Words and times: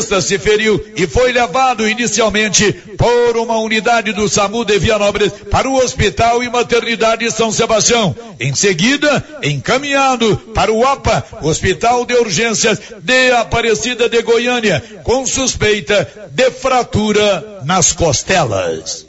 se 0.00 0.38
feriu 0.38 0.82
e 0.96 1.06
foi 1.06 1.32
levado 1.32 1.88
inicialmente 1.88 2.72
por 2.96 3.36
uma 3.36 3.58
unidade 3.58 4.12
do 4.12 4.28
SAMU 4.28 4.64
de 4.64 4.78
Vianópolis 4.78 5.32
para 5.50 5.68
o 5.68 5.76
Hospital 5.76 6.42
e 6.42 6.48
Maternidade 6.48 7.30
São 7.30 7.52
Sebastião. 7.52 8.14
Em 8.40 8.54
seguida, 8.54 9.24
encaminhado 9.42 10.36
para 10.54 10.72
o 10.72 10.86
APA, 10.86 11.24
Hospital 11.42 12.06
de 12.06 12.14
Urgências 12.14 12.80
de 13.02 13.32
Aparecida 13.32 14.08
de 14.08 14.22
Goiânia, 14.22 14.82
com 15.02 15.26
suspeita 15.26 16.08
de 16.30 16.50
fratura 16.50 17.62
nas 17.64 17.92
costelas. 17.92 19.06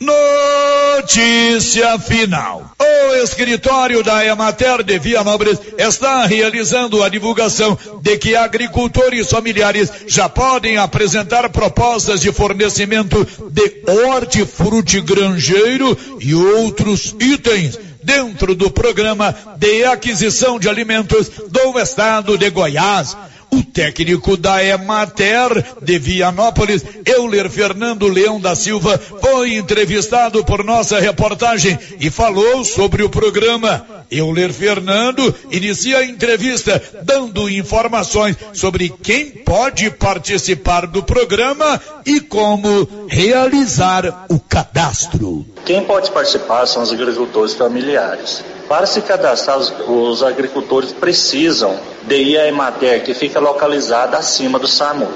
Notícia 0.00 1.98
final. 1.98 2.70
O 2.80 3.14
escritório 3.16 4.02
da 4.02 4.24
Emater 4.24 4.82
de 4.82 4.98
Vianópolis 4.98 5.58
está 5.76 6.24
realizando 6.24 7.02
a 7.02 7.10
divulgação 7.10 7.78
de 8.00 8.16
que 8.16 8.34
agricultores 8.34 9.28
familiares 9.28 9.92
já 10.06 10.26
podem 10.26 10.78
apresentar 10.78 11.50
propostas 11.50 12.22
de 12.22 12.32
fornecimento 12.32 13.28
de 13.50 13.82
hortifruti 14.06 15.02
granjeiro 15.02 15.98
e 16.18 16.34
outros 16.34 17.14
itens 17.20 17.78
dentro 18.02 18.54
do 18.54 18.70
programa 18.70 19.36
de 19.58 19.84
aquisição 19.84 20.58
de 20.58 20.66
alimentos 20.66 21.28
do 21.28 21.78
estado 21.78 22.38
de 22.38 22.48
Goiás. 22.48 23.14
O 23.52 23.62
técnico 23.64 24.36
da 24.36 24.64
Emater 24.64 25.64
de 25.82 25.98
Vianópolis, 25.98 26.84
Euler 27.04 27.50
Fernando 27.50 28.06
Leão 28.06 28.40
da 28.40 28.54
Silva, 28.54 28.98
foi 28.98 29.54
entrevistado 29.54 30.44
por 30.44 30.64
nossa 30.64 31.00
reportagem 31.00 31.78
e 31.98 32.10
falou 32.10 32.64
sobre 32.64 33.02
o 33.02 33.10
programa. 33.10 33.84
Euler 34.10 34.52
Fernando 34.52 35.34
inicia 35.50 35.98
a 35.98 36.04
entrevista 36.04 36.82
dando 37.02 37.48
informações 37.48 38.36
sobre 38.52 38.88
quem 39.02 39.30
pode 39.30 39.90
participar 39.90 40.86
do 40.86 41.02
programa 41.02 41.80
e 42.04 42.20
como 42.20 43.06
realizar 43.08 44.26
o 44.28 44.38
cadastro. 44.38 45.46
Quem 45.64 45.84
pode 45.84 46.10
participar 46.10 46.66
são 46.66 46.82
os 46.82 46.92
agricultores 46.92 47.54
familiares. 47.54 48.42
Para 48.70 48.86
se 48.86 49.02
cadastrar, 49.02 49.58
os, 49.58 49.74
os 49.88 50.22
agricultores 50.22 50.92
precisam 50.92 51.76
de 52.04 52.14
ir 52.14 52.38
à 52.38 52.46
Emater, 52.46 53.02
que 53.02 53.12
fica 53.12 53.40
localizada 53.40 54.16
acima 54.16 54.60
do 54.60 54.68
SAMU, 54.68 55.08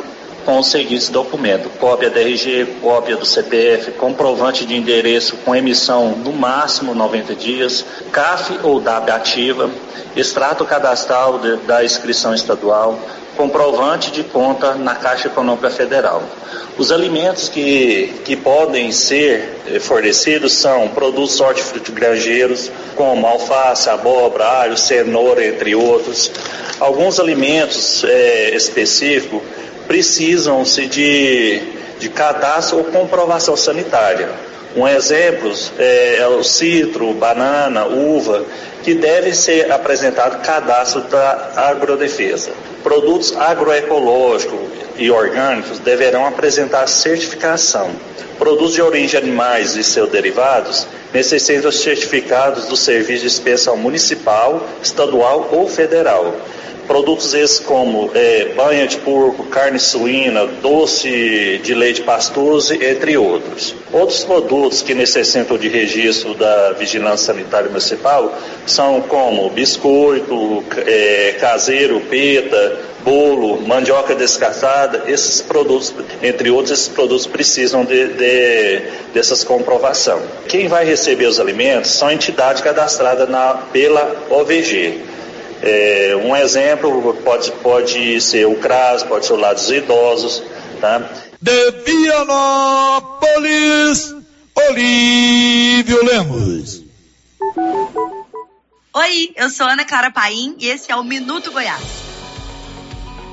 com 0.44 0.58
o 0.58 0.64
seguinte 0.64 1.12
documento: 1.12 1.68
cópia 1.78 2.10
da 2.10 2.20
RG, 2.20 2.78
cópia 2.82 3.16
do 3.16 3.24
CPF, 3.24 3.92
comprovante 3.92 4.66
de 4.66 4.74
endereço 4.74 5.36
com 5.44 5.54
emissão 5.54 6.16
no 6.16 6.32
máximo 6.32 6.96
90 6.96 7.36
dias, 7.36 7.84
CAF 8.10 8.58
ou 8.64 8.80
DAB 8.80 9.10
ativa, 9.10 9.70
extrato 10.16 10.64
cadastral 10.64 11.38
de, 11.38 11.54
da 11.58 11.84
inscrição 11.84 12.34
estadual, 12.34 12.98
comprovante 13.36 14.10
de 14.10 14.22
conta 14.24 14.74
na 14.74 14.94
Caixa 14.94 15.28
Econômica 15.28 15.70
Federal. 15.70 16.22
Os 16.76 16.90
alimentos 16.90 17.48
que, 17.48 18.12
que 18.24 18.34
podem 18.34 18.90
ser 18.90 19.60
eh, 19.66 19.78
fornecidos 19.78 20.54
são 20.54 20.88
produtos 20.88 21.40
hortifrutigranjeiros, 21.40 22.70
como 22.96 23.26
alface, 23.26 23.88
abóbora, 23.88 24.44
alho, 24.44 24.76
cenoura, 24.76 25.46
entre 25.46 25.74
outros. 25.74 26.32
Alguns 26.80 27.20
alimentos 27.20 28.02
é, 28.04 28.50
específicos 28.56 29.40
precisam-se 29.86 30.86
de, 30.86 31.62
de 32.00 32.08
cadastro 32.08 32.78
ou 32.78 32.84
comprovação 32.84 33.56
sanitária. 33.56 34.28
Um 34.76 34.88
exemplo 34.88 35.52
é, 35.78 36.16
é 36.16 36.26
o 36.26 36.42
citro, 36.42 37.12
banana, 37.14 37.86
uva, 37.86 38.44
que 38.82 38.94
deve 38.94 39.32
ser 39.32 39.70
apresentado 39.70 40.44
cadastro 40.44 41.02
da 41.02 41.52
agrodefesa. 41.56 42.50
Produtos 42.82 43.36
agroecológicos 43.36 44.58
e 44.96 45.10
orgânicos 45.10 45.78
deverão 45.78 46.26
apresentar 46.26 46.86
certificação. 46.88 47.90
Produtos 48.38 48.74
de 48.74 48.82
origem 48.82 49.20
animais 49.20 49.76
e 49.76 49.84
seus 49.84 50.10
derivados 50.10 50.86
necessitam 51.12 51.70
certificados 51.70 52.66
do 52.66 52.76
Serviço 52.76 53.20
de 53.20 53.28
Inspeção 53.28 53.76
Municipal, 53.76 54.66
Estadual 54.82 55.50
ou 55.52 55.68
Federal. 55.68 56.34
Produtos 56.86 57.34
esses 57.34 57.58
como 57.58 58.10
é, 58.14 58.52
banha 58.54 58.86
de 58.86 58.98
porco, 58.98 59.44
carne 59.44 59.78
suína, 59.78 60.46
doce 60.46 61.60
de 61.62 61.74
leite 61.74 62.02
pastoso, 62.02 62.74
entre 62.74 63.16
outros. 63.16 63.74
Outros 63.92 64.24
produtos 64.24 64.82
que 64.82 64.94
necessitam 64.94 65.56
de 65.56 65.68
registro 65.68 66.34
da 66.34 66.72
Vigilância 66.72 67.32
Sanitária 67.32 67.68
Municipal 67.68 68.36
são 68.66 69.00
como 69.02 69.48
biscoito, 69.50 70.62
é, 70.86 71.36
caseiro, 71.40 72.00
peta, 72.00 72.78
bolo, 73.04 73.60
mandioca 73.60 74.14
descascada, 74.14 75.04
esses 75.06 75.40
produtos, 75.42 75.94
entre 76.22 76.50
outros, 76.50 76.72
esses 76.72 76.88
produtos 76.88 77.26
precisam 77.26 77.84
de, 77.84 78.08
de, 78.08 78.82
dessas 79.12 79.44
comprovação. 79.44 80.22
Quem 80.48 80.66
vai 80.66 80.84
receber 80.84 81.26
os 81.26 81.38
alimentos 81.38 81.90
são 81.90 82.10
entidades 82.10 82.62
cadastradas 82.62 83.28
na, 83.28 83.54
pela 83.72 84.26
OVG. 84.30 85.13
É, 85.66 86.14
um 86.16 86.36
exemplo 86.36 87.14
pode, 87.24 87.50
pode 87.52 88.20
ser 88.20 88.46
o 88.46 88.56
CRAS, 88.56 89.02
pode 89.02 89.24
ser 89.24 89.32
o 89.32 89.36
lado 89.36 89.56
dos 89.56 89.70
idosos, 89.70 90.42
tá? 90.78 91.10
De 91.40 91.70
Vianópolis, 91.86 93.34
Olívio 94.54 96.04
Lemos. 96.04 96.82
Oi, 98.92 99.32
eu 99.36 99.48
sou 99.48 99.66
Ana 99.66 99.86
Clara 99.86 100.10
Paim 100.10 100.54
e 100.58 100.68
esse 100.68 100.92
é 100.92 100.96
o 100.96 101.02
Minuto 101.02 101.50
Goiás. 101.50 102.13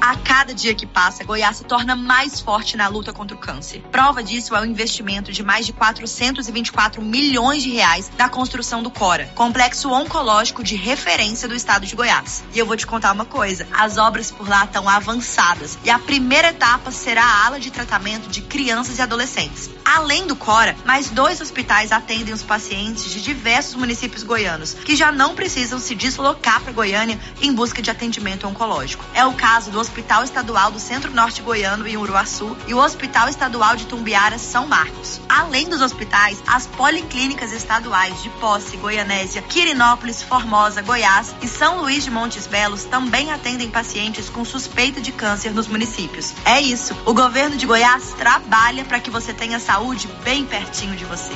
A 0.01 0.15
cada 0.15 0.51
dia 0.51 0.73
que 0.73 0.87
passa, 0.87 1.23
Goiás 1.23 1.57
se 1.57 1.63
torna 1.63 1.95
mais 1.95 2.39
forte 2.39 2.75
na 2.75 2.87
luta 2.87 3.13
contra 3.13 3.37
o 3.37 3.39
câncer. 3.39 3.83
Prova 3.91 4.23
disso 4.23 4.55
é 4.55 4.59
o 4.59 4.65
investimento 4.65 5.31
de 5.31 5.43
mais 5.43 5.63
de 5.63 5.73
424 5.73 7.03
milhões 7.03 7.61
de 7.61 7.69
reais 7.69 8.11
na 8.17 8.27
construção 8.27 8.81
do 8.81 8.89
Cora, 8.89 9.27
complexo 9.35 9.91
oncológico 9.91 10.63
de 10.63 10.75
referência 10.75 11.47
do 11.47 11.53
estado 11.53 11.85
de 11.85 11.95
Goiás. 11.95 12.43
E 12.51 12.57
eu 12.57 12.65
vou 12.65 12.75
te 12.75 12.87
contar 12.87 13.11
uma 13.11 13.25
coisa: 13.25 13.67
as 13.71 13.99
obras 13.99 14.31
por 14.31 14.49
lá 14.49 14.65
estão 14.65 14.89
avançadas 14.89 15.77
e 15.83 15.91
a 15.91 15.99
primeira 15.99 16.47
etapa 16.47 16.89
será 16.89 17.23
a 17.23 17.45
ala 17.45 17.59
de 17.59 17.69
tratamento 17.69 18.27
de 18.27 18.41
crianças 18.41 18.97
e 18.97 19.03
adolescentes. 19.03 19.69
Além 19.85 20.25
do 20.25 20.35
Cora, 20.35 20.75
mais 20.83 21.11
dois 21.11 21.39
hospitais 21.41 21.91
atendem 21.91 22.33
os 22.33 22.41
pacientes 22.41 23.11
de 23.11 23.21
diversos 23.21 23.75
municípios 23.75 24.23
goianos 24.23 24.73
que 24.73 24.95
já 24.95 25.11
não 25.11 25.35
precisam 25.35 25.77
se 25.77 25.93
deslocar 25.93 26.59
para 26.61 26.73
Goiânia 26.73 27.19
em 27.39 27.53
busca 27.53 27.83
de 27.83 27.91
atendimento 27.91 28.47
oncológico. 28.47 29.05
É 29.13 29.23
o 29.25 29.33
caso 29.33 29.69
do 29.69 29.90
Hospital 29.91 30.23
Estadual 30.23 30.71
do 30.71 30.79
Centro-Norte 30.79 31.41
Goiano 31.41 31.85
em 31.85 31.97
Uruaçu 31.97 32.55
e 32.65 32.73
o 32.73 32.77
Hospital 32.77 33.27
Estadual 33.27 33.75
de 33.75 33.85
Tumbiara 33.87 34.37
São 34.37 34.65
Marcos. 34.65 35.19
Além 35.27 35.67
dos 35.67 35.81
hospitais, 35.81 36.41
as 36.47 36.65
policlínicas 36.65 37.51
estaduais 37.51 38.23
de 38.23 38.29
Posse, 38.29 38.77
Goianésia, 38.77 39.41
Quirinópolis, 39.41 40.23
Formosa, 40.23 40.81
Goiás 40.81 41.35
e 41.41 41.47
São 41.47 41.81
Luís 41.81 42.05
de 42.05 42.09
Montes 42.09 42.47
Belos 42.47 42.85
também 42.85 43.33
atendem 43.33 43.69
pacientes 43.69 44.29
com 44.29 44.45
suspeita 44.45 45.01
de 45.01 45.11
câncer 45.11 45.53
nos 45.53 45.67
municípios. 45.67 46.33
É 46.45 46.61
isso, 46.61 46.95
o 47.05 47.13
governo 47.13 47.57
de 47.57 47.65
Goiás 47.65 48.13
trabalha 48.13 48.85
para 48.85 49.01
que 49.01 49.09
você 49.09 49.33
tenha 49.33 49.59
saúde 49.59 50.07
bem 50.23 50.45
pertinho 50.45 50.95
de 50.95 51.03
você. 51.03 51.35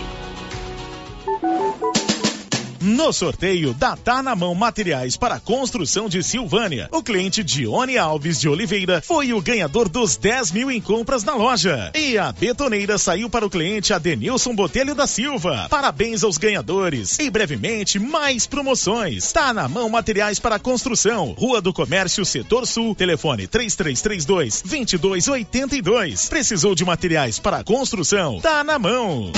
No 2.85 3.11
sorteio 3.11 3.73
da 3.73 3.97
Tá 3.97 4.21
na 4.21 4.35
Mão 4.35 4.53
Materiais 4.53 5.17
para 5.17 5.39
Construção 5.39 6.07
de 6.07 6.21
Silvânia, 6.21 6.87
o 6.91 7.01
cliente 7.01 7.43
Dione 7.43 7.97
Alves 7.97 8.39
de 8.39 8.47
Oliveira 8.47 9.01
foi 9.01 9.33
o 9.33 9.41
ganhador 9.41 9.89
dos 9.89 10.15
10 10.17 10.51
mil 10.51 10.69
em 10.69 10.79
compras 10.79 11.23
na 11.23 11.33
loja. 11.33 11.91
E 11.95 12.15
a 12.15 12.31
betoneira 12.31 12.99
saiu 12.99 13.27
para 13.27 13.43
o 13.43 13.49
cliente 13.49 13.91
Adenilson 13.91 14.53
Botelho 14.53 14.93
da 14.93 15.07
Silva. 15.07 15.65
Parabéns 15.67 16.23
aos 16.23 16.37
ganhadores. 16.37 17.17
E 17.17 17.27
brevemente, 17.31 17.97
mais 17.97 18.45
promoções. 18.45 19.31
Tá 19.31 19.51
na 19.51 19.67
Mão 19.67 19.89
Materiais 19.89 20.39
para 20.39 20.59
Construção, 20.59 21.33
Rua 21.35 21.59
do 21.59 21.73
Comércio, 21.73 22.23
Setor 22.23 22.67
Sul, 22.67 22.93
telefone 22.93 23.47
3332 23.47 24.61
2282. 24.61 26.29
Precisou 26.29 26.75
de 26.75 26.85
materiais 26.85 27.39
para 27.39 27.63
construção? 27.63 28.39
Tá 28.41 28.63
na 28.63 28.77
mão. 28.77 29.31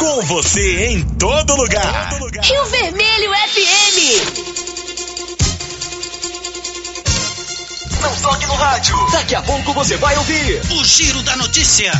Com 0.00 0.22
você 0.22 0.86
em 0.86 1.04
todo 1.18 1.54
lugar. 1.56 2.18
Rio 2.42 2.64
Vermelho 2.64 3.32
FM. 3.32 3.98
Não 8.00 8.16
toque 8.22 8.46
no 8.46 8.54
rádio. 8.54 8.96
Daqui 9.12 9.34
a 9.34 9.42
pouco 9.42 9.74
você 9.74 9.98
vai 9.98 10.16
ouvir 10.16 10.62
o 10.70 10.84
Giro 10.86 11.22
da 11.22 11.36
Notícia. 11.36 11.92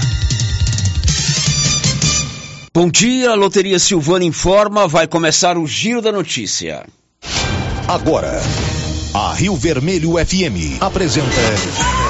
Bom 2.73 2.89
dia, 2.89 3.33
a 3.33 3.35
Loteria 3.35 3.79
Silvana 3.79 4.25
informa, 4.25 4.89
vai 4.89 5.07
começar 5.07 5.59
o 5.59 5.67
Giro 5.67 6.01
da 6.01 6.11
Notícia. 6.11 6.87
Agora, 7.87 8.41
a 9.13 9.35
Rio 9.35 9.55
Vermelho 9.57 10.13
FM 10.13 10.81
apresenta 10.81 11.29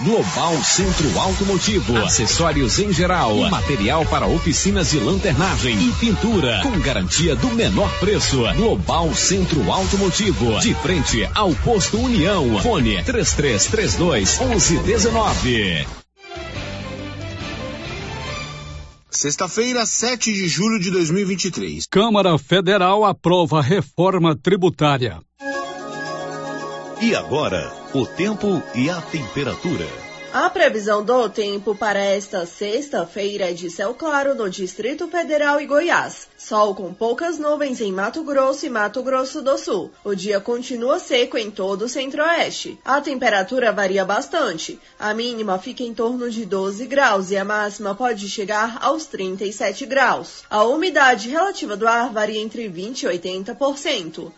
Global 0.00 0.54
Centro 0.62 1.18
Automotivo, 1.18 1.96
acessórios 1.96 2.78
em 2.78 2.92
geral, 2.92 3.36
material 3.50 4.06
para 4.06 4.28
oficinas 4.28 4.92
de 4.92 5.00
lanternagem 5.00 5.76
e 5.76 5.92
pintura, 5.94 6.60
com 6.62 6.78
garantia 6.78 7.34
do 7.34 7.48
menor 7.48 7.90
preço. 7.98 8.44
Global 8.54 9.12
Centro 9.12 9.72
Automotivo, 9.72 10.60
de 10.60 10.72
frente 10.74 11.28
ao 11.34 11.52
posto 11.52 11.98
União. 11.98 12.60
Fone 12.60 13.02
3332 13.02 14.38
1119. 14.38 15.86
Sexta-feira, 19.10 19.84
7 19.84 20.32
de 20.32 20.46
julho 20.46 20.78
de 20.78 20.92
2023. 20.92 21.86
Câmara 21.90 22.38
Federal 22.38 23.04
aprova 23.04 23.60
reforma 23.60 24.36
tributária. 24.36 25.18
E 27.00 27.14
agora, 27.14 27.72
o 27.94 28.04
tempo 28.04 28.60
e 28.74 28.90
a 28.90 29.00
temperatura. 29.00 29.86
A 30.32 30.50
previsão 30.50 31.04
do 31.04 31.28
tempo 31.28 31.72
para 31.72 32.00
esta 32.00 32.44
sexta-feira 32.44 33.50
é 33.50 33.52
de 33.52 33.70
céu 33.70 33.94
claro 33.94 34.34
no 34.34 34.50
Distrito 34.50 35.06
Federal 35.06 35.60
e 35.60 35.66
Goiás. 35.66 36.28
Sol 36.36 36.74
com 36.74 36.92
poucas 36.92 37.38
nuvens 37.38 37.80
em 37.80 37.92
Mato 37.92 38.24
Grosso 38.24 38.66
e 38.66 38.68
Mato 38.68 39.00
Grosso 39.04 39.40
do 39.40 39.56
Sul. 39.56 39.92
O 40.02 40.12
dia 40.12 40.40
continua 40.40 40.98
seco 40.98 41.38
em 41.38 41.52
todo 41.52 41.82
o 41.82 41.88
centro-oeste. 41.88 42.76
A 42.84 43.00
temperatura 43.00 43.70
varia 43.70 44.04
bastante. 44.04 44.80
A 44.98 45.14
mínima 45.14 45.56
fica 45.56 45.84
em 45.84 45.94
torno 45.94 46.28
de 46.28 46.44
12 46.44 46.84
graus 46.86 47.30
e 47.30 47.36
a 47.36 47.44
máxima 47.44 47.94
pode 47.94 48.28
chegar 48.28 48.76
aos 48.80 49.06
37 49.06 49.86
graus. 49.86 50.42
A 50.50 50.64
umidade 50.64 51.30
relativa 51.30 51.76
do 51.76 51.86
ar 51.86 52.12
varia 52.12 52.40
entre 52.40 52.66
20 52.68 53.04
e 53.04 53.06
80%. 53.06 54.32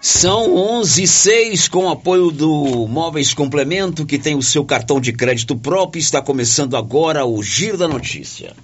São 0.00 0.56
11 0.56 1.02
e 1.02 1.06
6 1.06 1.68
com 1.68 1.90
apoio 1.90 2.30
do 2.30 2.86
Móveis 2.88 3.34
Complemento, 3.34 4.06
que 4.06 4.18
tem 4.18 4.34
o 4.34 4.42
seu 4.42 4.64
cartão 4.64 4.98
de 4.98 5.12
crédito 5.12 5.54
próprio. 5.54 6.00
Está 6.00 6.22
começando 6.22 6.74
agora 6.74 7.26
o 7.26 7.42
Giro 7.42 7.76
da 7.76 7.86
Notícia. 7.86 8.54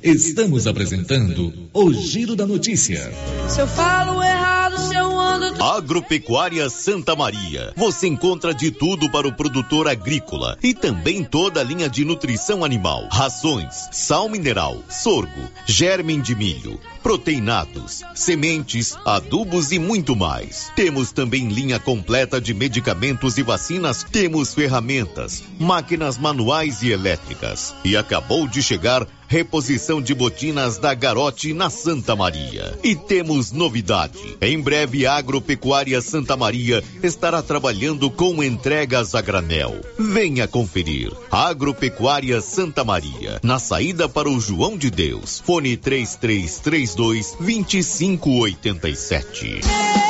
Estamos 0.00 0.68
apresentando 0.68 1.52
o 1.74 1.92
Giro 1.92 2.36
da 2.36 2.46
Notícia. 2.46 3.12
Se 3.48 3.60
eu 3.60 3.66
falo 3.66 4.22
errado, 4.22 4.78
se 4.78 4.94
eu 4.94 5.18
ando. 5.18 5.62
Agropecuária 5.62 6.70
Santa 6.70 7.16
Maria. 7.16 7.72
Você 7.76 8.06
encontra 8.06 8.54
de 8.54 8.70
tudo 8.70 9.10
para 9.10 9.26
o 9.26 9.32
produtor 9.32 9.88
agrícola 9.88 10.56
e 10.62 10.72
também 10.72 11.24
toda 11.24 11.60
a 11.60 11.64
linha 11.64 11.88
de 11.88 12.04
nutrição 12.04 12.64
animal: 12.64 13.08
rações, 13.10 13.88
sal 13.90 14.28
mineral, 14.28 14.82
sorgo, 14.88 15.50
germe 15.66 16.16
de 16.22 16.34
milho, 16.34 16.80
proteinados, 17.02 18.02
sementes, 18.14 18.96
adubos 19.04 19.72
e 19.72 19.78
muito 19.78 20.14
mais. 20.14 20.70
Temos 20.76 21.12
também 21.12 21.48
linha 21.48 21.78
completa 21.78 22.40
de 22.40 22.54
medicamentos 22.54 23.38
e 23.38 23.42
vacinas. 23.42 24.04
Temos 24.04 24.54
ferramentas, 24.54 25.42
máquinas 25.58 26.18
manuais 26.18 26.82
e 26.82 26.90
elétricas. 26.90 27.74
E 27.84 27.96
acabou 27.96 28.46
de 28.46 28.62
chegar 28.62 29.06
reposição 29.30 30.02
de 30.02 30.12
botinas 30.12 30.76
da 30.76 30.92
Garote 30.92 31.54
na 31.54 31.70
Santa 31.70 32.16
Maria. 32.16 32.76
E 32.82 32.96
temos 32.96 33.52
novidade. 33.52 34.36
Em 34.40 34.60
breve, 34.60 35.06
a 35.06 35.14
Agropecuária 35.14 36.00
Santa 36.00 36.36
Maria 36.36 36.82
estará 37.00 37.40
trabalhando 37.40 38.10
com 38.10 38.42
entregas 38.42 39.14
a 39.14 39.20
granel. 39.20 39.80
Venha 39.96 40.48
conferir. 40.48 41.12
Agropecuária 41.30 42.40
Santa 42.40 42.82
Maria, 42.82 43.38
na 43.40 43.60
saída 43.60 44.08
para 44.08 44.28
o 44.28 44.40
João 44.40 44.76
de 44.76 44.90
Deus. 44.90 45.40
Fone 45.46 45.76
3332 46.96 48.56
2587. 48.62 50.09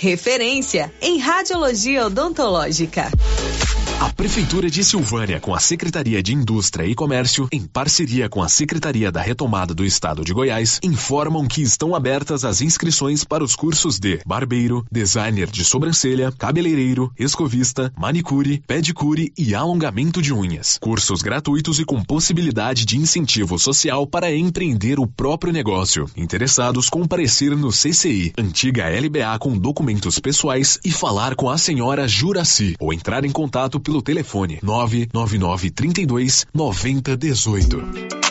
referência 0.01 0.91
em 0.99 1.19
radiologia 1.19 2.07
odontológica. 2.07 3.11
A 4.01 4.09
Prefeitura 4.09 4.67
de 4.67 4.83
Silvânia, 4.83 5.39
com 5.39 5.53
a 5.53 5.59
Secretaria 5.59 6.23
de 6.23 6.33
Indústria 6.33 6.87
e 6.87 6.95
Comércio, 6.95 7.47
em 7.51 7.67
parceria 7.67 8.27
com 8.27 8.41
a 8.41 8.49
Secretaria 8.49 9.11
da 9.11 9.21
Retomada 9.21 9.75
do 9.75 9.85
Estado 9.85 10.25
de 10.25 10.33
Goiás, 10.33 10.79
informam 10.81 11.47
que 11.47 11.61
estão 11.61 11.93
abertas 11.93 12.43
as 12.43 12.61
inscrições 12.61 13.23
para 13.23 13.43
os 13.43 13.55
cursos 13.55 13.99
de 13.99 14.19
barbeiro, 14.25 14.83
designer 14.91 15.51
de 15.51 15.63
sobrancelha, 15.63 16.31
cabeleireiro, 16.31 17.13
escovista, 17.15 17.93
manicure, 17.95 18.63
pedicure 18.65 19.31
e 19.37 19.53
alongamento 19.53 20.19
de 20.19 20.33
unhas. 20.33 20.79
Cursos 20.81 21.21
gratuitos 21.21 21.77
e 21.77 21.85
com 21.85 22.03
possibilidade 22.03 22.85
de 22.85 22.97
incentivo 22.97 23.59
social 23.59 24.07
para 24.07 24.35
empreender 24.35 24.99
o 24.99 25.05
próprio 25.05 25.53
negócio. 25.53 26.09
Interessados 26.17 26.89
comparecer 26.89 27.55
no 27.55 27.69
CCI, 27.69 28.33
antiga 28.35 28.89
LBA 28.89 29.37
com 29.37 29.55
documentos 29.91 30.19
pessoais 30.19 30.79
e 30.85 30.91
falar 30.91 31.35
com 31.35 31.49
a 31.49 31.57
senhora 31.57 32.07
Juraci 32.07 32.75
ou 32.79 32.93
entrar 32.93 33.25
em 33.25 33.31
contato 33.31 33.79
pelo 33.79 34.01
telefone 34.01 34.59
999 34.63 35.69
32 35.69 36.45
9018. 36.53 38.30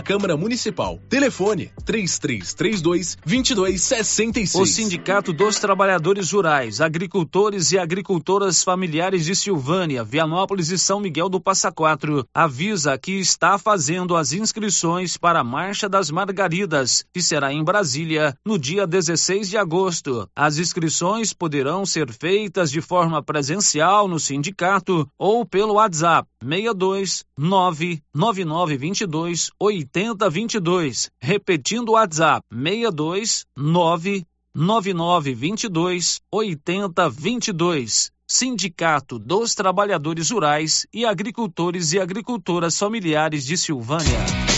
pela 0.00 0.02
Câmara 0.02 0.36
Municipal. 0.36 1.00
Telefone 1.08 1.70
3332 1.84 3.16
2266. 3.24 4.54
O 4.54 4.66
Sindicato 4.66 5.32
dos 5.32 5.58
Trabalhadores 5.58 6.32
Rurais, 6.32 6.80
Agricultores 6.80 7.70
e 7.72 7.78
Agricultoras 7.78 8.64
Familiares 8.64 9.24
de 9.24 9.36
Silvânia, 9.36 10.02
Vianópolis 10.02 10.70
e 10.70 10.78
São 10.78 10.98
Miguel 11.00 11.28
do 11.28 11.40
Passa 11.40 11.70
Quatro 11.70 12.26
avisa 12.34 12.98
que 12.98 13.12
está 13.12 13.56
fazendo 13.58 14.16
as 14.16 14.32
inscrições 14.32 15.16
para 15.16 15.38
a 15.40 15.44
Marcha 15.44 15.88
das 15.88 16.10
Margaridas, 16.10 17.04
que 17.12 17.22
será 17.22 17.52
em 17.52 17.62
Brasília 17.62 18.34
no 18.44 18.58
dia 18.58 18.84
16 18.86 19.50
de 19.50 19.56
agosto. 19.56 20.28
As 20.34 20.58
inscrições 20.58 21.32
poderão 21.32 21.86
ser 21.86 22.12
feitas 22.12 22.70
de 22.70 22.80
forma 22.80 23.22
presencial 23.22 24.08
no 24.08 24.18
sindicato 24.18 25.08
ou 25.18 25.44
pelo 25.44 25.74
WhatsApp 25.74 26.26
62 26.42 27.24
99922 27.36 29.50
8022. 29.92 31.10
Repetindo 31.20 31.90
o 31.90 31.92
WhatsApp 31.92 32.46
62 32.50 33.46
99922 33.56 36.20
8022. 36.30 38.10
Sindicato 38.26 39.18
dos 39.18 39.54
Trabalhadores 39.56 40.30
Rurais 40.30 40.86
e 40.94 41.04
Agricultores 41.04 41.92
e 41.92 41.98
Agricultoras 41.98 42.78
Familiares 42.78 43.44
de 43.44 43.56
Silvânia. 43.56 44.49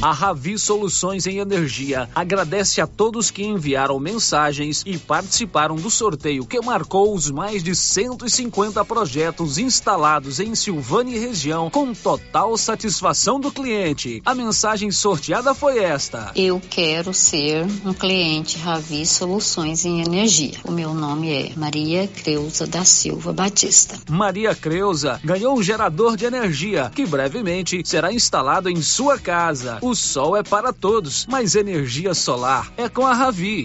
A 0.00 0.12
Ravi 0.12 0.56
Soluções 0.56 1.26
em 1.26 1.38
Energia 1.38 2.08
agradece 2.14 2.80
a 2.80 2.86
todos 2.86 3.32
que 3.32 3.44
enviaram 3.44 3.98
mensagens 3.98 4.84
e 4.86 4.96
participaram 4.96 5.74
do 5.74 5.90
sorteio 5.90 6.46
que 6.46 6.60
marcou 6.60 7.12
os 7.12 7.28
mais 7.32 7.64
de 7.64 7.74
150 7.74 8.84
projetos 8.84 9.58
instalados 9.58 10.38
em 10.38 10.54
Silvânia 10.54 11.16
e 11.16 11.18
região 11.18 11.68
com 11.68 11.92
total 11.92 12.56
satisfação 12.56 13.40
do 13.40 13.50
cliente. 13.50 14.22
A 14.24 14.36
mensagem 14.36 14.88
sorteada 14.92 15.52
foi 15.52 15.80
esta: 15.80 16.30
Eu 16.36 16.60
quero 16.70 17.12
ser 17.12 17.66
um 17.84 17.92
cliente 17.92 18.56
Ravi 18.56 19.04
Soluções 19.04 19.84
em 19.84 20.00
Energia. 20.00 20.60
O 20.62 20.70
meu 20.70 20.94
nome 20.94 21.32
é 21.32 21.52
Maria 21.56 22.06
Creuza 22.06 22.68
da 22.68 22.84
Silva 22.84 23.32
Batista. 23.32 23.98
Maria 24.08 24.54
Creuza 24.54 25.20
ganhou 25.24 25.58
um 25.58 25.62
gerador 25.62 26.16
de 26.16 26.24
energia 26.24 26.88
que 26.94 27.04
brevemente 27.04 27.82
será 27.84 28.12
instalado 28.12 28.70
em 28.70 28.80
sua 28.80 29.18
casa. 29.18 29.80
O 29.88 29.94
sol 29.94 30.36
é 30.36 30.42
para 30.42 30.70
todos, 30.70 31.24
mas 31.30 31.54
energia 31.54 32.12
solar 32.12 32.70
é 32.76 32.90
com 32.90 33.06
a 33.06 33.14
Ravi. 33.14 33.64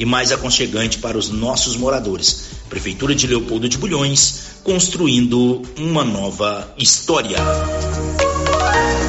e 0.00 0.06
mais 0.06 0.32
aconchegante 0.32 0.98
para 0.98 1.18
os 1.18 1.28
nossos 1.28 1.76
moradores. 1.76 2.52
Prefeitura 2.70 3.14
de 3.14 3.26
Leopoldo 3.26 3.68
de 3.68 3.76
Bulhões, 3.76 4.56
construindo 4.64 5.60
uma 5.78 6.02
nova 6.02 6.72
história. 6.78 7.36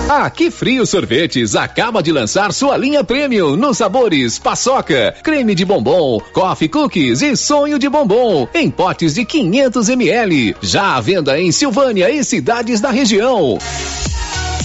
A 0.09 0.29
Que 0.29 0.51
Frio 0.51 0.85
Sorvetes 0.85 1.55
acaba 1.55 2.03
de 2.03 2.11
lançar 2.11 2.51
sua 2.51 2.75
linha 2.75 3.01
premium 3.01 3.55
nos 3.55 3.77
sabores 3.77 4.37
paçoca, 4.37 5.15
creme 5.23 5.55
de 5.55 5.63
bombom, 5.63 6.19
coffee 6.33 6.67
cookies 6.67 7.21
e 7.21 7.37
sonho 7.37 7.79
de 7.79 7.87
bombom 7.87 8.45
em 8.53 8.69
potes 8.69 9.13
de 9.13 9.23
500 9.23 9.87
ml. 9.87 10.57
Já 10.61 10.97
à 10.97 10.99
venda 10.99 11.39
em 11.39 11.53
Silvânia 11.53 12.11
e 12.11 12.21
cidades 12.25 12.81
da 12.81 12.91
região. 12.91 13.57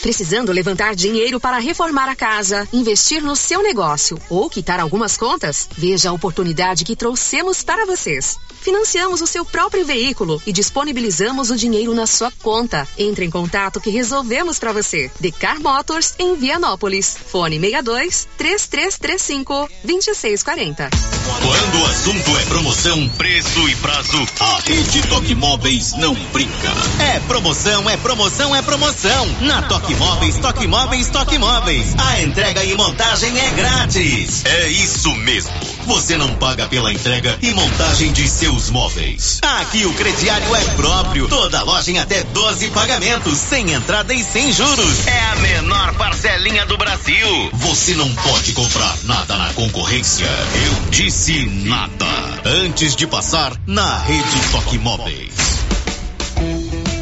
Precisando 0.00 0.52
levantar 0.52 0.94
dinheiro 0.94 1.40
para 1.40 1.58
reformar 1.58 2.08
a 2.08 2.14
casa, 2.14 2.68
investir 2.72 3.22
no 3.22 3.34
seu 3.34 3.62
negócio 3.62 4.18
ou 4.30 4.48
quitar 4.48 4.78
algumas 4.80 5.16
contas? 5.16 5.68
Veja 5.76 6.10
a 6.10 6.12
oportunidade 6.12 6.84
que 6.84 6.96
trouxemos 6.96 7.62
para 7.62 7.84
vocês. 7.84 8.38
Financiamos 8.60 9.20
o 9.20 9.26
seu 9.26 9.44
próprio 9.44 9.84
veículo 9.84 10.42
e 10.46 10.52
disponibilizamos 10.52 11.50
o 11.50 11.56
dinheiro 11.56 11.94
na 11.94 12.06
sua 12.06 12.30
conta. 12.42 12.86
Entre 12.98 13.24
em 13.24 13.30
contato 13.30 13.80
que 13.80 13.90
resolvemos 13.90 14.58
para 14.58 14.72
você. 14.72 15.10
Decar 15.20 15.60
Motors 15.60 16.14
em 16.18 16.34
Vianópolis. 16.34 17.16
Fone 17.30 17.58
62 17.58 18.28
3335 18.36 19.68
2640. 19.84 20.90
Quando 21.42 21.82
o 21.82 21.86
assunto 21.86 22.36
é 22.36 22.44
promoção, 22.46 23.08
preço 23.10 23.68
e 23.68 23.76
prazo, 23.76 24.26
a 24.40 24.60
Rede 24.60 25.02
Toque 25.08 25.34
Móveis 25.34 25.92
não 25.96 26.14
brinca. 26.32 26.72
É 27.00 27.20
promoção, 27.20 27.88
é 27.88 27.96
promoção, 27.96 28.54
é 28.54 28.62
promoção. 28.62 29.26
Na 29.42 29.62
Toque 29.62 29.87
Móveis, 29.94 30.36
Toque 30.38 30.66
Móveis, 30.66 31.08
Toque 31.08 31.38
Móveis. 31.38 31.94
A 31.98 32.22
entrega 32.22 32.64
e 32.64 32.74
montagem 32.76 33.38
é 33.38 33.50
grátis. 33.50 34.44
É 34.44 34.68
isso 34.68 35.14
mesmo. 35.16 35.52
Você 35.86 36.16
não 36.16 36.34
paga 36.36 36.66
pela 36.66 36.92
entrega 36.92 37.38
e 37.40 37.52
montagem 37.52 38.12
de 38.12 38.28
seus 38.28 38.70
móveis. 38.70 39.40
Aqui 39.42 39.86
o 39.86 39.94
crediário 39.94 40.54
é 40.54 40.64
próprio. 40.74 41.28
Toda 41.28 41.62
loja 41.62 41.90
em 41.90 41.98
até 41.98 42.22
12 42.22 42.68
pagamentos, 42.68 43.38
sem 43.38 43.72
entrada 43.72 44.12
e 44.12 44.22
sem 44.22 44.52
juros. 44.52 45.06
É 45.06 45.20
a 45.20 45.36
menor 45.36 45.94
parcelinha 45.94 46.66
do 46.66 46.76
Brasil. 46.76 47.50
Você 47.54 47.94
não 47.94 48.12
pode 48.16 48.52
comprar 48.52 48.96
nada 49.04 49.36
na 49.36 49.52
concorrência. 49.54 50.26
Eu 50.26 50.90
disse 50.90 51.46
nada. 51.46 52.06
Antes 52.44 52.94
de 52.94 53.06
passar 53.06 53.52
na 53.66 53.98
rede 53.98 54.40
Toque 54.52 54.78
Móveis. 54.78 55.58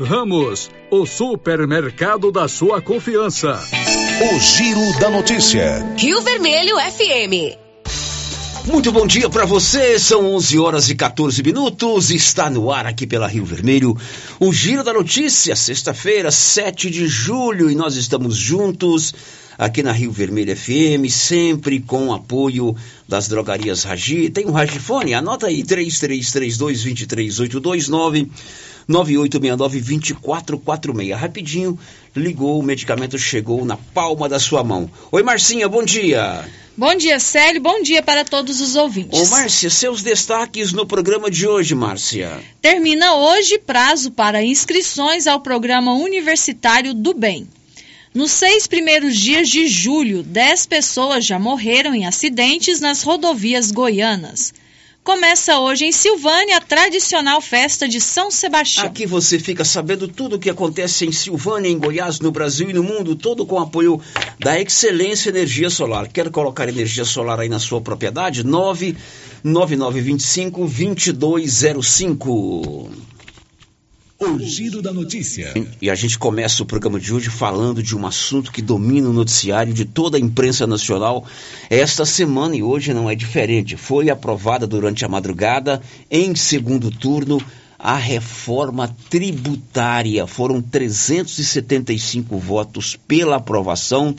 Ramos, 0.00 0.70
o 0.90 1.06
supermercado 1.06 2.30
da 2.30 2.48
sua 2.48 2.82
confiança. 2.82 3.58
O 4.20 4.38
Giro 4.38 4.98
da 5.00 5.10
Notícia. 5.10 5.94
Rio 5.96 6.20
Vermelho 6.22 6.76
FM. 6.76 7.56
Muito 8.66 8.90
bom 8.90 9.06
dia 9.06 9.30
para 9.30 9.44
você, 9.44 9.98
são 9.98 10.34
11 10.34 10.58
horas 10.58 10.90
e 10.90 10.94
14 10.94 11.42
minutos, 11.42 12.10
está 12.10 12.50
no 12.50 12.72
ar 12.72 12.84
aqui 12.84 13.06
pela 13.06 13.28
Rio 13.28 13.44
Vermelho, 13.44 13.96
o 14.40 14.52
Giro 14.52 14.82
da 14.82 14.92
Notícia, 14.92 15.54
sexta-feira, 15.54 16.32
7 16.32 16.90
de 16.90 17.06
julho, 17.06 17.70
e 17.70 17.76
nós 17.76 17.94
estamos 17.94 18.36
juntos 18.36 19.14
aqui 19.58 19.82
na 19.82 19.92
Rio 19.92 20.12
Vermelho 20.12 20.54
FM, 20.56 21.10
sempre 21.10 21.80
com 21.80 22.12
apoio 22.12 22.76
das 23.08 23.28
drogarias 23.28 23.84
Ragi. 23.84 24.28
Tem 24.30 24.46
um 24.46 24.52
Ragifone? 24.52 25.14
Anota 25.14 25.46
aí, 25.46 25.62
3332-23829. 25.62 28.28
9869-2446. 28.88 31.14
Rapidinho, 31.14 31.78
ligou, 32.14 32.60
o 32.60 32.62
medicamento 32.62 33.18
chegou 33.18 33.64
na 33.64 33.76
palma 33.76 34.28
da 34.28 34.38
sua 34.38 34.62
mão. 34.62 34.88
Oi, 35.10 35.24
Marcinha, 35.24 35.68
bom 35.68 35.82
dia. 35.82 36.44
Bom 36.76 36.94
dia, 36.94 37.18
Célio. 37.18 37.60
Bom 37.60 37.82
dia 37.82 38.00
para 38.02 38.24
todos 38.24 38.60
os 38.60 38.76
ouvintes. 38.76 39.18
Ô, 39.18 39.26
Márcia, 39.30 39.70
seus 39.70 40.02
destaques 40.02 40.72
no 40.72 40.86
programa 40.86 41.30
de 41.30 41.48
hoje, 41.48 41.74
Márcia. 41.74 42.38
Termina 42.60 43.14
hoje 43.14 43.58
prazo 43.58 44.10
para 44.10 44.44
inscrições 44.44 45.26
ao 45.26 45.40
programa 45.40 45.94
universitário 45.94 46.92
do 46.92 47.14
Bem. 47.14 47.48
Nos 48.16 48.32
seis 48.32 48.66
primeiros 48.66 49.14
dias 49.14 49.46
de 49.46 49.68
julho, 49.68 50.22
dez 50.22 50.64
pessoas 50.64 51.22
já 51.22 51.38
morreram 51.38 51.94
em 51.94 52.06
acidentes 52.06 52.80
nas 52.80 53.02
rodovias 53.02 53.70
goianas. 53.70 54.54
Começa 55.04 55.58
hoje 55.58 55.84
em 55.84 55.92
Silvânia 55.92 56.56
a 56.56 56.60
tradicional 56.62 57.42
festa 57.42 57.86
de 57.86 58.00
São 58.00 58.30
Sebastião. 58.30 58.86
Aqui 58.86 59.04
você 59.04 59.38
fica 59.38 59.66
sabendo 59.66 60.08
tudo 60.08 60.36
o 60.36 60.38
que 60.38 60.48
acontece 60.48 61.04
em 61.04 61.12
Silvânia, 61.12 61.68
em 61.68 61.78
Goiás, 61.78 62.18
no 62.18 62.32
Brasil 62.32 62.70
e 62.70 62.72
no 62.72 62.82
mundo 62.82 63.14
todo 63.14 63.44
com 63.44 63.56
o 63.56 63.60
apoio 63.60 64.00
da 64.38 64.58
Excelência 64.58 65.28
Energia 65.28 65.68
Solar. 65.68 66.08
Quer 66.08 66.30
colocar 66.30 66.70
energia 66.70 67.04
solar 67.04 67.40
aí 67.40 67.50
na 67.50 67.58
sua 67.58 67.82
propriedade? 67.82 68.44
99925 68.44 70.66
2205. 70.66 73.15
O 74.18 74.38
Giro 74.38 74.80
da 74.80 74.94
Notícia. 74.94 75.52
E 75.80 75.90
a 75.90 75.94
gente 75.94 76.18
começa 76.18 76.62
o 76.62 76.66
programa 76.66 76.98
de 76.98 77.12
hoje 77.12 77.28
falando 77.28 77.82
de 77.82 77.94
um 77.94 78.06
assunto 78.06 78.50
que 78.50 78.62
domina 78.62 79.10
o 79.10 79.12
noticiário 79.12 79.74
de 79.74 79.84
toda 79.84 80.16
a 80.16 80.20
imprensa 80.20 80.66
nacional 80.66 81.26
esta 81.68 82.06
semana 82.06 82.56
e 82.56 82.62
hoje 82.62 82.94
não 82.94 83.10
é 83.10 83.14
diferente. 83.14 83.76
Foi 83.76 84.08
aprovada 84.08 84.66
durante 84.66 85.04
a 85.04 85.08
madrugada, 85.08 85.82
em 86.10 86.34
segundo 86.34 86.90
turno, 86.90 87.42
a 87.78 87.96
reforma 87.96 88.96
tributária. 89.10 90.26
Foram 90.26 90.62
375 90.62 92.38
votos 92.38 92.96
pela 93.06 93.36
aprovação. 93.36 94.14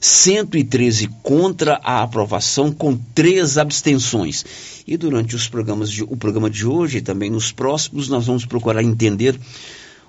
113 0.00 1.08
contra 1.22 1.78
a 1.84 2.02
aprovação, 2.02 2.72
com 2.72 2.96
três 3.14 3.58
abstenções. 3.58 4.44
E 4.86 4.96
durante 4.96 5.36
os 5.36 5.46
programas 5.46 5.90
de, 5.90 6.02
o 6.02 6.16
programa 6.16 6.48
de 6.48 6.66
hoje 6.66 6.98
e 6.98 7.02
também 7.02 7.30
nos 7.30 7.52
próximos, 7.52 8.08
nós 8.08 8.26
vamos 8.26 8.46
procurar 8.46 8.82
entender 8.82 9.38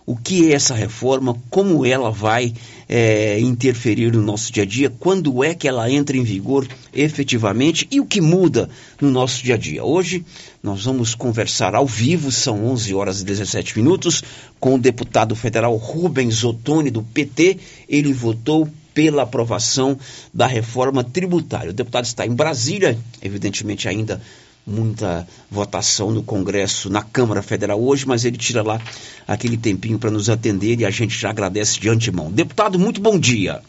o 0.06 0.16
que 0.16 0.50
é 0.50 0.56
essa 0.56 0.74
reforma, 0.74 1.38
como 1.50 1.86
ela 1.86 2.10
vai 2.10 2.54
é, 2.90 3.40
interferir 3.40 4.12
no 4.12 4.22
nosso 4.22 4.52
dia 4.52 4.64
a 4.64 4.66
dia, 4.66 4.90
quando 4.90 5.44
é 5.44 5.54
que 5.54 5.68
ela 5.68 5.90
entra 5.92 6.18
em 6.18 6.24
vigor 6.24 6.68
efetivamente 6.94 7.88
e 7.92 8.00
o 8.00 8.06
que 8.06 8.20
muda 8.20 8.70
no 9.00 9.12
nosso 9.12 9.44
dia 9.44 9.56
a 9.56 9.58
dia. 9.58 9.84
Hoje 9.84 10.26
nós 10.62 10.86
vamos 10.86 11.16
conversar 11.16 11.76
ao 11.76 11.86
vivo, 11.86 12.32
são 12.32 12.66
11 12.66 12.94
horas 12.94 13.22
e 13.22 13.26
17 13.26 13.78
minutos, 13.78 14.24
com 14.60 14.76
o 14.76 14.80
deputado 14.80 15.36
federal 15.36 15.76
Rubens 15.76 16.44
Ottoni, 16.44 16.90
do 16.90 17.04
PT. 17.04 17.58
Ele 17.88 18.12
votou 18.12 18.68
pela 18.94 19.24
aprovação 19.24 19.98
da 20.34 20.48
reforma 20.48 21.04
tributária. 21.04 21.72
O 21.72 21.74
deputado 21.74 22.06
está 22.06 22.26
em 22.26 22.34
Brasília, 22.34 22.98
evidentemente 23.22 23.88
ainda 23.88 24.22
muita 24.66 25.28
votação 25.50 26.12
no 26.12 26.24
Congresso, 26.24 26.90
na 26.90 27.04
Câmara 27.04 27.42
Federal 27.42 27.82
hoje, 27.82 28.08
mas 28.08 28.26
ele 28.26 28.38
tira 28.38 28.62
lá 28.62 28.80
aquele 29.28 29.58
tempinho 29.58 29.98
para 29.98 30.12
nos 30.12 30.30
atender 30.30 30.80
e 30.80 30.86
a 30.86 30.90
gente 30.90 31.18
já 31.18 31.30
agradece 31.30 31.80
de 31.80 31.90
antemão. 31.90 32.32
Deputado, 32.32 32.78
muito 32.78 33.02
bom 33.02 33.20
dia. 33.20 33.62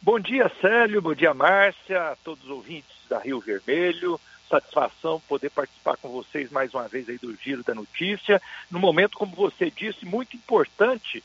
Bom 0.00 0.18
dia, 0.20 0.50
Célio, 0.60 1.02
bom 1.02 1.14
dia, 1.14 1.34
Márcia, 1.34 2.12
a 2.12 2.16
todos 2.16 2.44
os 2.44 2.50
ouvintes 2.50 2.96
da 3.10 3.18
Rio 3.18 3.40
Vermelho. 3.40 4.18
Satisfação 4.48 5.20
poder 5.28 5.50
participar 5.50 5.96
com 5.98 6.08
vocês 6.08 6.50
mais 6.50 6.72
uma 6.72 6.88
vez 6.88 7.06
aí 7.08 7.18
do 7.18 7.36
Giro 7.36 7.62
da 7.62 7.74
Notícia, 7.74 8.40
num 8.70 8.78
momento, 8.78 9.18
como 9.18 9.36
você 9.36 9.70
disse, 9.70 10.06
muito 10.06 10.34
importante 10.36 11.22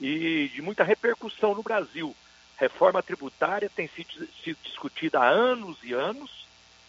e 0.00 0.50
de 0.52 0.60
muita 0.60 0.82
repercussão 0.82 1.54
no 1.54 1.62
Brasil. 1.62 2.16
Reforma 2.56 3.02
tributária 3.02 3.68
tem 3.68 3.88
sido, 3.88 4.26
sido 4.42 4.58
discutida 4.62 5.20
há 5.20 5.28
anos 5.28 5.78
e 5.82 5.92
anos 5.92 6.44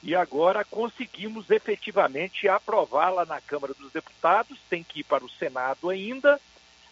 e 0.05 0.13
agora 0.13 0.63
conseguimos 0.63 1.50
efetivamente 1.50 2.48
aprová-la 2.48 3.25
na 3.25 3.41
Câmara 3.41 3.74
dos 3.74 3.91
Deputados, 3.91 4.60
tem 4.69 4.84
que 4.84 5.00
ir 5.00 5.03
para 5.03 5.25
o 5.25 5.29
Senado 5.29 5.89
ainda, 5.89 6.39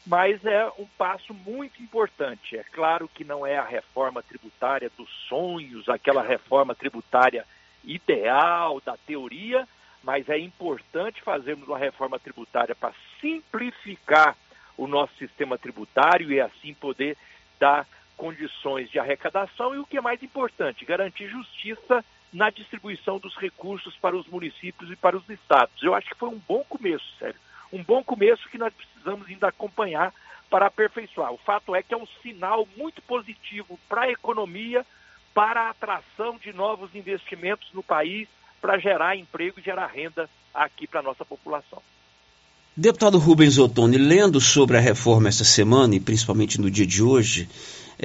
mas 0.04 0.44
é 0.44 0.68
um 0.80 0.88
passo 0.98 1.32
muito 1.32 1.80
importante. 1.80 2.58
É 2.58 2.64
claro 2.64 3.08
que 3.08 3.24
não 3.24 3.46
é 3.46 3.56
a 3.56 3.64
reforma 3.64 4.24
tributária 4.24 4.92
dos 4.98 5.08
sonhos, 5.30 5.88
aquela 5.88 6.24
reforma 6.24 6.74
tributária 6.74 7.46
ideal 7.84 8.82
da 8.84 8.98
teoria, 8.98 9.68
mas 10.04 10.28
é 10.28 10.40
importante 10.40 11.22
fazermos 11.22 11.68
uma 11.68 11.78
reforma 11.78 12.18
tributária 12.18 12.74
para 12.74 12.96
simplificar 13.22 14.36
o 14.76 14.88
nosso 14.88 15.14
sistema 15.20 15.56
tributário 15.56 16.32
e 16.32 16.42
assim 16.42 16.74
poder 16.74 17.16
dar 17.60 17.88
condições 18.18 18.90
de 18.90 19.00
arrecadação 19.00 19.76
e 19.76 19.80
o 19.80 19.86
que 19.86 19.98
é 19.98 20.02
mais 20.02 20.22
importante, 20.24 20.86
garantir 20.86 21.28
justiça 21.28 22.04
na 22.32 22.50
distribuição 22.50 23.20
dos 23.20 23.36
recursos 23.36 23.96
para 23.98 24.16
os 24.16 24.28
municípios 24.28 24.92
e 24.92 24.96
para 24.96 25.16
os 25.16 25.30
estados. 25.30 25.82
Eu 25.84 25.94
acho 25.94 26.10
que 26.10 26.18
foi 26.18 26.30
um 26.30 26.42
bom 26.48 26.64
começo, 26.68 27.06
sério. 27.20 27.40
Um 27.72 27.84
bom 27.84 28.04
começo 28.04 28.50
que 28.50 28.58
nós 28.58 28.74
precisamos 28.74 29.28
ainda 29.28 29.48
acompanhar 29.48 30.14
para 30.50 30.68
aperfeiçoar. 30.68 31.34
O 31.34 31.38
fato 31.38 31.76
é 31.76 31.82
que 31.82 31.94
é 31.94 31.98
um 31.98 32.08
sinal 32.22 32.68
muito 32.78 33.02
positivo 33.02 33.80
para 33.90 34.04
a 34.04 34.12
economia, 34.12 34.86
para 35.34 35.62
a 35.62 35.70
atração 35.70 36.38
de 36.38 36.54
novos 36.54 36.94
investimentos 36.94 37.68
no 37.74 37.82
país, 37.82 38.28
para 38.62 38.78
gerar 38.78 39.16
emprego 39.16 39.60
e 39.60 39.64
gerar 39.64 39.88
renda 39.88 40.30
aqui 40.54 40.88
para 40.88 41.00
a 41.00 41.04
nossa 41.04 41.26
população. 41.26 41.82
Deputado 42.76 43.20
Rubens 43.20 43.60
Ottoni, 43.60 43.98
lendo 43.98 44.42
sobre 44.42 44.78
a 44.78 44.80
reforma 44.80 45.30
essa 45.30 45.44
semana 45.44 45.96
e 45.96 46.00
principalmente 46.00 46.60
no 46.60 46.72
dia 46.72 46.88
de 46.88 47.04
hoje, 47.04 47.48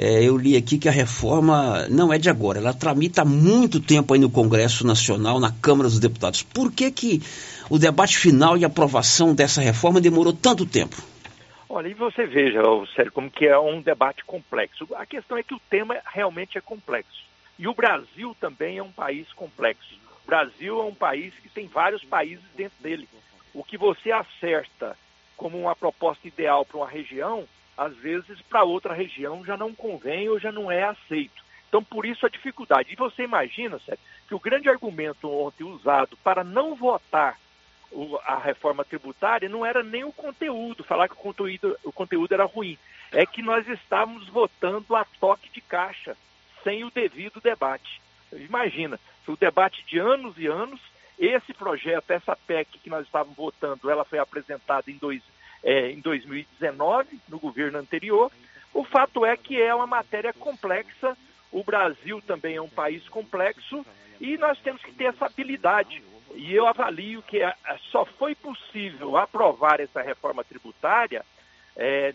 é, 0.01 0.23
eu 0.23 0.37
li 0.37 0.55
aqui 0.55 0.77
que 0.77 0.87
a 0.87 0.93
reforma 0.93 1.85
não 1.89 2.13
é 2.13 2.17
de 2.17 2.29
agora, 2.29 2.57
ela 2.57 2.73
tramita 2.73 3.23
há 3.23 3.25
muito 3.25 3.81
tempo 3.81 4.13
aí 4.13 4.19
no 4.19 4.29
Congresso 4.29 4.87
Nacional, 4.87 5.41
na 5.41 5.51
Câmara 5.51 5.89
dos 5.89 5.99
Deputados. 5.99 6.41
Por 6.41 6.71
que, 6.71 6.89
que 6.89 7.21
o 7.69 7.77
debate 7.77 8.17
final 8.17 8.57
e 8.57 8.63
aprovação 8.63 9.35
dessa 9.35 9.59
reforma 9.59 9.99
demorou 9.99 10.31
tanto 10.31 10.65
tempo? 10.65 10.95
Olha, 11.67 11.89
e 11.89 11.93
você 11.93 12.25
veja, 12.25 12.61
Sérgio, 12.95 13.11
como 13.11 13.29
que 13.29 13.45
é 13.45 13.59
um 13.59 13.81
debate 13.81 14.23
complexo. 14.23 14.87
A 14.95 15.05
questão 15.05 15.37
é 15.37 15.43
que 15.43 15.53
o 15.53 15.61
tema 15.69 15.97
realmente 16.05 16.57
é 16.57 16.61
complexo. 16.61 17.25
E 17.59 17.67
o 17.67 17.73
Brasil 17.73 18.33
também 18.39 18.77
é 18.77 18.83
um 18.83 18.91
país 18.91 19.31
complexo. 19.33 19.99
O 20.23 20.27
Brasil 20.27 20.79
é 20.79 20.85
um 20.85 20.95
país 20.95 21.33
que 21.43 21.49
tem 21.49 21.67
vários 21.67 22.05
países 22.05 22.45
dentro 22.55 22.81
dele. 22.81 23.07
O 23.53 23.65
que 23.65 23.77
você 23.77 24.13
acerta 24.13 24.95
como 25.35 25.59
uma 25.59 25.75
proposta 25.75 26.25
ideal 26.25 26.65
para 26.65 26.77
uma 26.77 26.87
região, 26.87 27.43
às 27.79 27.95
vezes 27.95 28.41
para 28.41 28.63
outra 28.63 28.93
região 28.93 29.45
já 29.45 29.55
não 29.55 29.73
convém 29.73 30.27
ou 30.27 30.37
já 30.37 30.51
não 30.51 30.69
é 30.69 30.83
aceito. 30.83 31.41
Então, 31.69 31.81
por 31.81 32.05
isso 32.05 32.25
a 32.25 32.29
dificuldade. 32.29 32.91
E 32.91 32.95
você 32.95 33.23
imagina, 33.23 33.79
Sérgio, 33.79 34.03
que 34.27 34.35
o 34.35 34.39
grande 34.39 34.67
argumento 34.67 35.31
ontem 35.31 35.63
usado 35.63 36.17
para 36.17 36.43
não 36.43 36.75
votar 36.75 37.39
a 38.25 38.37
reforma 38.37 38.83
tributária 38.83 39.47
não 39.47 39.65
era 39.65 39.81
nem 39.81 40.03
o 40.03 40.11
conteúdo, 40.11 40.83
falar 40.83 41.07
que 41.07 41.15
o 41.15 41.17
conteúdo, 41.17 41.77
o 41.83 41.91
conteúdo 41.91 42.33
era 42.33 42.45
ruim. 42.45 42.77
É 43.11 43.25
que 43.25 43.41
nós 43.41 43.67
estávamos 43.67 44.27
votando 44.27 44.95
a 44.95 45.05
toque 45.19 45.49
de 45.49 45.61
caixa, 45.61 46.17
sem 46.63 46.83
o 46.83 46.91
devido 46.91 47.41
debate. 47.41 48.01
Imagina, 48.33 48.99
um 49.27 49.35
debate 49.35 49.83
de 49.85 49.97
anos 49.99 50.37
e 50.37 50.47
anos. 50.47 50.81
Esse 51.17 51.53
projeto, 51.53 52.11
essa 52.11 52.35
PEC 52.35 52.79
que 52.79 52.89
nós 52.89 53.05
estávamos 53.05 53.35
votando, 53.35 53.89
ela 53.89 54.05
foi 54.05 54.19
apresentada 54.19 54.89
em 54.89 54.97
dois, 54.97 55.21
é, 55.63 55.91
em 55.91 55.99
2019, 55.99 57.19
no 57.27 57.39
governo 57.39 57.79
anterior. 57.79 58.31
O 58.73 58.83
fato 58.83 59.25
é 59.25 59.35
que 59.35 59.61
é 59.61 59.73
uma 59.73 59.87
matéria 59.87 60.33
complexa, 60.33 61.17
o 61.51 61.63
Brasil 61.63 62.21
também 62.21 62.55
é 62.55 62.61
um 62.61 62.69
país 62.69 63.07
complexo 63.09 63.85
e 64.21 64.37
nós 64.37 64.59
temos 64.59 64.81
que 64.81 64.91
ter 64.91 65.05
essa 65.05 65.25
habilidade. 65.25 66.03
E 66.35 66.53
eu 66.53 66.67
avalio 66.67 67.23
que 67.23 67.41
é, 67.41 67.47
é, 67.47 67.77
só 67.91 68.05
foi 68.05 68.35
possível 68.35 69.17
aprovar 69.17 69.79
essa 69.79 70.01
reforma 70.01 70.43
tributária 70.43 71.25
é, 71.75 72.13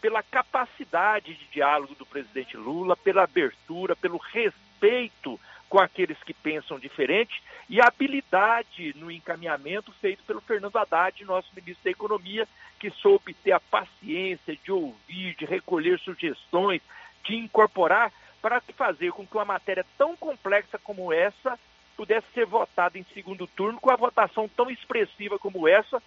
pela 0.00 0.22
capacidade 0.22 1.34
de 1.34 1.46
diálogo 1.46 1.94
do 1.94 2.04
presidente 2.04 2.56
Lula, 2.56 2.96
pela 2.96 3.24
abertura, 3.24 3.96
pelo 3.96 4.18
respeito 4.18 5.40
com 5.70 5.78
aqueles 5.78 6.20
que 6.24 6.34
pensam 6.34 6.80
diferente 6.80 7.40
e 7.68 7.80
a 7.80 7.86
habilidade 7.86 8.92
no 8.96 9.08
encaminhamento 9.08 9.92
feito 10.00 10.22
pelo 10.24 10.40
Fernando 10.40 10.76
Haddad, 10.76 11.24
nosso 11.24 11.48
ministro 11.54 11.84
da 11.84 11.92
Economia, 11.92 12.46
que 12.80 12.90
soube 12.90 13.32
ter 13.32 13.52
a 13.52 13.60
paciência 13.60 14.56
de 14.56 14.72
ouvir, 14.72 15.36
de 15.36 15.44
recolher 15.44 15.98
sugestões, 16.00 16.82
de 17.24 17.36
incorporar 17.36 18.12
para 18.42 18.60
fazer 18.76 19.12
com 19.12 19.24
que 19.24 19.36
uma 19.36 19.44
matéria 19.44 19.86
tão 19.96 20.16
complexa 20.16 20.76
como 20.76 21.12
essa 21.12 21.56
pudesse 21.96 22.26
ser 22.34 22.46
votada 22.46 22.98
em 22.98 23.04
segundo 23.14 23.46
turno 23.46 23.80
com 23.80 23.92
a 23.92 23.96
votação 23.96 24.48
tão 24.48 24.70
expressiva 24.70 25.38
como 25.38 25.68
essa, 25.68 26.02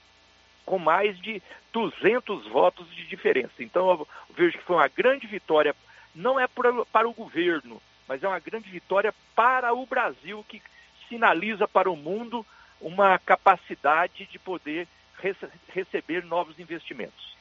com 0.65 0.77
mais 0.77 1.17
de 1.19 1.41
200 1.71 2.47
votos 2.47 2.93
de 2.93 3.05
diferença. 3.07 3.53
Então, 3.59 3.89
eu 3.89 4.07
vejo 4.35 4.57
que 4.57 4.65
foi 4.65 4.75
uma 4.75 4.87
grande 4.89 5.25
vitória 5.25 5.73
não 6.13 6.39
é 6.39 6.47
para 6.47 7.07
o 7.07 7.13
governo, 7.13 7.81
mas 8.07 8.23
é 8.23 8.27
uma 8.27 8.39
grande 8.39 8.69
vitória 8.69 9.13
para 9.35 9.73
o 9.73 9.85
Brasil, 9.85 10.43
que 10.47 10.61
sinaliza 11.09 11.67
para 11.67 11.89
o 11.89 11.95
mundo 11.95 12.45
uma 12.81 13.17
capacidade 13.19 14.25
de 14.25 14.39
poder 14.39 14.87
rece 15.19 15.47
receber 15.69 16.23
novos 16.25 16.59
investimentos. 16.59 17.33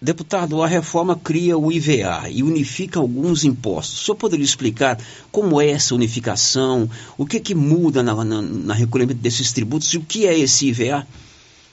Deputado, 0.00 0.62
a 0.62 0.66
reforma 0.66 1.18
cria 1.18 1.56
o 1.56 1.72
IVA 1.72 2.28
e 2.28 2.42
unifica 2.42 2.98
alguns 2.98 3.42
impostos. 3.42 4.02
O 4.02 4.04
senhor 4.04 4.16
poderia 4.16 4.44
explicar 4.44 4.98
como 5.32 5.60
é 5.60 5.70
essa 5.70 5.94
unificação? 5.94 6.90
O 7.16 7.24
que, 7.24 7.40
que 7.40 7.54
muda 7.54 8.02
na, 8.02 8.12
na, 8.22 8.42
na 8.42 8.74
recolhimento 8.74 9.20
desses 9.20 9.50
tributos 9.52 9.94
e 9.94 9.96
o 9.96 10.04
que 10.04 10.26
é 10.26 10.38
esse 10.38 10.68
IVA? 10.68 11.06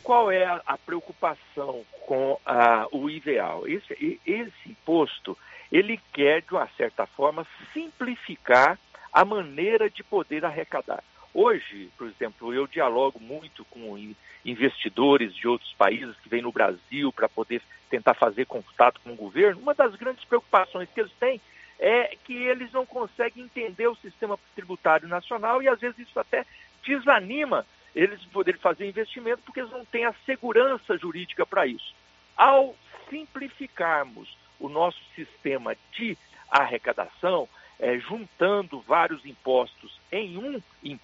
Qual 0.01 0.31
é 0.31 0.45
a, 0.45 0.61
a 0.65 0.77
preocupação 0.77 1.81
com 2.07 2.37
a, 2.45 2.87
o 2.93 3.09
IVA? 3.09 3.63
Esse, 3.65 4.19
esse 4.25 4.69
imposto, 4.69 5.37
ele 5.71 5.99
quer, 6.11 6.41
de 6.41 6.53
uma 6.53 6.67
certa 6.77 7.05
forma, 7.05 7.47
simplificar 7.73 8.77
a 9.11 9.23
maneira 9.23 9.89
de 9.89 10.03
poder 10.03 10.43
arrecadar. 10.45 11.03
Hoje, 11.33 11.89
por 11.97 12.07
exemplo, 12.07 12.53
eu 12.53 12.67
dialogo 12.67 13.19
muito 13.19 13.63
com 13.65 13.97
investidores 14.43 15.33
de 15.33 15.47
outros 15.47 15.73
países 15.73 16.15
que 16.17 16.29
vêm 16.29 16.41
no 16.41 16.51
Brasil 16.51 17.11
para 17.13 17.29
poder 17.29 17.61
tentar 17.89 18.13
fazer 18.13 18.45
contato 18.45 18.99
com 19.01 19.11
o 19.11 19.15
governo. 19.15 19.61
Uma 19.61 19.73
das 19.73 19.95
grandes 19.95 20.23
preocupações 20.25 20.89
que 20.93 20.99
eles 20.99 21.13
têm 21.13 21.39
é 21.79 22.15
que 22.25 22.33
eles 22.33 22.71
não 22.71 22.85
conseguem 22.85 23.43
entender 23.43 23.87
o 23.87 23.95
sistema 23.95 24.37
tributário 24.55 25.07
nacional 25.07 25.61
e 25.61 25.69
às 25.69 25.79
vezes 25.79 25.99
isso 25.99 26.19
até 26.19 26.45
desanima 26.85 27.65
eles 27.95 28.23
poderem 28.25 28.59
fazer 28.59 28.87
investimento 28.87 29.41
porque 29.43 29.61
eles 29.61 29.71
não 29.71 29.85
têm 29.85 30.05
a 30.05 30.13
segurança 30.25 30.97
jurídica 30.97 31.45
para 31.45 31.65
isso. 31.65 31.93
Ao 32.35 32.75
simplificarmos 33.09 34.40
o 34.61 34.69
nosso 34.69 34.99
sistema 35.15 35.75
de 35.91 36.17
arrecadação, 36.49 37.49
é, 37.79 37.97
juntando 37.97 38.79
vários 38.81 39.25
impostos 39.25 39.99
em 40.11 40.37
um, 40.37 40.61
em 40.83 40.99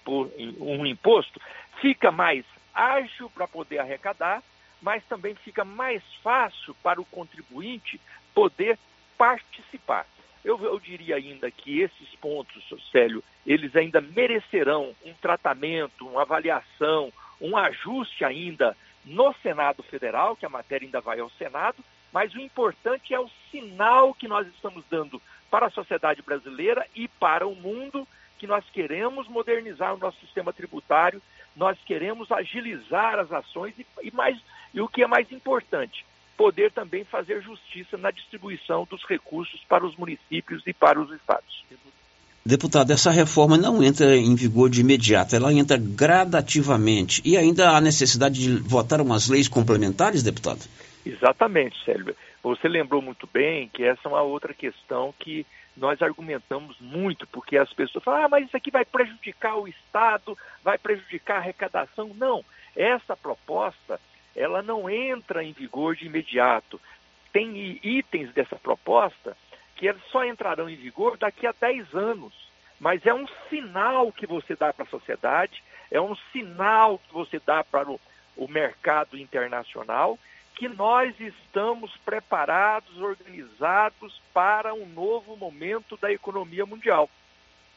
um 0.60 0.86
imposto, 0.86 1.40
fica 1.80 2.10
mais 2.10 2.44
ágil 2.72 3.28
para 3.30 3.48
poder 3.48 3.78
arrecadar, 3.78 4.42
mas 4.80 5.04
também 5.06 5.34
fica 5.34 5.64
mais 5.64 6.02
fácil 6.22 6.74
para 6.82 7.00
o 7.00 7.04
contribuinte 7.04 8.00
poder 8.32 8.78
participar. 9.16 10.06
Eu, 10.44 10.62
eu 10.62 10.78
diria 10.78 11.16
ainda 11.16 11.50
que 11.50 11.80
esses 11.80 12.08
pontos, 12.20 12.64
Célio, 12.92 13.24
eles 13.44 13.74
ainda 13.74 14.00
merecerão 14.00 14.94
um 15.04 15.12
tratamento, 15.14 16.06
uma 16.06 16.22
avaliação, 16.22 17.12
um 17.40 17.56
ajuste 17.56 18.24
ainda 18.24 18.76
no 19.04 19.34
Senado 19.42 19.82
Federal, 19.82 20.36
que 20.36 20.46
a 20.46 20.50
matéria 20.50 20.86
ainda 20.86 21.00
vai 21.00 21.18
ao 21.18 21.30
Senado, 21.30 21.82
mas 22.12 22.34
o 22.34 22.40
importante 22.40 23.14
é 23.14 23.20
o 23.20 23.30
sinal 23.50 24.14
que 24.14 24.28
nós 24.28 24.46
estamos 24.48 24.84
dando 24.90 25.20
para 25.50 25.66
a 25.66 25.70
sociedade 25.70 26.22
brasileira 26.22 26.86
e 26.94 27.08
para 27.08 27.46
o 27.46 27.54
mundo 27.54 28.06
que 28.38 28.46
nós 28.46 28.64
queremos 28.72 29.26
modernizar 29.28 29.94
o 29.94 29.98
nosso 29.98 30.18
sistema 30.20 30.52
tributário, 30.52 31.20
nós 31.56 31.76
queremos 31.84 32.30
agilizar 32.30 33.18
as 33.18 33.32
ações 33.32 33.74
e, 33.78 33.86
e, 34.02 34.10
mais, 34.12 34.38
e 34.72 34.80
o 34.80 34.88
que 34.88 35.02
é 35.02 35.06
mais 35.06 35.30
importante, 35.32 36.06
poder 36.36 36.70
também 36.70 37.04
fazer 37.04 37.42
justiça 37.42 37.96
na 37.96 38.12
distribuição 38.12 38.86
dos 38.88 39.04
recursos 39.04 39.60
para 39.68 39.84
os 39.84 39.96
municípios 39.96 40.62
e 40.66 40.72
para 40.72 41.00
os 41.00 41.10
estados. 41.12 41.64
Deputado, 42.46 42.92
essa 42.92 43.10
reforma 43.10 43.58
não 43.58 43.82
entra 43.82 44.16
em 44.16 44.34
vigor 44.34 44.70
de 44.70 44.80
imediato, 44.80 45.36
ela 45.36 45.52
entra 45.52 45.76
gradativamente. 45.76 47.20
E 47.22 47.36
ainda 47.36 47.70
há 47.70 47.80
necessidade 47.80 48.40
de 48.40 48.56
votar 48.56 49.02
umas 49.02 49.28
leis 49.28 49.48
complementares, 49.48 50.22
deputado? 50.22 50.60
Exatamente, 51.08 51.82
Célio. 51.84 52.14
Você 52.42 52.68
lembrou 52.68 53.00
muito 53.00 53.26
bem 53.26 53.66
que 53.68 53.82
essa 53.82 54.02
é 54.04 54.08
uma 54.08 54.20
outra 54.20 54.52
questão 54.52 55.14
que 55.18 55.46
nós 55.74 56.02
argumentamos 56.02 56.78
muito, 56.80 57.26
porque 57.28 57.56
as 57.56 57.72
pessoas 57.72 58.04
falam, 58.04 58.24
ah, 58.24 58.28
mas 58.28 58.46
isso 58.46 58.56
aqui 58.56 58.70
vai 58.70 58.84
prejudicar 58.84 59.56
o 59.56 59.66
Estado, 59.66 60.36
vai 60.62 60.76
prejudicar 60.76 61.36
a 61.36 61.38
arrecadação. 61.38 62.12
Não, 62.14 62.44
essa 62.76 63.16
proposta, 63.16 63.98
ela 64.36 64.60
não 64.60 64.90
entra 64.90 65.42
em 65.42 65.52
vigor 65.52 65.96
de 65.96 66.04
imediato. 66.04 66.78
Tem 67.32 67.80
itens 67.82 68.30
dessa 68.34 68.56
proposta 68.56 69.34
que 69.76 69.90
só 70.10 70.26
entrarão 70.26 70.68
em 70.68 70.76
vigor 70.76 71.16
daqui 71.16 71.46
a 71.46 71.54
10 71.58 71.94
anos. 71.94 72.34
Mas 72.78 73.06
é 73.06 73.14
um 73.14 73.26
sinal 73.48 74.12
que 74.12 74.26
você 74.26 74.54
dá 74.54 74.74
para 74.74 74.84
a 74.84 74.88
sociedade, 74.88 75.62
é 75.90 76.00
um 76.00 76.14
sinal 76.32 76.98
que 76.98 77.14
você 77.14 77.40
dá 77.44 77.64
para 77.64 77.90
o, 77.90 77.98
o 78.36 78.46
mercado 78.46 79.16
internacional 79.16 80.18
que 80.58 80.68
nós 80.68 81.14
estamos 81.20 81.96
preparados, 81.98 83.00
organizados 83.00 84.20
para 84.34 84.74
um 84.74 84.86
novo 84.86 85.36
momento 85.36 85.96
da 85.96 86.12
economia 86.12 86.66
mundial. 86.66 87.08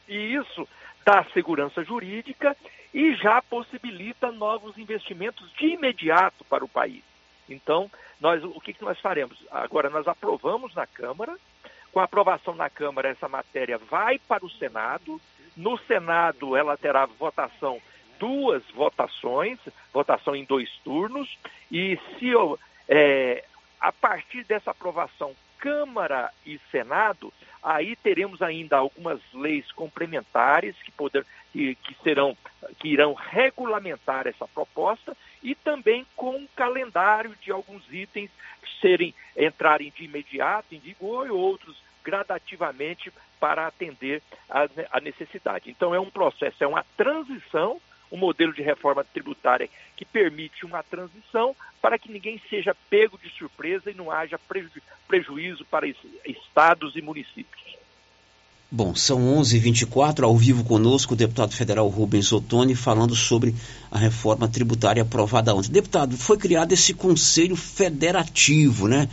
E 0.08 0.34
isso 0.34 0.68
dá 1.04 1.24
segurança 1.32 1.84
jurídica 1.84 2.56
e 2.92 3.14
já 3.14 3.40
possibilita 3.40 4.32
novos 4.32 4.76
investimentos 4.76 5.48
de 5.52 5.66
imediato 5.68 6.44
para 6.44 6.64
o 6.64 6.68
país. 6.68 7.04
Então, 7.48 7.88
nós, 8.20 8.42
o 8.42 8.60
que, 8.60 8.74
nós 8.80 8.98
faremos? 8.98 9.38
Agora, 9.48 9.88
nós 9.88 10.08
aprovamos 10.08 10.74
na 10.74 10.86
Câmara, 10.86 11.36
com 11.92 12.00
a 12.00 12.04
aprovação 12.04 12.56
na 12.56 12.68
Câmara, 12.68 13.10
essa 13.10 13.28
matéria 13.28 13.78
vai 13.78 14.18
para 14.18 14.44
o 14.44 14.50
Senado. 14.50 15.20
No 15.56 15.78
Senado, 15.78 16.56
ela 16.56 16.76
terá 16.76 17.06
votação, 17.06 17.80
duas 18.18 18.64
votações, 18.74 19.60
votação 19.92 20.34
em 20.34 20.44
dois 20.44 20.68
turnos, 20.82 21.38
e 21.70 21.96
se 22.18 22.34
é, 22.88 23.44
a 23.80 23.92
partir 23.92 24.44
dessa 24.44 24.70
aprovação 24.70 25.34
Câmara 25.58 26.32
e 26.44 26.58
Senado, 26.72 27.32
aí 27.62 27.94
teremos 27.94 28.42
ainda 28.42 28.76
algumas 28.76 29.20
leis 29.32 29.70
complementares 29.70 30.74
que, 30.82 30.90
poder, 30.90 31.24
que, 31.52 31.76
que, 31.76 31.96
serão, 32.02 32.36
que 32.80 32.88
irão 32.88 33.14
regulamentar 33.14 34.26
essa 34.26 34.48
proposta 34.48 35.16
e 35.40 35.54
também 35.54 36.04
com 36.16 36.36
um 36.36 36.48
calendário 36.56 37.36
de 37.40 37.52
alguns 37.52 37.84
itens 37.92 38.28
serem 38.80 39.14
entrarem 39.36 39.92
de 39.94 40.04
imediato 40.04 40.74
em 40.74 40.80
vigor 40.80 41.28
e 41.28 41.30
outros 41.30 41.76
gradativamente 42.02 43.12
para 43.38 43.68
atender 43.68 44.20
a, 44.50 44.68
a 44.90 45.00
necessidade. 45.00 45.70
Então 45.70 45.94
é 45.94 46.00
um 46.00 46.10
processo, 46.10 46.62
é 46.62 46.66
uma 46.66 46.84
transição 46.96 47.80
um 48.12 48.18
modelo 48.18 48.52
de 48.52 48.60
reforma 48.60 49.02
tributária 49.02 49.68
que 49.96 50.04
permite 50.04 50.66
uma 50.66 50.82
transição 50.82 51.56
para 51.80 51.98
que 51.98 52.12
ninguém 52.12 52.40
seja 52.50 52.76
pego 52.90 53.18
de 53.18 53.30
surpresa 53.30 53.90
e 53.90 53.94
não 53.94 54.10
haja 54.10 54.38
preju 54.38 54.70
prejuízo 55.08 55.64
para 55.64 55.86
estados 56.24 56.96
e 56.96 57.02
municípios. 57.02 57.62
Bom, 58.74 58.94
são 58.94 59.20
11h24, 59.38 60.22
ao 60.22 60.34
vivo 60.34 60.64
conosco 60.64 61.12
o 61.12 61.16
deputado 61.16 61.52
federal 61.52 61.86
Rubens 61.88 62.32
Ottoni 62.32 62.74
falando 62.74 63.14
sobre 63.14 63.54
a 63.90 63.98
reforma 63.98 64.48
tributária 64.48 65.02
aprovada 65.02 65.54
ontem. 65.54 65.70
Deputado, 65.70 66.16
foi 66.16 66.38
criado 66.38 66.72
esse 66.72 66.94
conselho 66.94 67.54
federativo, 67.54 68.88
né? 68.88 69.10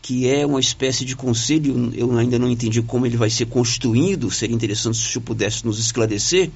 Que 0.00 0.26
é 0.30 0.46
uma 0.46 0.58
espécie 0.58 1.04
de 1.04 1.14
conselho, 1.14 1.92
eu 1.94 2.16
ainda 2.16 2.38
não 2.38 2.50
entendi 2.50 2.80
como 2.80 3.04
ele 3.04 3.18
vai 3.18 3.28
ser 3.28 3.44
constituído, 3.44 4.30
seria 4.30 4.56
interessante 4.56 4.96
se 4.96 5.18
o 5.18 5.20
pudesse 5.20 5.66
nos 5.66 5.78
esclarecer. 5.78 6.50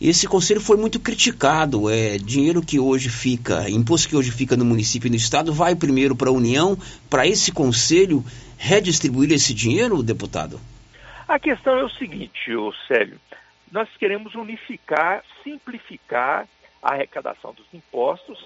Esse 0.00 0.28
conselho 0.28 0.60
foi 0.60 0.76
muito 0.76 1.00
criticado. 1.00 1.90
É 1.90 2.18
dinheiro 2.18 2.62
que 2.62 2.78
hoje 2.78 3.08
fica, 3.08 3.68
imposto 3.68 4.08
que 4.08 4.14
hoje 4.16 4.30
fica 4.30 4.56
no 4.56 4.64
município 4.64 5.08
e 5.08 5.10
no 5.10 5.16
estado, 5.16 5.52
vai 5.52 5.74
primeiro 5.74 6.14
para 6.14 6.28
a 6.28 6.32
União, 6.32 6.78
para 7.10 7.26
esse 7.26 7.50
conselho 7.50 8.24
redistribuir 8.56 9.32
esse 9.32 9.52
dinheiro, 9.52 10.02
deputado? 10.02 10.60
A 11.26 11.38
questão 11.38 11.76
é 11.76 11.84
o 11.84 11.90
seguinte, 11.90 12.52
Célio, 12.86 13.20
nós 13.72 13.88
queremos 13.98 14.34
unificar, 14.34 15.24
simplificar 15.42 16.48
a 16.80 16.94
arrecadação 16.94 17.52
dos 17.52 17.66
impostos. 17.74 18.38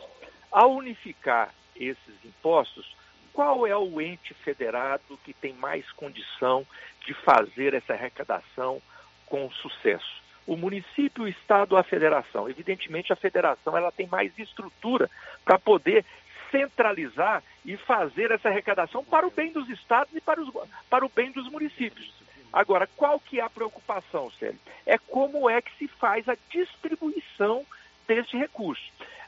Ao 0.51 0.75
unificar 0.75 1.55
esses 1.77 2.15
impostos, 2.25 2.97
qual 3.33 3.67
é 3.67 3.77
o 3.77 4.01
ente 4.01 4.35
federado 4.43 5.19
que 5.25 5.33
tem 5.35 5.53
mais 5.55 5.91
condição 5.93 6.67
de 7.07 7.15
fazer 7.15 7.75
essa 7.75 7.93
arrecadação 7.93 8.81
com 9.27 9.51
sucesso? 9.51 10.22
O 10.47 10.57
município, 10.57 11.25
o 11.25 11.29
estado, 11.29 11.77
a 11.77 11.83
federação. 11.83 12.49
Evidentemente, 12.49 13.13
a 13.13 13.17
federação 13.17 13.77
ela 13.77 13.93
tem 13.93 14.07
mais 14.07 14.37
estrutura 14.39 15.09
para 15.45 15.59
poder 15.59 16.05
centralizar 16.51 17.43
e 17.65 17.77
fazer 17.77 18.31
essa 18.31 18.49
arrecadação 18.49 19.05
para 19.05 19.27
o 19.27 19.31
bem 19.31 19.53
dos 19.53 19.69
estados 19.71 20.15
e 20.15 20.21
para, 20.21 20.41
os, 20.41 20.53
para 20.91 21.05
o 21.05 21.09
bem 21.09 21.33
dos 21.33 21.51
municípios. 21.51 22.13
Agora, 22.53 22.87
qual 22.87 23.19
que 23.19 23.41
é 23.41 23.43
a 23.43 23.49
preocupação, 23.49 24.31
Célio? 24.33 24.59
É 24.85 24.99
como 24.99 25.49
é 25.49 25.63
que 25.63 25.75
se 25.79 25.89
faz 25.89 26.29
a 26.29 26.37
distribuição 26.51 27.65
desse 28.07 28.37
recurso. 28.37 28.83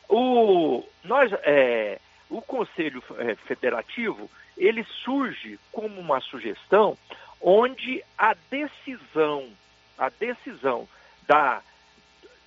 O, 0.08 0.84
nós, 1.02 1.32
é, 1.42 1.98
o 2.28 2.42
Conselho 2.42 3.02
é, 3.18 3.34
Federativo, 3.34 4.30
ele 4.58 4.84
surge 4.84 5.58
como 5.72 5.98
uma 5.98 6.20
sugestão 6.20 6.98
onde 7.40 8.04
a 8.18 8.34
decisão, 8.50 9.48
a 9.96 10.10
decisão 10.10 10.86
da, 11.26 11.62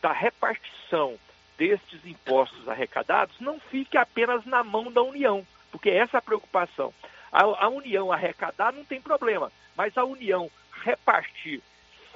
da 0.02 0.12
repartição 0.12 1.18
destes 1.58 2.06
impostos 2.06 2.68
arrecadados 2.70 3.40
não 3.40 3.60
fique 3.60 3.98
apenas 3.98 4.46
na 4.46 4.64
mão 4.64 4.92
da 4.92 5.02
União, 5.02 5.46
porque 5.72 5.90
essa 5.90 6.18
é 6.18 6.20
a 6.20 6.22
preocupação. 6.22 6.94
A, 7.32 7.44
a 7.44 7.70
União 7.70 8.12
arrecadar 8.12 8.72
não 8.72 8.86
tem 8.86 9.02
problema, 9.02 9.52
Mas 9.76 9.98
a 9.98 10.04
União 10.04 10.50
repartir 10.84 11.62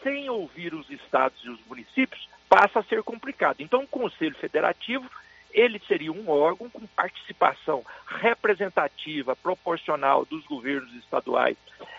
sem 0.04 0.30
ouvir 0.30 0.74
os 0.74 0.89
estados 0.89 1.43
e 1.43 1.50
os 1.50 1.60
municípios 1.67 2.28
passa 2.47 2.80
a 2.80 2.84
ser 2.84 3.04
complicado. 3.04 3.58
Então, 3.60 3.84
o 3.84 3.88
Conselho 3.88 4.36
Federativo 4.36 5.10
ele 5.54 5.82
seria 5.88 6.12
um 6.12 6.30
órgão 6.30 6.69
com 6.69 6.86
participação 6.88 7.84
representativa, 8.08 9.36
proporcional 9.36 10.26
dos 10.26 10.45
governos 10.45 10.93
estaduais 10.95 11.58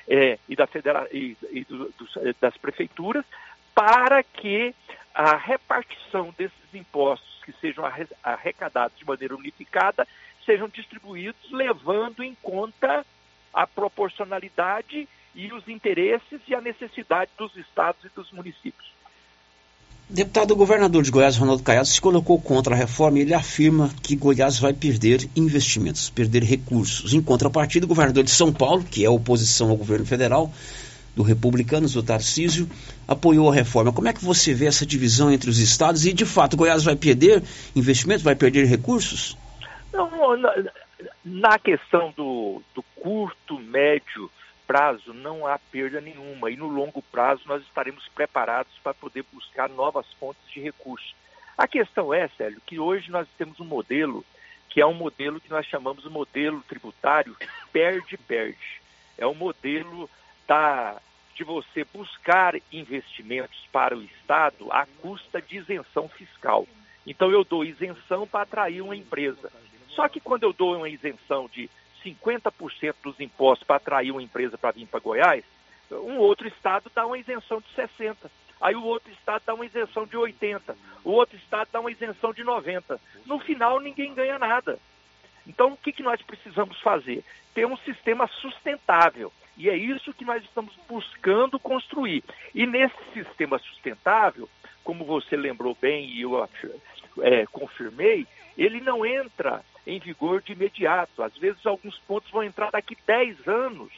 é, 0.09 0.39
e, 0.49 0.57
da 0.57 0.67
federa 0.67 1.07
e, 1.13 1.37
e 1.51 1.65
do, 1.65 1.93
dos, 1.99 2.17
é, 2.17 2.35
das 2.41 2.57
prefeituras, 2.57 3.25
para 3.75 4.23
que 4.23 4.75
a 5.15 5.37
repartição 5.37 6.35
desses 6.37 6.75
impostos 6.75 7.43
que 7.45 7.53
sejam 7.61 7.85
arrecadados 8.23 8.97
de 8.99 9.05
maneira 9.05 9.37
unificada 9.37 10.07
sejam 10.45 10.69
distribuídos 10.69 11.51
levando 11.51 12.23
em 12.23 12.35
conta 12.43 13.05
a 13.53 13.67
proporcionalidade 13.67 15.09
e 15.35 15.53
os 15.53 15.69
interesses 15.69 16.41
e 16.47 16.55
a 16.55 16.61
necessidade 16.61 17.31
dos 17.37 17.57
estados 17.57 18.05
e 18.05 18.09
dos 18.15 18.31
municípios. 18.33 18.93
Deputado 20.09 20.55
governador 20.55 21.03
de 21.03 21.11
Goiás, 21.11 21.37
Ronaldo 21.37 21.63
Caiado, 21.63 21.87
se 21.87 22.01
colocou 22.01 22.39
contra 22.39 22.75
a 22.75 22.77
reforma 22.77 23.19
e 23.19 23.23
ele 23.23 23.33
afirma 23.33 23.91
que 24.03 24.15
Goiás 24.15 24.59
vai 24.59 24.75
perder 24.75 25.27
investimentos, 25.35 26.11
perder 26.11 26.43
recursos. 26.43 27.15
Em 27.15 27.23
contrapartida, 27.23 27.87
o 27.87 27.89
governador 27.89 28.23
de 28.23 28.31
São 28.31 28.53
Paulo, 28.53 28.85
que 28.85 29.05
é 29.07 29.09
oposição 29.09 29.71
ao 29.71 29.77
governo 29.77 30.05
federal, 30.05 30.53
do 31.15 31.23
Republicanos, 31.23 31.97
o 31.97 32.03
Tarcísio, 32.03 32.69
apoiou 33.07 33.51
a 33.51 33.55
reforma. 33.55 33.93
Como 33.93 34.09
é 34.09 34.13
que 34.13 34.25
você 34.25 34.55
vê 34.55 34.67
essa 34.67 34.87
divisão 34.87 35.31
entre 35.31 35.51
os 35.51 35.59
estados 35.59 36.07
e, 36.07 36.13
de 36.13 36.25
fato, 36.25 36.57
Goiás 36.57 36.85
vai 36.85 36.97
perder 36.97 37.43
investimentos, 37.77 38.23
vai 38.23 38.35
perder 38.35 38.67
recursos? 38.67 39.37
Não, 39.93 40.37
na, 40.37 40.55
na 41.25 41.59
questão 41.59 42.13
do, 42.17 42.63
do 42.75 42.83
curto, 42.97 43.59
médio 43.59 44.31
prazo 44.67 45.13
não 45.13 45.47
há 45.47 45.59
perda 45.59 46.01
nenhuma 46.01 46.51
e 46.51 46.57
no 46.57 46.67
longo 46.67 47.03
prazo 47.03 47.43
nós 47.47 47.63
estaremos 47.63 48.09
preparados 48.15 48.73
para 48.83 48.95
poder 48.95 49.25
buscar 49.31 49.69
novas 49.69 50.07
fontes 50.19 50.43
de 50.51 50.61
recursos. 50.61 51.15
A 51.59 51.69
questão 51.69 52.15
é, 52.15 52.29
Célio, 52.29 52.63
que 52.65 52.79
hoje 52.79 53.11
nós 53.11 53.29
temos 53.37 53.61
um 53.61 53.65
modelo 53.65 54.25
que 54.71 54.81
é 54.81 54.87
um 54.87 54.95
modelo 54.95 55.39
que 55.39 55.51
nós 55.51 55.67
chamamos 55.67 56.03
de 56.03 56.09
modelo 56.09 56.63
tributário 56.67 57.37
perde-perde. 57.71 58.81
É 59.19 59.27
um 59.27 59.35
modelo 59.35 60.09
da, 60.47 61.01
de 61.35 61.45
você 61.45 61.85
buscar 61.85 62.55
investimentos 62.73 63.59
para 63.73 63.97
o 63.97 64.03
Estado 64.03 64.71
à 64.71 64.87
custa 65.01 65.41
de 65.41 65.59
isenção 65.59 66.09
fiscal. 66.09 66.67
Então 67.07 67.31
eu 67.31 67.45
dou 67.45 67.65
isenção 67.65 68.27
para 68.27 68.43
atrair 68.43 68.81
uma 68.81 68.97
empresa. 68.97 69.51
Só 69.89 70.09
que 70.09 70.21
quando 70.21 70.45
eu 70.45 70.53
dou 70.53 70.77
uma 70.77 70.89
isenção 70.89 71.49
de 71.49 71.69
50% 72.05 72.95
dos 73.03 73.21
impostos 73.21 73.67
para 73.67 73.77
atrair 73.77 74.11
uma 74.11 74.23
empresa 74.23 74.57
para 74.59 74.73
vir 74.73 74.87
para 74.87 75.01
Goiás, 75.01 75.45
um 75.91 76.19
outro 76.19 76.49
estado 76.49 76.91
dá 76.95 77.07
uma 77.07 77.19
isenção 77.19 77.61
de 77.61 77.67
60%. 77.75 78.17
Aí 78.61 78.77
o 78.77 78.85
outro 78.85 79.13
estado 79.13 79.43
dá 79.45 79.55
uma 79.55 79.67
isenção 79.67 80.07
de 80.07 80.17
80%. 80.17 80.75
O 81.05 81.11
outro 81.11 81.37
estado 81.37 81.69
dá 81.73 81.81
uma 81.81 81.91
isenção 81.91 82.33
de 82.33 82.45
90%. 82.45 82.99
No 83.27 83.41
final, 83.41 83.81
ninguém 83.81 84.15
ganha 84.15 84.39
nada. 84.39 84.79
Então, 85.47 85.73
o 85.73 85.77
que, 85.77 85.93
que 85.93 86.03
nós 86.03 86.23
precisamos 86.23 86.81
fazer? 86.81 87.25
Ter 87.55 87.67
um 87.67 87.77
sistema 87.79 88.29
sustentável. 88.29 89.33
E 89.57 89.69
é 89.69 89.77
isso 89.77 90.15
que 90.15 90.25
nós 90.25 90.43
estamos 90.43 90.75
buscando 90.89 91.59
construir. 91.59 92.25
E 92.55 92.67
nesse 92.67 92.97
sistema 93.13 93.59
sustentável, 93.59 94.49
como 94.83 95.05
você 95.05 95.37
lembrou 95.37 95.77
bem 95.81 96.09
e 96.09 96.23
eu 96.23 96.49
é, 97.21 97.47
confirmei, 97.47 98.27
ele 98.57 98.81
não 98.81 99.05
entra 99.05 99.63
em 99.87 99.99
vigor 99.99 100.43
de 100.43 100.53
imediato. 100.53 101.23
Às 101.23 101.37
vezes, 101.37 101.65
alguns 101.67 101.99
pontos 102.01 102.31
vão 102.31 102.43
entrar 102.43 102.71
daqui 102.71 102.97
10 103.07 103.47
anos. 103.47 103.93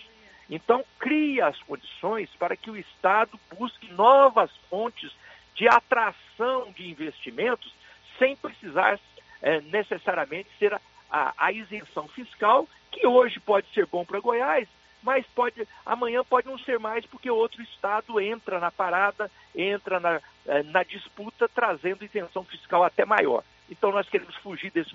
Então, 0.51 0.85
cria 0.99 1.47
as 1.47 1.59
condições 1.63 2.29
para 2.39 2.57
que 2.57 2.71
o 2.71 2.77
Estado 2.77 3.39
busque 3.57 3.93
novas 3.93 4.51
fontes 4.69 5.13
de 5.55 5.69
atração 5.69 6.73
de 6.73 6.91
investimentos 6.91 7.73
sem 8.19 8.37
precisar 8.37 8.99
é, 9.41 9.61
necessariamente 9.63 10.49
ser 10.59 10.75
a, 10.75 10.81
a, 11.11 11.35
a, 11.37 11.53
isenção 11.53 12.09
fiscal, 12.09 12.69
que 12.91 13.07
hoje 13.07 13.41
pode 13.41 13.67
ser 13.73 13.87
bom 13.87 14.05
para 14.05 14.21
Goiás, 14.21 14.69
mas 15.05 15.25
pode 15.35 15.69
amanhã 15.85 16.25
pode 16.25 16.49
não 16.49 16.59
ser 16.59 16.81
mais 16.81 17.05
porque 17.05 17.31
outro 17.31 17.63
estado 17.63 18.19
entra 18.19 18.59
na 18.59 18.71
parada, 18.71 19.31
entra 19.55 20.01
na, 20.01 20.21
é, 20.47 20.63
na 20.65 20.83
disputa, 20.83 21.49
trazendo 21.49 22.05
isenção 22.05 22.43
fiscal 22.43 22.83
até 22.83 23.05
maior. 23.05 23.45
Então 23.71 23.93
nós 23.93 24.09
queremos 24.09 24.35
fugir 24.37 24.71
desse, 24.73 24.93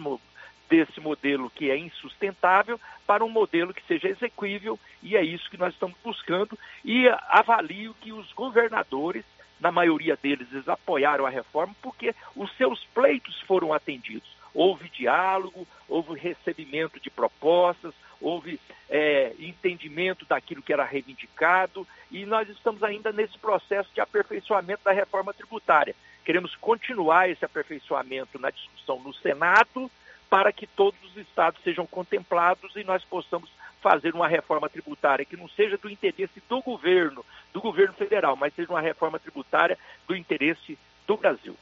desse 0.67 0.99
modelo 0.99 1.49
que 1.51 1.69
é 1.69 1.77
insustentável 1.77 2.79
para 3.05 3.23
um 3.23 3.29
modelo 3.29 3.73
que 3.73 3.85
seja 3.85 4.09
exequível 4.09 4.79
e 5.01 5.15
é 5.15 5.23
isso 5.23 5.49
que 5.49 5.57
nós 5.57 5.73
estamos 5.73 5.95
buscando 6.03 6.57
e 6.83 7.07
avalio 7.27 7.95
que 8.01 8.11
os 8.11 8.33
governadores, 8.33 9.23
na 9.59 9.71
maioria 9.71 10.17
deles, 10.17 10.47
eles 10.51 10.67
apoiaram 10.67 11.25
a 11.25 11.29
reforma 11.29 11.75
porque 11.83 12.15
os 12.35 12.51
seus 12.57 12.83
pleitos 12.93 13.39
foram 13.41 13.71
atendidos. 13.73 14.27
Houve 14.53 14.89
diálogo, 14.89 15.67
houve 15.87 16.19
recebimento 16.19 16.99
de 16.99 17.11
propostas, 17.11 17.93
houve 18.21 18.59
é, 18.89 19.33
entendimento 19.39 20.25
daquilo 20.25 20.61
que 20.61 20.73
era 20.73 20.83
reivindicado 20.83 21.87
e 22.11 22.25
nós 22.25 22.49
estamos 22.49 22.83
ainda 22.83 23.11
nesse 23.11 23.37
processo 23.37 23.89
de 23.93 24.01
aperfeiçoamento 24.01 24.83
da 24.83 24.91
reforma 24.91 25.33
tributária. 25.33 25.95
Queremos 26.25 26.55
continuar 26.55 27.29
esse 27.29 27.45
aperfeiçoamento 27.45 28.39
na 28.39 28.49
discussão 28.49 28.99
no 28.99 29.13
Senado 29.13 29.89
para 30.29 30.51
que 30.51 30.67
todos 30.67 30.99
os 31.03 31.17
estados 31.17 31.61
sejam 31.63 31.87
contemplados 31.87 32.75
e 32.75 32.83
nós 32.83 33.03
possamos 33.03 33.49
fazer 33.81 34.13
uma 34.13 34.27
reforma 34.27 34.69
tributária 34.69 35.25
que 35.25 35.37
não 35.37 35.47
seja 35.49 35.77
do 35.77 35.89
interesse 35.89 36.41
do 36.47 36.61
governo, 36.61 37.25
do 37.53 37.61
governo 37.61 37.93
federal, 37.93 38.35
mas 38.35 38.53
seja 38.53 38.69
uma 38.69 38.81
reforma 38.81 39.17
tributária 39.17 39.77
do 40.07 40.15
interesse 40.15 40.77
do 41.07 41.17
Brasil. 41.17 41.55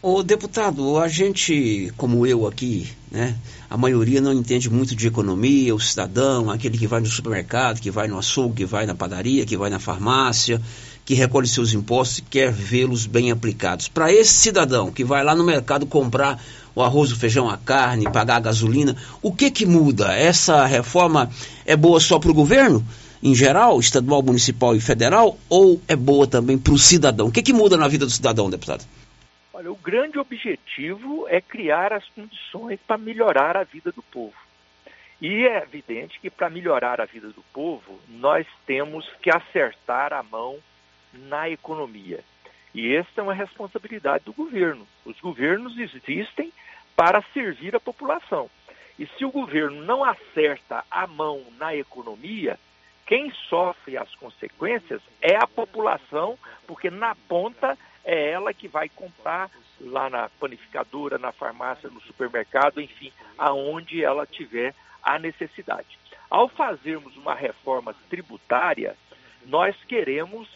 O 0.00 0.22
deputado, 0.22 0.96
a 0.96 1.08
gente, 1.08 1.92
como 1.96 2.24
eu 2.24 2.46
aqui, 2.46 2.88
né, 3.10 3.34
a 3.68 3.76
maioria 3.76 4.20
não 4.20 4.32
entende 4.32 4.70
muito 4.70 4.94
de 4.94 5.08
economia, 5.08 5.74
o 5.74 5.80
cidadão, 5.80 6.48
aquele 6.52 6.78
que 6.78 6.86
vai 6.86 7.00
no 7.00 7.06
supermercado, 7.06 7.80
que 7.80 7.90
vai 7.90 8.06
no 8.06 8.16
açougue, 8.16 8.58
que 8.58 8.64
vai 8.64 8.86
na 8.86 8.94
padaria, 8.94 9.44
que 9.44 9.56
vai 9.56 9.68
na 9.68 9.80
farmácia, 9.80 10.62
que 11.04 11.14
recolhe 11.14 11.48
seus 11.48 11.72
impostos 11.72 12.18
e 12.18 12.22
quer 12.22 12.52
vê-los 12.52 13.06
bem 13.06 13.32
aplicados. 13.32 13.88
Para 13.88 14.12
esse 14.12 14.34
cidadão 14.34 14.92
que 14.92 15.02
vai 15.02 15.24
lá 15.24 15.34
no 15.34 15.42
mercado 15.42 15.84
comprar 15.84 16.40
o 16.76 16.80
arroz, 16.80 17.10
o 17.10 17.16
feijão, 17.16 17.50
a 17.50 17.56
carne, 17.56 18.08
pagar 18.08 18.36
a 18.36 18.40
gasolina, 18.40 18.94
o 19.20 19.32
que 19.32 19.50
que 19.50 19.66
muda? 19.66 20.14
Essa 20.14 20.64
reforma 20.64 21.28
é 21.66 21.74
boa 21.74 21.98
só 21.98 22.20
para 22.20 22.30
o 22.30 22.34
governo? 22.34 22.86
Em 23.20 23.34
geral, 23.34 23.80
estadual, 23.80 24.22
municipal 24.22 24.76
e 24.76 24.80
federal, 24.80 25.36
ou 25.48 25.80
é 25.88 25.96
boa 25.96 26.24
também 26.24 26.56
para 26.56 26.72
o 26.72 26.78
cidadão? 26.78 27.26
O 27.26 27.32
que, 27.32 27.42
que 27.42 27.52
muda 27.52 27.76
na 27.76 27.88
vida 27.88 28.06
do 28.06 28.12
cidadão, 28.12 28.48
deputado? 28.48 28.84
Olha, 29.58 29.72
o 29.72 29.76
grande 29.76 30.20
objetivo 30.20 31.26
é 31.28 31.40
criar 31.40 31.92
as 31.92 32.08
condições 32.10 32.78
para 32.86 32.96
melhorar 32.96 33.56
a 33.56 33.64
vida 33.64 33.90
do 33.90 34.04
povo. 34.04 34.36
E 35.20 35.48
é 35.48 35.60
evidente 35.60 36.20
que 36.20 36.30
para 36.30 36.48
melhorar 36.48 37.00
a 37.00 37.04
vida 37.04 37.30
do 37.30 37.42
povo, 37.52 37.98
nós 38.08 38.46
temos 38.66 39.04
que 39.20 39.28
acertar 39.28 40.12
a 40.12 40.22
mão 40.22 40.60
na 41.12 41.50
economia. 41.50 42.20
E 42.72 42.94
essa 42.94 43.10
é 43.16 43.22
uma 43.22 43.34
responsabilidade 43.34 44.26
do 44.26 44.32
governo. 44.32 44.86
Os 45.04 45.18
governos 45.18 45.76
existem 45.76 46.52
para 46.94 47.20
servir 47.34 47.74
a 47.74 47.80
população. 47.80 48.48
E 48.96 49.08
se 49.08 49.24
o 49.24 49.32
governo 49.32 49.82
não 49.82 50.04
acerta 50.04 50.84
a 50.88 51.04
mão 51.08 51.42
na 51.58 51.74
economia, 51.74 52.56
quem 53.04 53.32
sofre 53.48 53.96
as 53.96 54.14
consequências 54.14 55.02
é 55.20 55.34
a 55.34 55.48
população, 55.48 56.38
porque 56.64 56.90
na 56.90 57.16
ponta 57.26 57.76
é 58.08 58.30
ela 58.30 58.54
que 58.54 58.66
vai 58.66 58.88
comprar 58.88 59.50
lá 59.78 60.08
na 60.08 60.30
panificadora, 60.40 61.18
na 61.18 61.30
farmácia, 61.30 61.90
no 61.90 62.00
supermercado, 62.00 62.80
enfim, 62.80 63.12
aonde 63.36 64.02
ela 64.02 64.26
tiver 64.26 64.74
a 65.02 65.18
necessidade. 65.18 65.98
Ao 66.30 66.48
fazermos 66.48 67.14
uma 67.18 67.34
reforma 67.34 67.94
tributária, 68.08 68.96
nós 69.44 69.76
queremos 69.86 70.48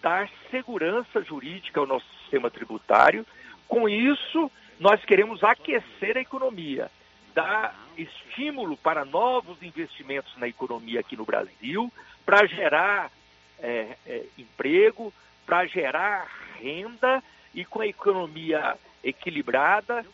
dar 0.00 0.30
segurança 0.52 1.20
jurídica 1.22 1.80
ao 1.80 1.86
nosso 1.86 2.06
sistema 2.20 2.48
tributário. 2.48 3.26
Com 3.66 3.88
isso, 3.88 4.48
nós 4.78 5.04
queremos 5.04 5.42
aquecer 5.42 6.16
a 6.16 6.20
economia, 6.20 6.88
dar 7.34 7.74
estímulo 7.98 8.76
para 8.76 9.04
novos 9.04 9.60
investimentos 9.64 10.32
na 10.36 10.46
economia 10.46 11.00
aqui 11.00 11.16
no 11.16 11.24
Brasil, 11.24 11.92
para 12.24 12.46
gerar 12.46 13.10
é, 13.58 13.96
é, 14.06 14.24
emprego, 14.38 15.12
para 15.50 15.66
gerar 15.66 16.30
renda 16.60 17.20
e 17.52 17.64
com 17.64 17.80
a 17.80 17.86
economia 17.88 18.78
equilibrada, 19.02 20.06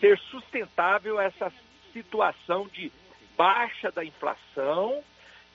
ser 0.00 0.18
sustentável 0.18 1.20
essa 1.20 1.52
situação 1.92 2.66
de 2.66 2.90
baixa 3.36 3.92
da 3.92 4.04
inflação, 4.04 5.00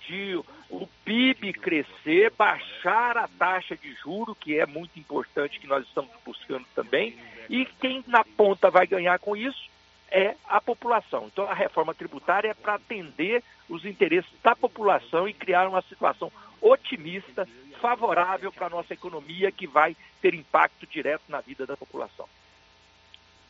de 0.07 0.41
o 0.69 0.87
PIB 1.03 1.51
crescer, 1.51 2.31
baixar 2.37 3.17
a 3.17 3.27
taxa 3.27 3.75
de 3.75 3.93
juro, 3.95 4.33
que 4.33 4.57
é 4.57 4.65
muito 4.65 4.97
importante 4.97 5.59
que 5.59 5.67
nós 5.67 5.85
estamos 5.85 6.11
buscando 6.23 6.65
também, 6.73 7.19
e 7.49 7.65
quem 7.65 8.05
na 8.07 8.23
ponta 8.23 8.69
vai 8.69 8.87
ganhar 8.87 9.19
com 9.19 9.35
isso 9.35 9.69
é 10.09 10.35
a 10.47 10.61
população. 10.61 11.25
Então 11.25 11.43
a 11.43 11.53
reforma 11.53 11.93
tributária 11.93 12.51
é 12.51 12.53
para 12.53 12.75
atender 12.75 13.43
os 13.67 13.83
interesses 13.83 14.31
da 14.41 14.55
população 14.55 15.27
e 15.27 15.33
criar 15.33 15.67
uma 15.67 15.81
situação 15.81 16.31
otimista, 16.61 17.47
favorável 17.81 18.51
para 18.51 18.67
a 18.67 18.69
nossa 18.69 18.93
economia, 18.93 19.51
que 19.51 19.67
vai 19.67 19.95
ter 20.21 20.33
impacto 20.33 20.87
direto 20.87 21.23
na 21.29 21.41
vida 21.41 21.65
da 21.65 21.77
população. 21.77 22.27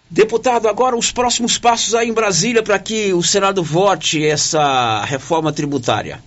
Deputado, 0.09 0.67
agora 0.67 0.95
os 0.95 1.11
próximos 1.11 1.57
passos 1.57 1.95
aí 1.95 2.07
em 2.07 2.13
Brasília 2.13 2.61
para 2.61 2.77
que 2.77 3.11
o 3.13 3.23
Senado 3.23 3.63
vote 3.63 4.25
essa 4.25 5.03
reforma 5.03 5.51
tributária. 5.51 6.21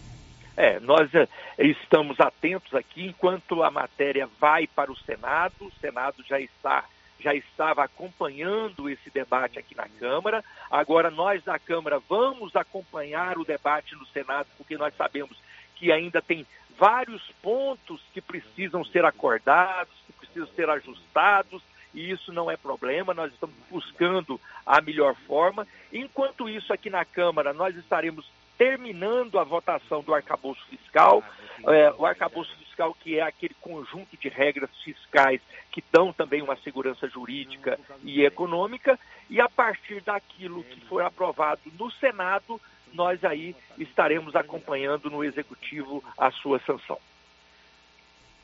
É, 0.56 0.80
nós 0.80 1.08
é, 1.14 1.28
estamos 1.58 2.18
atentos 2.18 2.74
aqui 2.74 3.06
enquanto 3.06 3.62
a 3.62 3.70
matéria 3.70 4.28
vai 4.40 4.66
para 4.66 4.90
o 4.90 4.96
Senado, 4.96 5.54
o 5.60 5.72
Senado 5.80 6.24
já 6.28 6.40
está 6.40 6.84
já 7.20 7.34
estava 7.34 7.82
acompanhando 7.82 8.88
esse 8.88 9.10
debate 9.10 9.58
aqui 9.58 9.76
na 9.76 9.88
Câmara. 9.98 10.44
Agora 10.70 11.10
nós 11.10 11.42
da 11.42 11.58
Câmara 11.58 12.00
vamos 12.08 12.54
acompanhar 12.54 13.38
o 13.38 13.44
debate 13.44 13.96
no 13.96 14.06
Senado, 14.06 14.46
porque 14.56 14.76
nós 14.76 14.94
sabemos 14.96 15.36
que 15.74 15.90
ainda 15.90 16.22
tem 16.22 16.46
vários 16.78 17.22
pontos 17.42 18.00
que 18.14 18.20
precisam 18.20 18.84
ser 18.84 19.04
acordados, 19.04 19.92
que 20.06 20.12
precisam 20.12 20.48
ser 20.54 20.70
ajustados, 20.70 21.60
e 21.92 22.10
isso 22.10 22.32
não 22.32 22.50
é 22.50 22.56
problema, 22.56 23.12
nós 23.12 23.32
estamos 23.32 23.56
buscando 23.70 24.40
a 24.64 24.80
melhor 24.80 25.14
forma. 25.26 25.66
Enquanto 25.92 26.48
isso, 26.48 26.72
aqui 26.72 26.88
na 26.88 27.04
Câmara, 27.04 27.52
nós 27.52 27.74
estaremos 27.76 28.30
terminando 28.56 29.38
a 29.38 29.44
votação 29.44 30.02
do 30.02 30.14
arcabouço 30.14 30.64
fiscal, 30.66 31.22
é, 31.66 31.92
o 31.96 32.04
arcabouço 32.04 32.54
fiscal 32.56 32.94
que 32.94 33.18
é 33.18 33.22
aquele 33.22 33.54
conjunto 33.60 34.16
de 34.16 34.28
regras 34.28 34.70
fiscais 34.84 35.40
que 35.72 35.82
dão 35.92 36.12
também 36.12 36.42
uma 36.42 36.56
segurança 36.56 37.08
jurídica 37.08 37.78
e 38.02 38.24
econômica, 38.24 38.98
e 39.30 39.40
a 39.40 39.48
partir 39.48 40.00
daquilo 40.02 40.64
que 40.64 40.80
for 40.82 41.02
aprovado 41.02 41.60
no 41.78 41.90
Senado, 41.92 42.60
nós 42.94 43.22
aí 43.24 43.54
estaremos 43.78 44.34
acompanhando 44.34 45.10
no 45.10 45.24
Executivo 45.24 46.02
a 46.16 46.30
sua 46.30 46.60
sanção. 46.60 46.98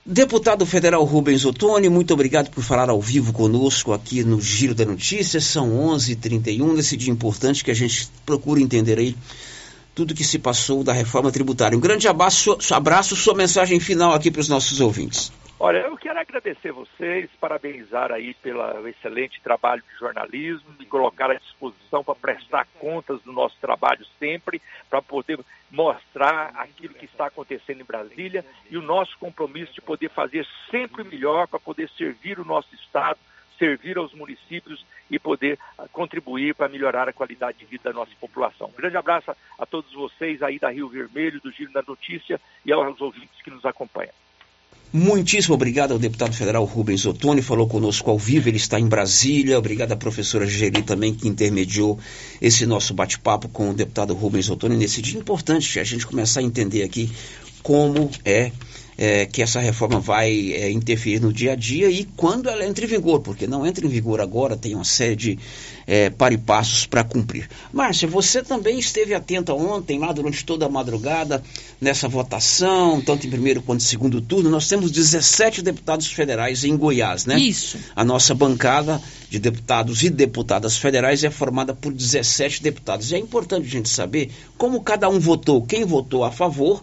Deputado 0.07 0.67
Federal 0.67 1.03
Rubens 1.03 1.47
Ottoni, 1.47 1.89
muito 1.89 2.13
obrigado 2.13 2.51
por 2.51 2.63
falar 2.63 2.91
ao 2.91 3.01
vivo 3.01 3.33
conosco 3.33 3.93
aqui 3.93 4.23
no 4.23 4.39
Giro 4.39 4.75
da 4.75 4.85
Notícia. 4.85 5.41
São 5.41 5.73
11 5.73 6.13
h 6.13 6.21
31 6.21 6.75
nesse 6.75 6.95
dia 6.95 7.11
importante 7.11 7.65
que 7.65 7.71
a 7.71 7.75
gente 7.75 8.11
procura 8.27 8.61
entender 8.61 8.99
aí 8.99 9.17
tudo 9.95 10.15
que 10.15 10.25
se 10.25 10.39
passou 10.39 10.85
da 10.85 10.93
reforma 10.93 11.33
tributária. 11.33 11.79
Um 11.79 11.81
grande 11.81 12.07
abraço, 12.07 12.59
abraço 12.71 13.17
sua 13.17 13.35
mensagem 13.35 13.81
final 13.81 14.13
aqui 14.13 14.31
para 14.31 14.41
os 14.41 14.49
nossos 14.49 14.79
ouvintes. 14.79 15.33
Olha, 15.66 15.79
eu 15.79 15.96
quero 15.96 16.20
agradecer 16.20 16.72
vocês, 16.72 17.31
parabenizar 17.40 18.12
aí 18.12 18.35
pelo 18.35 18.87
excelente 18.87 19.40
trabalho 19.40 19.83
de 19.90 19.98
jornalismo, 19.98 20.74
me 20.79 20.85
colocar 20.85 21.31
à 21.31 21.35
disposição 21.37 22.05
para 22.05 22.14
prestar 22.14 22.66
contas 22.79 23.22
do 23.22 23.33
nosso 23.33 23.57
trabalho 23.62 24.05
sempre, 24.18 24.61
para 24.90 25.00
poder 25.00 25.40
mostrar 25.70 26.53
aquilo 26.55 26.92
que 26.92 27.07
está 27.07 27.29
acontecendo 27.29 27.81
em 27.81 27.85
Brasília 27.85 28.44
e 28.70 28.77
o 28.77 28.83
nosso 28.83 29.18
compromisso 29.18 29.72
de 29.72 29.81
poder 29.81 30.11
fazer 30.11 30.46
sempre 30.70 31.03
melhor 31.03 31.48
para 31.48 31.59
poder 31.59 31.88
servir 31.96 32.38
o 32.38 32.44
nosso 32.44 32.74
Estado, 32.74 33.18
servir 33.59 33.96
aos 33.96 34.12
municípios 34.12 34.85
e 35.11 35.18
poder 35.18 35.59
ah, 35.79 35.88
contribuir 35.90 36.55
para 36.55 36.68
melhorar 36.68 37.09
a 37.09 37.12
qualidade 37.14 37.57
de 37.57 37.64
vida 37.64 37.85
da 37.85 37.98
nossa 37.98 38.12
população. 38.20 38.68
Um 38.68 38.77
grande 38.77 38.98
abraço 38.98 39.35
a 39.59 39.64
todos 39.64 39.90
vocês 39.94 40.42
aí 40.42 40.59
da 40.59 40.68
Rio 40.68 40.90
Vermelho, 40.90 41.40
do 41.40 41.50
Giro 41.50 41.72
da 41.72 41.81
Notícia 41.81 42.38
e 42.66 42.70
aos 42.70 43.00
ouvintes 43.00 43.40
que 43.40 43.48
nos 43.48 43.64
acompanham. 43.64 44.12
Muitíssimo 44.97 45.57
obrigado 45.57 45.91
ao 45.91 45.99
deputado 45.99 46.33
federal 46.37 46.65
Rubens 46.65 47.05
Ottoni, 47.05 47.43
falou 47.43 47.67
conosco 47.67 48.09
ao 48.13 48.17
vivo, 48.17 48.49
ele 48.49 48.59
está 48.59 48.79
em 48.79 48.87
Brasília. 48.87 49.59
Obrigado 49.59 49.91
à 49.91 49.97
professora 49.97 50.47
Geli 50.47 50.85
também, 50.85 51.13
que 51.13 51.27
intermediou 51.27 51.99
esse 52.41 52.65
nosso 52.65 52.95
bate-papo 52.95 53.49
com 53.49 53.71
o 53.71 53.75
deputado 53.75 54.15
Rubens 54.15 54.49
Ottoni 54.49 54.77
nesse 54.77 55.03
dia 55.03 55.19
importante, 55.19 55.81
a 55.81 55.83
gente 55.83 56.07
começar 56.07 56.39
a 56.39 56.43
entender 56.45 56.85
aqui 56.85 57.11
como 57.61 58.09
é 58.25 58.53
é, 58.97 59.27
que 59.27 59.43
essa 59.43 59.61
reforma 59.61 60.01
vai 60.01 60.53
é, 60.53 60.71
interferir 60.71 61.21
no 61.21 61.33
dia 61.33 61.53
a 61.53 61.57
dia 61.57 61.91
e 61.91 62.05
quando 62.17 62.49
ela 62.49 62.65
entra 62.67 62.85
em 62.85 62.89
vigor, 62.89 63.21
porque 63.21 63.47
não 63.47 63.67
entra 63.67 63.85
em 63.85 63.89
vigor 63.89 64.21
agora, 64.21 64.57
tem 64.57 64.75
uma 64.75 64.85
série 64.85 65.17
de 65.17 65.39
é, 65.87 66.11
paripassos 66.11 66.87
para 66.87 67.05
cumprir. 67.05 67.49
Márcia, 67.73 68.09
você 68.09 68.43
também 68.43 68.79
esteve 68.79 69.15
atenta 69.15 69.53
ontem, 69.55 69.99
lá 69.99 70.13
durante 70.13 70.45
toda 70.45 70.67
a 70.67 70.69
madrugada, 70.69 71.43
nessa 71.81 72.09
votação, 72.09 73.01
tanto 73.01 73.27
em 73.27 73.31
primeiro 73.31 73.63
quanto 73.63 73.81
em 73.81 73.85
segundo 73.85 74.21
turno. 74.21 74.49
Nós 74.51 74.69
temos 74.69 74.91
17 74.91 75.63
deputados 75.63 76.07
federais 76.07 76.65
em 76.65 76.77
Goiás, 76.77 77.27
né? 77.27 77.39
Isso. 77.39 77.79
A 77.95 78.05
nossa 78.05 78.35
bancada 78.35 79.01
de 79.29 79.39
deputados 79.39 80.03
e 80.03 80.11
deputadas 80.11 80.77
federais 80.77 81.25
é 81.25 81.31
formada 81.31 81.75
por 81.75 81.93
17 81.93 82.63
deputados. 82.63 83.11
E 83.11 83.17
é 83.17 83.19
importante 83.19 83.67
a 83.67 83.71
gente 83.71 83.89
saber 83.89 84.31
como 84.57 84.81
cada 84.81 85.09
um 85.09 85.19
votou, 85.19 85.63
quem 85.63 85.85
votou 85.85 86.25
a 86.25 86.31
favor 86.31 86.83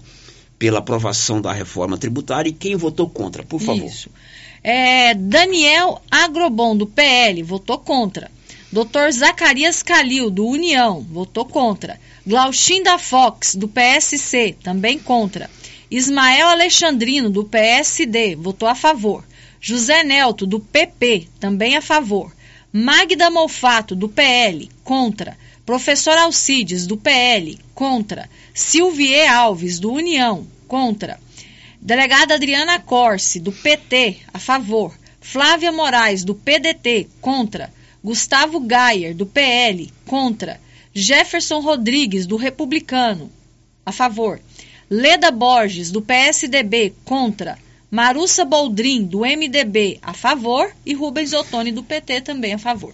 pela 0.61 0.77
aprovação 0.77 1.41
da 1.41 1.51
reforma 1.51 1.97
tributária 1.97 2.47
e 2.47 2.53
quem 2.53 2.75
votou 2.75 3.09
contra, 3.09 3.41
por 3.41 3.59
favor. 3.59 3.83
Isso. 3.83 4.11
É, 4.63 5.15
Daniel 5.15 5.99
Agrobon, 6.11 6.77
do 6.77 6.85
PL, 6.85 7.41
votou 7.41 7.79
contra. 7.79 8.29
Dr. 8.71 9.09
Zacarias 9.11 9.81
Calil, 9.81 10.29
do 10.29 10.45
União, 10.45 11.01
votou 11.01 11.45
contra. 11.45 11.99
Glauchinda 12.27 12.99
Fox, 12.99 13.55
do 13.55 13.67
PSC, 13.67 14.55
também 14.61 14.99
contra. 14.99 15.49
Ismael 15.89 16.49
Alexandrino, 16.49 17.31
do 17.31 17.43
PSD, 17.43 18.35
votou 18.35 18.69
a 18.69 18.75
favor. 18.75 19.25
José 19.59 20.03
Nelto, 20.03 20.45
do 20.45 20.59
PP, 20.59 21.27
também 21.39 21.75
a 21.75 21.81
favor. 21.81 22.31
Magda 22.71 23.31
Molfato, 23.31 23.95
do 23.95 24.07
PL, 24.07 24.69
contra. 24.83 25.35
Professor 25.65 26.15
Alcides, 26.19 26.85
do 26.85 26.97
PL, 26.97 27.57
contra. 27.73 28.29
Silvier 28.53 29.31
Alves, 29.31 29.79
do 29.79 29.91
União, 29.91 30.45
contra. 30.67 31.19
Delegada 31.79 32.35
Adriana 32.35 32.79
Corse, 32.79 33.39
do 33.39 33.51
PT, 33.51 34.17
a 34.33 34.39
favor. 34.39 34.93
Flávia 35.21 35.71
Moraes, 35.71 36.23
do 36.23 36.35
PDT, 36.35 37.07
contra. 37.21 37.73
Gustavo 38.03 38.59
Gayer, 38.59 39.15
do 39.15 39.25
PL, 39.25 39.91
contra. 40.05 40.59
Jefferson 40.93 41.59
Rodrigues, 41.59 42.25
do 42.25 42.35
Republicano, 42.35 43.31
a 43.85 43.91
favor. 43.91 44.41
Leda 44.89 45.31
Borges, 45.31 45.89
do 45.89 46.01
PSDB, 46.01 46.93
contra. 47.05 47.57
Marussa 47.89 48.43
Boldrin, 48.43 49.05
do 49.05 49.25
MDB, 49.25 49.99
a 50.01 50.13
favor. 50.13 50.75
E 50.85 50.93
Rubens 50.93 51.31
Ottoni, 51.31 51.71
do 51.71 51.83
PT, 51.83 52.21
também 52.21 52.53
a 52.53 52.57
favor. 52.57 52.93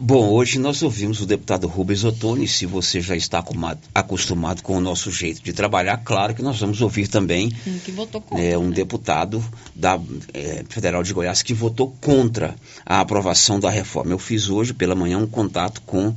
Bom, 0.00 0.30
hoje 0.30 0.60
nós 0.60 0.80
ouvimos 0.84 1.20
o 1.20 1.26
deputado 1.26 1.66
Rubens 1.66 2.04
Ottoni. 2.04 2.46
Se 2.46 2.64
você 2.66 3.00
já 3.00 3.16
está 3.16 3.44
acostumado 3.92 4.62
com 4.62 4.76
o 4.76 4.80
nosso 4.80 5.10
jeito 5.10 5.42
de 5.42 5.52
trabalhar, 5.52 5.96
claro 6.04 6.36
que 6.36 6.40
nós 6.40 6.60
vamos 6.60 6.80
ouvir 6.80 7.08
também 7.08 7.50
contra, 7.96 8.40
é, 8.40 8.56
um 8.56 8.68
né? 8.68 8.76
deputado 8.76 9.44
da 9.74 9.98
é, 10.32 10.64
Federal 10.68 11.02
de 11.02 11.12
Goiás 11.12 11.42
que 11.42 11.52
votou 11.52 11.96
contra 12.00 12.54
a 12.86 13.00
aprovação 13.00 13.58
da 13.58 13.68
reforma. 13.68 14.12
Eu 14.12 14.20
fiz 14.20 14.48
hoje 14.48 14.72
pela 14.72 14.94
manhã 14.94 15.18
um 15.18 15.26
contato 15.26 15.82
com 15.82 16.14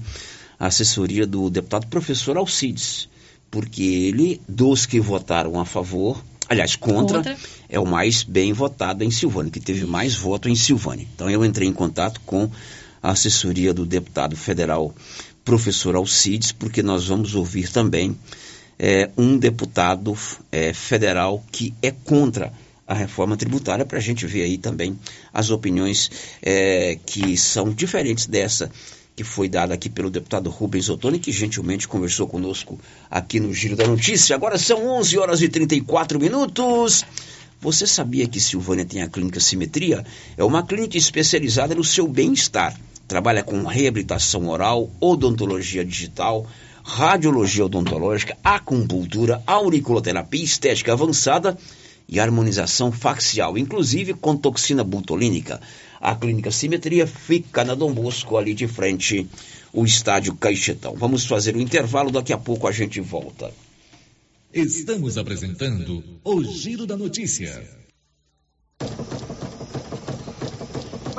a 0.60 0.67
assessoria 0.67 1.26
do 1.26 1.50
deputado 1.50 1.88
professor 1.88 2.38
Alcides, 2.38 3.10
porque 3.50 3.82
ele, 3.82 4.39
dos 4.48 4.86
que 4.86 5.00
votaram 5.00 5.60
a 5.60 5.65
favor, 5.65 6.24
aliás, 6.48 6.76
contra, 6.76 7.17
contra, 7.17 7.38
é 7.67 7.80
o 7.80 7.86
mais 7.88 8.22
bem 8.22 8.54
votado 8.54 9.04
em 9.04 9.10
Silvânia, 9.10 9.52
que 9.52 9.60
teve 9.60 9.88
mais 9.88 10.13
voto 10.13 10.48
em 10.48 10.56
Silvânia. 10.56 11.08
Então 11.15 11.28
eu 11.28 11.44
entrei 11.44 11.67
em 11.67 11.74
contato 11.74 12.22
com 12.28 12.48
a 13.02 13.12
assessoria 13.12 13.74
do 13.74 13.86
deputado 13.86 14.36
federal 14.36 14.94
professor 15.44 15.96
Alcides, 15.96 16.52
porque 16.52 16.84
nós 16.84 17.08
vamos 17.08 17.36
ouvir 17.36 17.70
também 17.72 18.18
é, 18.78 19.10
um 19.18 19.38
deputado 19.38 20.18
é, 20.52 20.74
federal 20.74 21.44
que 21.52 21.74
é 21.82 21.92
contra 21.92 22.52
a 22.88 22.94
reforma 22.94 23.38
tributária, 23.38 23.86
para 23.86 24.00
a 24.00 24.02
gente 24.02 24.26
ver 24.26 24.44
aí 24.44 24.58
também 24.58 25.00
as 25.34 25.50
opiniões 25.50 26.12
é, 26.42 26.98
que 27.06 27.38
são 27.38 27.72
diferentes 27.72 28.26
dessa 28.26 28.70
que 29.16 29.24
foi 29.24 29.48
dada 29.50 29.74
aqui 29.74 29.90
pelo 29.90 30.10
deputado 30.10 30.50
Rubens 30.50 30.90
Ottoni, 30.90 31.20
que 31.20 31.32
gentilmente 31.32 31.88
conversou 31.88 32.28
conosco 32.28 32.80
aqui 33.10 33.40
no 33.40 33.54
Giro 33.54 33.76
da 33.76 33.86
Notícia. 33.86 34.36
Agora 34.36 34.58
são 34.58 34.88
11 34.88 35.18
horas 35.20 35.42
e 35.42 35.50
34 35.50 36.20
minutos. 36.20 37.06
Você 37.60 37.86
sabia 37.86 38.28
que 38.28 38.40
Silvânia 38.40 38.86
tem 38.86 39.02
a 39.02 39.10
clínica 39.10 39.40
Simetria? 39.40 40.04
É 40.36 40.44
uma 40.44 40.66
clínica 40.66 40.98
especializada 40.98 41.76
no 41.76 41.84
seu 41.84 42.08
bem-estar 42.08 42.76
trabalha 43.12 43.43
com 43.43 43.65
reabilitação 43.65 44.47
oral, 44.47 44.89
odontologia 44.97 45.84
digital, 45.84 46.47
radiologia 46.82 47.65
odontológica, 47.65 48.38
acupuntura, 48.41 49.43
auriculoterapia 49.45 50.41
estética 50.41 50.93
avançada 50.93 51.58
e 52.08 52.21
harmonização 52.21 52.89
facial, 52.89 53.58
inclusive 53.58 54.13
com 54.13 54.38
toxina 54.38 54.82
butolínica. 54.82 55.60
A 56.00 56.15
clínica 56.15 56.52
Simetria 56.52 57.06
fica 57.06 57.65
na 57.65 57.76
Dom 57.76 57.91
Bosco, 57.91 58.38
ali 58.38 58.54
de 58.54 58.65
frente, 58.65 59.28
o 59.74 59.84
estádio 59.84 60.34
Caixetão. 60.34 60.95
Vamos 60.95 61.26
fazer 61.26 61.54
o 61.54 61.58
um 61.58 61.62
intervalo, 61.62 62.12
daqui 62.12 62.32
a 62.32 62.38
pouco 62.38 62.65
a 62.65 62.71
gente 62.71 63.02
volta. 63.02 63.52
Estamos 64.54 65.17
apresentando 65.17 66.02
o 66.24 66.41
Giro 66.45 66.88
da 66.88 66.95
Notícia. 66.95 67.80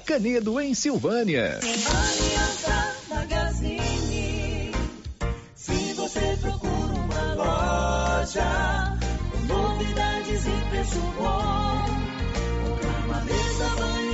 Canedo, 0.00 0.60
em 0.60 0.74
Silvânia. 0.74 1.60
Se 5.54 5.94
você 5.94 6.36
procura 6.40 6.94
uma 6.94 7.34
loja 7.34 8.98
com 9.30 9.38
novidades 9.46 10.46
e 10.46 10.70
preço 10.70 11.00
bom, 11.18 11.86
uma 13.04 13.20
mesa, 13.24 13.68
banho 13.78 14.13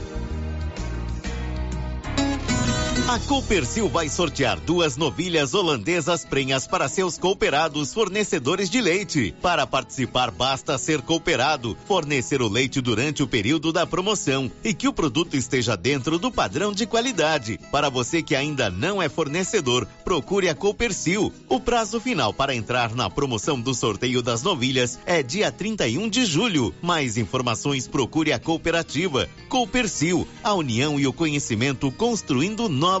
A 3.11 3.19
Copercil 3.19 3.89
vai 3.89 4.07
sortear 4.07 4.57
duas 4.57 4.95
novilhas 4.95 5.53
holandesas 5.53 6.23
prenhas 6.23 6.65
para 6.65 6.87
seus 6.87 7.17
cooperados 7.17 7.93
fornecedores 7.93 8.69
de 8.69 8.79
leite. 8.79 9.35
Para 9.41 9.67
participar, 9.67 10.31
basta 10.31 10.77
ser 10.77 11.01
cooperado, 11.01 11.75
fornecer 11.85 12.41
o 12.41 12.47
leite 12.47 12.79
durante 12.79 13.21
o 13.21 13.27
período 13.27 13.73
da 13.73 13.85
promoção 13.85 14.49
e 14.63 14.73
que 14.73 14.87
o 14.87 14.93
produto 14.93 15.35
esteja 15.35 15.75
dentro 15.75 16.17
do 16.17 16.31
padrão 16.31 16.71
de 16.71 16.85
qualidade. 16.85 17.59
Para 17.69 17.89
você 17.89 18.23
que 18.23 18.33
ainda 18.33 18.69
não 18.69 19.01
é 19.01 19.09
fornecedor, 19.09 19.85
procure 20.05 20.47
a 20.47 20.55
Copercil. 20.55 21.33
O 21.49 21.59
prazo 21.59 21.99
final 21.99 22.33
para 22.33 22.55
entrar 22.55 22.95
na 22.95 23.09
promoção 23.09 23.59
do 23.59 23.73
sorteio 23.73 24.21
das 24.21 24.41
novilhas 24.41 24.97
é 25.05 25.21
dia 25.21 25.51
31 25.51 26.07
de 26.07 26.25
julho. 26.25 26.73
Mais 26.81 27.17
informações, 27.17 27.89
procure 27.89 28.31
a 28.31 28.39
cooperativa. 28.39 29.27
Copercil, 29.49 30.25
a 30.41 30.53
união 30.53 30.97
e 30.97 31.05
o 31.05 31.11
conhecimento 31.11 31.91
construindo 31.91 32.69
novos 32.69 33.00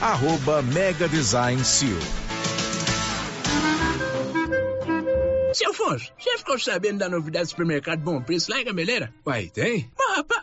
arroba 0.00 0.62
Mega 0.62 1.08
Design 1.08 1.64
Seal. 1.64 1.98
Seu 5.52 5.70
Afonso, 5.70 6.12
você 6.18 6.38
ficou 6.38 6.58
sabendo 6.58 6.98
da 6.98 7.08
novidade 7.08 7.46
do 7.46 7.50
supermercado 7.50 8.00
Bom 8.00 8.22
Preço 8.22 8.50
lá 8.50 8.60
em 8.60 8.64
Gameleira? 8.64 9.12
Uai, 9.26 9.48
tem? 9.48 9.90
Mas, 9.98 10.16
rapaz, 10.18 10.42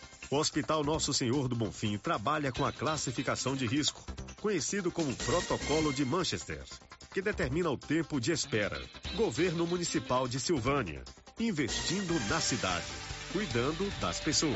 O 0.31 0.37
Hospital 0.37 0.81
Nosso 0.81 1.13
Senhor 1.13 1.49
do 1.49 1.57
Bonfim 1.57 1.97
trabalha 1.97 2.53
com 2.53 2.65
a 2.65 2.71
classificação 2.71 3.53
de 3.53 3.67
risco, 3.67 4.01
conhecido 4.39 4.89
como 4.89 5.13
Protocolo 5.13 5.91
de 5.91 6.05
Manchester, 6.05 6.63
que 7.13 7.21
determina 7.21 7.69
o 7.69 7.77
tempo 7.77 8.17
de 8.17 8.31
espera. 8.31 8.81
Governo 9.17 9.67
Municipal 9.67 10.29
de 10.29 10.39
Silvânia, 10.39 11.03
investindo 11.37 12.13
na 12.29 12.39
cidade, 12.39 12.85
cuidando 13.33 13.91
das 13.99 14.21
pessoas. 14.21 14.55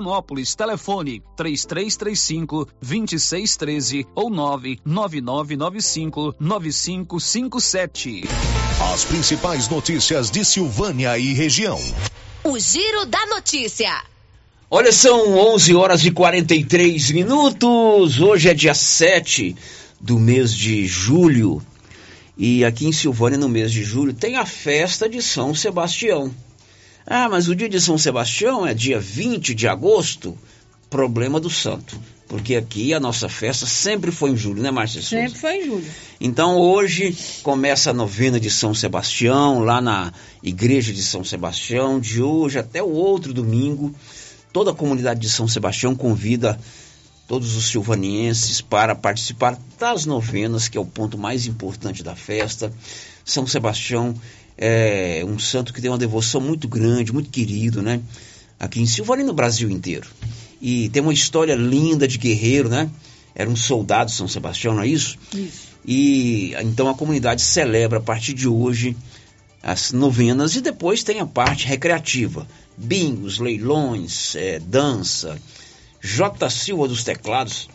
Vianópolis. 0.00 0.54
Telefone 0.54 1.22
3335 1.36 2.66
2613 2.80 4.06
ou 4.14 4.30
99995 4.30 6.34
9557. 6.40 8.24
As 8.92 9.04
principais 9.04 9.68
notícias 9.68 10.30
de 10.30 10.42
Silvânia 10.44 11.18
e 11.18 11.34
região. 11.34 11.78
O 12.42 12.58
Giro 12.58 13.04
da 13.04 13.26
Notícia. 13.26 14.02
Olha, 14.70 14.92
são 14.92 15.36
11 15.36 15.74
horas 15.74 16.06
e 16.06 16.10
43 16.10 17.10
minutos. 17.10 18.18
Hoje 18.20 18.48
é 18.48 18.54
dia 18.54 18.72
7 18.72 19.54
do 20.00 20.18
mês 20.18 20.54
de 20.54 20.86
julho. 20.86 21.60
E 22.38 22.64
aqui 22.64 22.86
em 22.86 22.92
Silvânia, 22.92 23.36
no 23.36 23.50
mês 23.50 23.70
de 23.70 23.84
julho, 23.84 24.14
tem 24.14 24.36
a 24.36 24.46
festa 24.46 25.06
de 25.06 25.20
São 25.20 25.54
Sebastião. 25.54 26.34
Ah, 27.12 27.28
mas 27.28 27.48
o 27.48 27.56
dia 27.56 27.68
de 27.68 27.80
São 27.80 27.98
Sebastião 27.98 28.64
é 28.64 28.72
dia 28.72 29.00
20 29.00 29.52
de 29.52 29.66
agosto? 29.66 30.38
Problema 30.88 31.40
do 31.40 31.50
santo. 31.50 32.00
Porque 32.28 32.54
aqui 32.54 32.94
a 32.94 33.00
nossa 33.00 33.28
festa 33.28 33.66
sempre 33.66 34.12
foi 34.12 34.30
em 34.30 34.36
julho, 34.36 34.62
né, 34.62 34.70
Márcia? 34.70 35.02
Sempre 35.02 35.36
foi 35.36 35.56
em 35.56 35.66
julho. 35.66 35.86
Então 36.20 36.56
hoje 36.56 37.12
começa 37.42 37.90
a 37.90 37.92
novena 37.92 38.38
de 38.38 38.48
São 38.48 38.72
Sebastião, 38.72 39.58
lá 39.58 39.80
na 39.80 40.12
igreja 40.40 40.92
de 40.92 41.02
São 41.02 41.24
Sebastião, 41.24 41.98
de 41.98 42.22
hoje 42.22 42.60
até 42.60 42.80
o 42.80 42.92
outro 42.92 43.34
domingo. 43.34 43.92
Toda 44.52 44.70
a 44.70 44.74
comunidade 44.74 45.18
de 45.18 45.28
São 45.28 45.48
Sebastião 45.48 45.96
convida 45.96 46.60
todos 47.26 47.56
os 47.56 47.64
silvanienses 47.64 48.60
para 48.60 48.94
participar 48.94 49.58
das 49.80 50.06
novenas, 50.06 50.68
que 50.68 50.78
é 50.78 50.80
o 50.80 50.86
ponto 50.86 51.18
mais 51.18 51.44
importante 51.48 52.04
da 52.04 52.14
festa. 52.14 52.72
São 53.24 53.48
Sebastião 53.48 54.14
é 54.62 55.24
um 55.26 55.38
santo 55.38 55.72
que 55.72 55.80
tem 55.80 55.90
uma 55.90 55.96
devoção 55.96 56.38
muito 56.38 56.68
grande, 56.68 57.14
muito 57.14 57.30
querido, 57.30 57.80
né? 57.80 58.00
Aqui 58.58 58.78
em 58.78 58.86
Silvânia 58.86 59.22
e 59.22 59.26
no 59.26 59.32
Brasil 59.32 59.70
inteiro. 59.70 60.06
E 60.60 60.90
tem 60.90 61.00
uma 61.00 61.14
história 61.14 61.54
linda 61.54 62.06
de 62.06 62.18
guerreiro, 62.18 62.68
né? 62.68 62.90
Era 63.34 63.48
um 63.48 63.56
soldado 63.56 64.10
de 64.10 64.16
São 64.16 64.28
Sebastião, 64.28 64.74
não 64.74 64.82
é 64.82 64.86
isso? 64.86 65.16
Isso. 65.34 65.70
E 65.86 66.52
então 66.60 66.90
a 66.90 66.94
comunidade 66.94 67.40
celebra 67.40 67.98
a 67.98 68.02
partir 68.02 68.34
de 68.34 68.46
hoje 68.46 68.94
as 69.62 69.92
novenas 69.92 70.54
e 70.54 70.60
depois 70.60 71.02
tem 71.02 71.20
a 71.20 71.26
parte 71.26 71.66
recreativa. 71.66 72.46
Bingos, 72.76 73.38
leilões, 73.38 74.36
é, 74.36 74.58
dança. 74.58 75.38
J. 76.02 76.50
Silva 76.50 76.86
dos 76.86 77.02
teclados. 77.02 77.66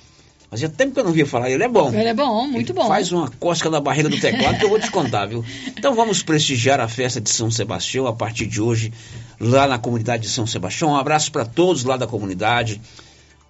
Fazia 0.55 0.69
tempo 0.69 0.93
que 0.93 0.99
eu 1.01 1.03
não 1.03 1.11
via 1.11 1.25
falar, 1.25 1.51
ele 1.51 1.65
é 1.65 1.67
bom. 1.67 1.93
Ele 1.93 2.07
é 2.07 2.13
bom, 2.13 2.47
muito 2.47 2.71
Ele 2.71 2.79
bom. 2.79 2.87
Faz 2.87 3.11
uma 3.11 3.29
cosca 3.29 3.69
na 3.69 3.81
barriga 3.81 4.07
do 4.07 4.17
teclado 4.17 4.57
que 4.57 4.63
eu 4.63 4.69
vou 4.69 4.79
te 4.79 4.89
contar, 4.89 5.25
viu? 5.25 5.43
Então 5.67 5.93
vamos 5.93 6.23
prestigiar 6.23 6.79
a 6.79 6.87
festa 6.87 7.19
de 7.19 7.29
São 7.29 7.51
Sebastião 7.51 8.07
a 8.07 8.13
partir 8.13 8.45
de 8.45 8.61
hoje, 8.61 8.93
lá 9.37 9.67
na 9.67 9.77
comunidade 9.77 10.23
de 10.23 10.29
São 10.29 10.47
Sebastião. 10.47 10.91
Um 10.91 10.95
abraço 10.95 11.29
para 11.29 11.43
todos 11.43 11.83
lá 11.83 11.97
da 11.97 12.07
comunidade. 12.07 12.79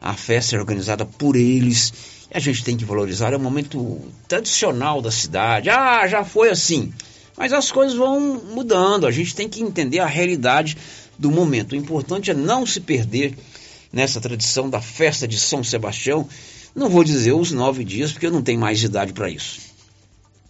A 0.01 0.15
festa 0.15 0.55
é 0.55 0.59
organizada 0.59 1.05
por 1.05 1.35
eles. 1.35 1.93
E 2.33 2.35
a 2.35 2.39
gente 2.39 2.63
tem 2.63 2.75
que 2.75 2.83
valorizar, 2.83 3.33
é 3.33 3.37
um 3.37 3.39
momento 3.39 4.01
tradicional 4.27 4.99
da 4.99 5.11
cidade. 5.11 5.69
Ah, 5.69 6.07
já 6.07 6.25
foi 6.25 6.49
assim. 6.49 6.91
Mas 7.37 7.53
as 7.53 7.71
coisas 7.71 7.95
vão 7.95 8.41
mudando, 8.51 9.05
a 9.05 9.11
gente 9.11 9.35
tem 9.35 9.47
que 9.47 9.61
entender 9.61 9.99
a 9.99 10.07
realidade 10.07 10.75
do 11.19 11.29
momento. 11.29 11.73
O 11.73 11.75
importante 11.75 12.31
é 12.31 12.33
não 12.33 12.65
se 12.65 12.79
perder 12.79 13.35
nessa 13.93 14.19
tradição 14.19 14.71
da 14.71 14.81
festa 14.81 15.27
de 15.27 15.37
São 15.37 15.63
Sebastião. 15.63 16.27
Não 16.75 16.89
vou 16.89 17.03
dizer 17.03 17.31
os 17.33 17.51
nove 17.51 17.83
dias, 17.83 18.11
porque 18.11 18.25
eu 18.27 18.31
não 18.31 18.41
tenho 18.41 18.59
mais 18.59 18.83
idade 18.83 19.13
para 19.13 19.29
isso. 19.29 19.59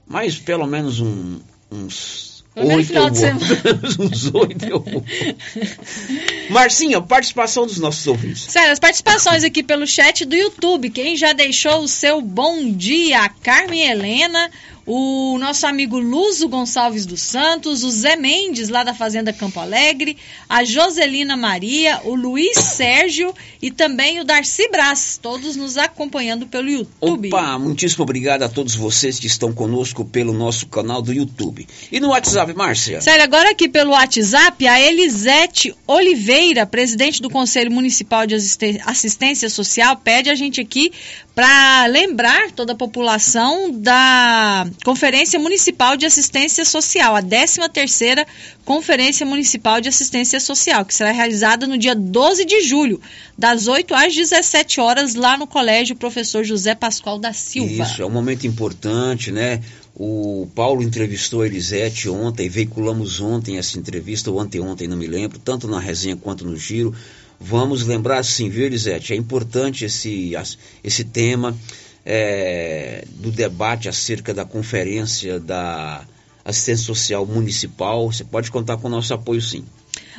Mas 0.08 0.36
pelo 0.38 0.66
menos 0.66 1.00
um- 1.00 1.40
uns 1.72 2.44
oito 2.56 2.88
final 2.88 3.06
eu 3.08 3.10
de 3.12 3.20
vou. 3.32 4.06
uns 4.08 4.34
oito 4.34 4.66
eu 4.66 4.80
vou. 4.80 5.04
Marcinha, 6.50 7.02
participação 7.02 7.66
dos 7.66 7.78
nossos 7.78 8.06
ouvintes. 8.08 8.44
Sério, 8.44 8.72
as 8.72 8.80
participações 8.80 9.44
aqui 9.44 9.62
pelo 9.64 9.86
chat 9.88 10.26
do 10.26 10.36
YouTube. 10.36 10.90
Quem 10.90 11.16
já 11.18 11.34
deixou 11.34 11.82
o 11.82 11.88
seu 11.88 12.22
bom 12.22 12.72
dia? 12.72 13.22
A 13.22 13.30
Carmen 13.30 13.82
Helena, 13.88 14.50
o 14.86 15.38
nosso 15.40 15.66
amigo 15.66 15.98
Luzo 15.98 16.48
Gonçalves 16.48 17.06
dos 17.06 17.22
Santos, 17.22 17.84
o 17.84 17.90
Zé 17.90 18.16
Mendes, 18.16 18.70
lá 18.70 18.84
da 18.84 18.94
Fazenda 18.94 19.34
Campo 19.34 19.60
Alegre, 19.60 20.18
a 20.48 20.64
Joselina 20.64 21.36
Maria, 21.36 22.02
o 22.04 22.14
Luiz 22.14 22.58
Sérgio 22.58 23.34
e 23.62 23.72
também 23.72 24.20
o 24.20 24.24
Darcy 24.24 24.70
Brás, 24.70 25.20
todos 25.22 25.56
nos 25.56 25.76
acompanhando 25.78 26.46
pelo 26.46 26.70
YouTube. 26.70 27.30
Opa, 27.30 27.58
muitíssimo 27.58 28.04
obrigado 28.04 28.44
a 28.44 28.50
todos 28.50 28.76
vocês 28.76 29.20
que 29.20 29.28
estão 29.28 29.52
conosco 29.52 30.06
pelo 30.06 30.34
nosso 30.34 30.68
canal 30.68 31.02
do 31.02 31.12
YouTube. 31.12 31.68
E 31.92 32.00
no 32.00 32.10
WhatsApp, 32.10 32.54
Márcia? 32.54 33.02
Sério, 33.02 33.24
agora 33.24 33.52
aqui 33.52 33.68
pelo 33.68 33.92
WhatsApp, 33.92 34.68
a 34.68 34.80
Elisete 34.80 35.74
Oliveira, 35.88 36.66
presidente 36.66 37.22
do 37.22 37.30
Conselho 37.30 37.72
Municipal 37.72 38.28
de 38.28 38.36
Assistência 38.36 39.50
Social, 39.50 39.98
pede 39.98 40.30
a 40.30 40.36
gente 40.36 40.62
aqui 40.62 40.92
para 41.34 41.86
lembrar 41.88 42.52
toda 42.52 42.74
a 42.74 42.76
população 42.76 43.72
da 43.72 44.66
Conferência 44.84 45.40
Municipal 45.40 45.98
de 45.98 46.06
Assistência 46.06 46.66
Social, 46.66 47.16
a 47.16 47.22
13ª 47.22 48.26
Conferência 48.64 49.26
Municipal 49.26 49.82
de 49.82 49.90
Assistência 49.90 50.40
Social, 50.40 50.86
que 50.86 50.94
será 50.94 51.12
realizada 51.12 51.66
no 51.66 51.78
dia 51.78 51.96
12 51.96 52.46
de 52.46 52.62
julho, 52.62 53.02
das 53.38 53.68
8 53.68 53.94
às 53.94 54.14
17 54.14 54.80
horas, 54.80 55.16
lá 55.16 55.38
no 55.38 55.48
Colégio 55.48 55.96
Professor 55.96 56.44
José 56.44 56.76
Pascoal 56.76 57.18
da 57.18 57.34
Silva. 57.34 57.84
Isso, 57.84 58.02
é 58.02 58.06
um 58.06 58.12
momento 58.12 58.46
importante, 58.46 59.32
né? 59.32 59.62
O 59.96 60.48
Paulo 60.54 60.84
entrevistou 60.84 61.42
a 61.42 61.48
Elisete 61.48 62.10
ontem, 62.10 62.50
veiculamos 62.50 63.22
ontem 63.22 63.58
essa 63.58 63.80
entrevista, 63.80 64.30
ou 64.30 64.40
anteontem, 64.40 64.88
não 64.88 64.98
me 64.98 65.08
lembro, 65.08 65.40
tanto 65.40 65.68
na 65.68 65.80
resenha 65.80 66.18
quanto 66.18 66.46
no 66.46 66.58
giro. 66.58 66.94
Vamos 67.40 67.86
lembrar 67.86 68.24
sim, 68.24 68.50
viu, 68.50 68.66
Elisete? 68.66 69.14
É 69.14 69.16
importante 69.16 69.86
esse, 69.86 70.34
esse 70.84 71.04
tema 71.04 71.56
é, 72.06 73.04
do 73.10 73.32
debate 73.32 73.90
acerca 73.90 74.34
da 74.34 74.46
conferência 74.46 75.40
da 75.40 76.06
assistência 76.44 76.86
social 76.86 77.26
municipal. 77.26 78.12
Você 78.12 78.24
pode 78.24 78.52
contar 78.52 78.78
com 78.78 78.88
o 78.88 78.92
nosso 78.92 79.14
apoio 79.14 79.42
sim. 79.42 79.66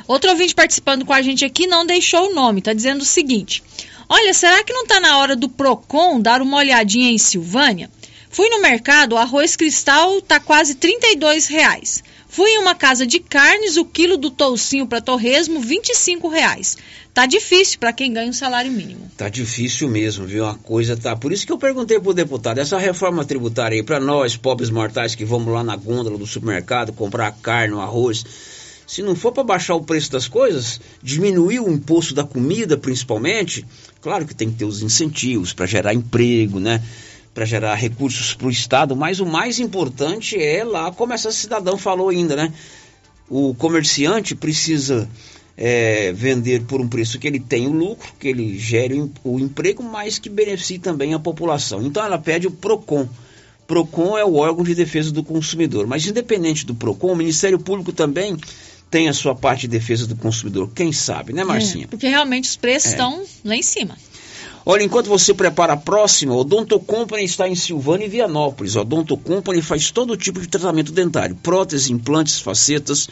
Outro 0.07 0.29
ouvinte 0.29 0.53
participando 0.53 1.05
com 1.05 1.13
a 1.13 1.21
gente 1.21 1.45
aqui 1.45 1.65
não 1.65 1.85
deixou 1.85 2.29
o 2.29 2.35
nome, 2.35 2.59
está 2.59 2.73
dizendo 2.73 3.01
o 3.01 3.05
seguinte: 3.05 3.63
Olha, 4.09 4.33
será 4.33 4.63
que 4.63 4.73
não 4.73 4.83
está 4.83 4.99
na 4.99 5.17
hora 5.17 5.35
do 5.35 5.49
Procon 5.49 6.19
dar 6.19 6.41
uma 6.41 6.57
olhadinha 6.57 7.09
em 7.09 7.17
Silvânia? 7.17 7.89
Fui 8.29 8.49
no 8.49 8.61
mercado, 8.61 9.13
o 9.13 9.17
arroz 9.17 9.55
cristal 9.55 10.21
tá 10.21 10.39
quase 10.39 10.75
32 10.75 11.47
reais. 11.47 12.03
Fui 12.37 12.51
em 12.51 12.59
uma 12.59 12.75
casa 12.75 13.07
de 13.07 13.19
carnes, 13.19 13.77
o 13.77 13.83
quilo 13.83 14.15
do 14.15 14.29
toucinho 14.29 14.85
para 14.85 15.01
torresmo, 15.01 15.59
25 15.59 16.27
reais. 16.29 16.77
Tá 17.11 17.25
difícil 17.25 17.79
para 17.79 17.91
quem 17.91 18.13
ganha 18.13 18.29
um 18.29 18.33
salário 18.33 18.71
mínimo. 18.71 19.09
Tá 19.17 19.27
difícil 19.27 19.89
mesmo, 19.89 20.27
viu? 20.27 20.45
A 20.45 20.53
coisa 20.53 20.95
tá. 20.95 21.15
Por 21.15 21.31
isso 21.31 21.47
que 21.47 21.51
eu 21.51 21.57
perguntei 21.57 21.99
pro 21.99 22.13
deputado, 22.13 22.59
essa 22.59 22.77
reforma 22.77 23.25
tributária 23.25 23.75
aí, 23.75 23.81
para 23.81 23.99
nós, 23.99 24.37
pobres 24.37 24.69
mortais 24.69 25.15
que 25.15 25.25
vamos 25.25 25.51
lá 25.51 25.63
na 25.63 25.75
gôndola 25.75 26.15
do 26.15 26.27
supermercado 26.27 26.93
comprar 26.93 27.31
carne, 27.41 27.73
arroz, 27.79 28.23
se 28.85 29.01
não 29.01 29.15
for 29.15 29.31
para 29.31 29.43
baixar 29.43 29.73
o 29.73 29.81
preço 29.81 30.11
das 30.11 30.27
coisas, 30.27 30.79
diminuir 31.01 31.59
o 31.59 31.73
imposto 31.73 32.13
da 32.13 32.23
comida, 32.23 32.77
principalmente, 32.77 33.65
claro 33.99 34.27
que 34.27 34.35
tem 34.35 34.51
que 34.51 34.57
ter 34.57 34.65
os 34.65 34.83
incentivos 34.83 35.53
para 35.53 35.65
gerar 35.65 35.91
emprego, 35.91 36.59
né? 36.59 36.83
Para 37.37 37.45
gerar 37.45 37.75
recursos 37.75 38.33
para 38.33 38.47
o 38.47 38.49
Estado, 38.49 38.95
mas 38.95 39.19
o 39.19 39.25
mais 39.27 39.59
importante 39.59 40.41
é 40.41 40.63
lá, 40.63 40.91
como 40.91 41.13
essa 41.13 41.31
cidadão 41.31 41.77
falou 41.77 42.09
ainda, 42.09 42.35
né? 42.35 42.51
O 43.29 43.53
comerciante 43.53 44.33
precisa 44.33 45.07
é, 45.55 46.11
vender 46.13 46.63
por 46.63 46.81
um 46.81 46.87
preço 46.87 47.19
que 47.19 47.27
ele 47.27 47.39
tenha 47.39 47.69
o 47.69 47.71
lucro, 47.73 48.11
que 48.19 48.27
ele 48.27 48.57
gere 48.57 48.95
o 48.95 49.05
em- 49.05 49.11
o 49.23 49.39
emprego, 49.39 49.83
mas 49.83 50.17
que 50.17 50.29
beneficie 50.29 50.79
também 50.79 51.13
a 51.13 51.19
população. 51.19 51.85
Então 51.85 52.03
ela 52.03 52.17
pede 52.17 52.47
o 52.47 52.51
PROCON. 52.51 53.07
PROCON 53.67 54.17
é 54.17 54.25
o 54.25 54.33
órgão 54.37 54.63
de 54.63 54.73
defesa 54.73 55.11
do 55.11 55.23
consumidor, 55.23 55.85
mas 55.85 56.07
independente 56.07 56.65
do 56.65 56.73
PROCON, 56.73 57.11
o 57.11 57.15
Ministério 57.15 57.59
Público 57.59 57.93
também 57.93 58.35
tem 58.89 59.09
a 59.09 59.13
sua 59.13 59.35
parte 59.35 59.61
de 59.61 59.67
defesa 59.67 60.07
do 60.07 60.15
consumidor. 60.15 60.71
Quem 60.73 60.91
sabe, 60.91 61.33
né, 61.33 61.43
Marcinha? 61.43 61.83
É, 61.83 61.87
porque 61.87 62.07
realmente 62.07 62.49
os 62.49 62.55
preços 62.55 62.87
É. 62.87 62.91
estão 62.93 63.23
lá 63.45 63.55
em 63.55 63.61
cima. 63.61 63.95
Olha, 64.69 64.83
enquanto 64.83 65.07
você 65.07 65.33
prepara 65.33 65.71
a 65.71 65.77
próxima, 65.77 66.33
o 66.33 66.39
Odonto 66.39 66.77
Company 66.77 67.23
está 67.23 67.47
em 67.47 67.55
Silvânia 67.55 68.03
e 68.03 68.09
Vianópolis. 68.09 68.75
O 68.75 68.81
Odonto 68.81 69.15
Company 69.15 69.61
faz 69.61 69.91
todo 69.91 70.17
tipo 70.17 70.41
de 70.41 70.47
tratamento 70.49 70.91
dentário: 70.91 71.37
prótese, 71.37 71.93
implantes, 71.93 72.41
facetas, 72.41 73.07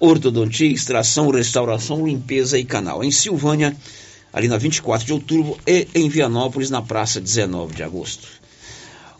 ortodontia, 0.00 0.72
extração, 0.72 1.28
restauração, 1.28 2.06
limpeza 2.06 2.58
e 2.58 2.64
canal. 2.64 3.04
Em 3.04 3.10
Silvânia, 3.10 3.76
ali 4.32 4.48
na 4.48 4.56
24 4.56 5.04
de 5.06 5.12
outubro, 5.12 5.58
e 5.66 5.86
em 5.94 6.08
Vianópolis, 6.08 6.70
na 6.70 6.80
praça 6.80 7.20
19 7.20 7.74
de 7.74 7.82
agosto. 7.82 8.26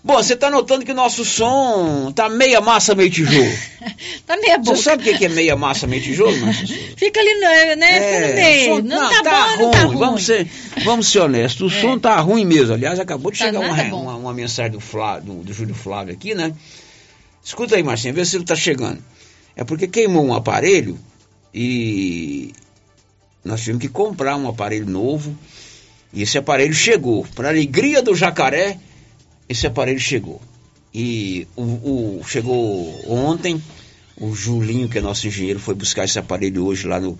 Bom, 0.07 0.17
você 0.23 0.35
está 0.35 0.51
notando 0.51 0.85
que 0.85 0.93
o 0.93 0.95
nosso 0.95 1.25
som 1.25 2.13
tá 2.13 2.29
meia 2.29 2.61
massa, 2.61 2.95
meio 2.95 3.11
tijolo. 3.11 3.51
Tá 4.27 4.37
meia 4.39 4.59
boca. 4.59 4.77
Você 4.77 4.83
sabe 4.83 5.11
o 5.11 5.19
que 5.19 5.25
é 5.25 5.29
meia 5.29 5.57
massa, 5.57 5.87
meio 5.87 6.03
tijolo? 6.03 6.35
Fica 6.97 7.21
ali, 7.21 7.35
né? 7.41 7.77
né, 7.77 7.97
É, 7.97 8.29
no 8.29 8.35
meio. 8.35 8.75
som- 8.77 8.83
Não, 8.83 9.23
tá, 9.23 9.57
bom, 9.57 9.63
não 9.65 9.71
tá 9.71 9.83
ruim. 9.85 9.97
Vamos 9.99 10.25
ser, 10.27 10.49
vamos 10.85 11.07
ser 11.09 11.19
honestos. 11.21 11.73
O 11.75 11.81
som 11.81 11.99
tá 11.99 12.19
ruim 12.21 12.45
mesmo. 12.45 12.75
Aliás, 12.75 12.99
acabou 13.01 13.31
de 13.33 13.39
Tá 13.39 13.47
chegar 13.47 13.61
uma, 13.61 13.75
bom. 13.85 14.03
uma, 14.03 14.17
uma 14.17 14.33
mensagem 14.35 14.73
do, 14.73 14.81
Flávio, 14.81 15.33
do, 15.35 15.43
do 15.45 15.53
Júlio 15.53 15.75
Flávio 15.75 16.15
aqui, 16.15 16.35
né? 16.35 16.53
Escuta 17.43 17.77
aí, 17.77 17.83
Marcinho, 17.83 18.15
vê 18.15 18.25
se 18.25 18.37
ele 18.37 18.45
tá 18.45 18.57
chegando. 18.57 19.03
É 19.57 19.65
porque 19.65 19.87
queimou 19.87 20.25
um 20.25 20.33
aparelho 20.35 20.99
e 21.53 22.53
nós 23.45 23.61
tivemos 23.61 23.83
que 23.83 23.89
comprar 23.89 24.37
um 24.37 24.49
aparelho 24.49 24.87
novo. 24.87 25.37
E 26.13 26.23
esse 26.23 26.39
aparelho 26.39 26.75
chegou. 26.75 27.27
Para 27.35 27.49
alegria 27.51 28.03
do 28.03 28.15
jacaré, 28.15 28.79
esse 29.55 29.67
aparelho 29.67 29.99
chegou. 30.01 30.41
E 30.93 31.47
o, 31.57 31.63
o- 31.63 32.21
chegou 32.27 32.95
ontem. 33.09 33.61
O 34.17 34.33
Julinho, 34.35 34.89
que 34.89 34.99
é 34.99 35.01
nosso 35.01 35.27
engenheiro, 35.27 35.59
foi 35.59 35.75
buscar 35.75 36.05
esse 36.05 36.19
aparelho 36.19 36.65
hoje 36.65 36.87
lá 36.87 37.01
no, 37.01 37.19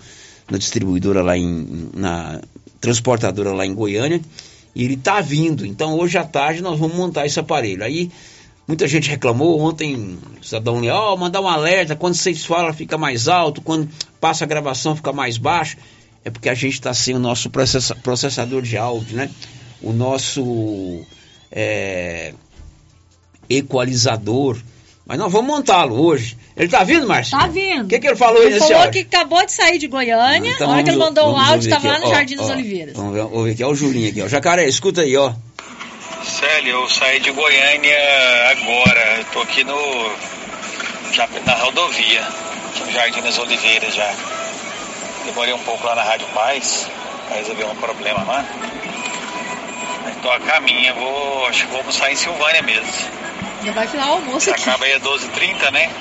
na 0.49 0.57
distribuidora 0.57 1.21
lá 1.21 1.37
em. 1.37 1.89
na 1.93 2.39
transportadora 2.79 3.51
lá 3.53 3.65
em 3.65 3.73
Goiânia. 3.73 4.21
E 4.73 4.83
ele 4.83 4.95
tá 4.97 5.19
vindo. 5.21 5.65
Então 5.65 5.97
hoje 5.97 6.17
à 6.17 6.23
tarde 6.23 6.61
nós 6.61 6.79
vamos 6.79 6.95
montar 6.95 7.25
esse 7.25 7.39
aparelho. 7.39 7.83
Aí 7.83 8.09
muita 8.67 8.87
gente 8.87 9.09
reclamou 9.09 9.59
ontem, 9.59 10.17
o 10.41 10.43
cidadão 10.45 10.77
ali, 10.77 10.89
ó, 10.89 11.15
mandar 11.17 11.41
um 11.41 11.47
alerta, 11.47 11.95
quando 11.95 12.15
vocês 12.15 12.45
falam 12.45 12.73
fica 12.73 12.97
mais 12.97 13.27
alto, 13.27 13.61
quando 13.61 13.89
passa 14.21 14.43
a 14.45 14.47
gravação 14.47 14.95
fica 14.95 15.11
mais 15.11 15.37
baixo. 15.37 15.75
É 16.23 16.29
porque 16.29 16.49
a 16.49 16.53
gente 16.55 16.73
está 16.73 16.93
sem 16.93 17.13
o 17.15 17.19
nosso 17.19 17.49
processa- 17.49 17.95
processador 17.95 18.61
de 18.61 18.77
áudio, 18.77 19.17
né? 19.17 19.29
o 19.81 19.91
nosso 19.93 21.05
é, 21.55 22.33
equalizador. 23.49 24.57
Mas 25.05 25.19
nós 25.19 25.31
vamos 25.31 25.47
montá-lo 25.55 26.03
hoje. 26.03 26.35
Ele 26.57 26.67
tá 26.67 26.83
vindo, 26.83 27.07
Márcio? 27.07 27.37
Tá 27.37 27.47
vindo. 27.47 27.85
O 27.85 27.87
que, 27.87 27.99
que 27.99 28.07
ele 28.07 28.15
falou 28.15 28.39
aí 28.39 28.47
Ele 28.47 28.55
nesse 28.55 28.67
falou 28.67 28.83
áudio? 28.83 28.91
que 29.05 29.15
acabou 29.15 29.45
de 29.45 29.51
sair 29.51 29.77
de 29.77 29.87
Goiânia. 29.87 30.51
Então 30.51 30.67
a 30.69 30.73
hora 30.73 30.83
que 30.83 30.89
ele 30.89 30.97
mandou 30.97 31.31
o 31.31 31.35
áudio, 31.37 31.69
estava 31.69 31.87
lá 31.87 31.93
aqui, 31.95 32.03
no 32.03 32.09
ó, 32.09 32.13
Jardim 32.13 32.35
das 32.37 32.49
ó. 32.49 32.53
Oliveiras. 32.53 32.95
Vamos 32.95 33.13
ver, 33.13 33.21
ouvir 33.21 33.51
aqui, 33.51 33.63
ó 33.63 33.69
o 33.69 33.75
Julinho 33.75 34.09
aqui, 34.09 34.21
ó. 34.21 34.27
Jacaré, 34.27 34.65
escuta 34.67 35.01
aí, 35.01 35.15
ó. 35.15 35.31
Célio, 36.23 36.81
eu 36.81 36.89
saí 36.89 37.19
de 37.19 37.29
Goiânia 37.31 37.97
agora. 38.49 39.17
Eu 39.19 39.25
tô 39.25 39.41
aqui 39.41 39.63
no. 39.63 39.77
já 41.13 41.29
na 41.45 41.53
rodovia, 41.53 42.27
no 42.79 42.91
Jardim 42.91 43.21
das 43.21 43.37
Oliveiras 43.37 43.93
já. 43.93 44.11
Demorei 45.25 45.53
um 45.53 45.59
pouco 45.59 45.85
lá 45.85 45.95
na 45.95 46.03
Rádio 46.03 46.27
Paz 46.33 46.87
pra 47.27 47.37
resolver 47.37 47.65
um 47.65 47.75
problema 47.75 48.23
lá. 48.23 48.45
Mas 50.05 50.15
tô 50.21 50.29
a 50.29 50.39
caminho, 50.39 50.93
vou. 50.95 51.47
acho 51.47 51.65
que 51.65 51.71
vou 51.71 51.79
almoçar 51.79 52.11
em 52.11 52.15
Silvânia 52.15 52.61
mesmo. 52.61 52.87
Já 53.65 53.71
vai 53.71 53.87
filar 53.87 54.09
o 54.09 54.13
almoço 54.13 54.51
aqui. 54.51 54.61
Acaba 54.61 54.85
aí 54.85 54.93
a 54.93 54.99
12h30, 54.99 55.71
né? 55.71 55.91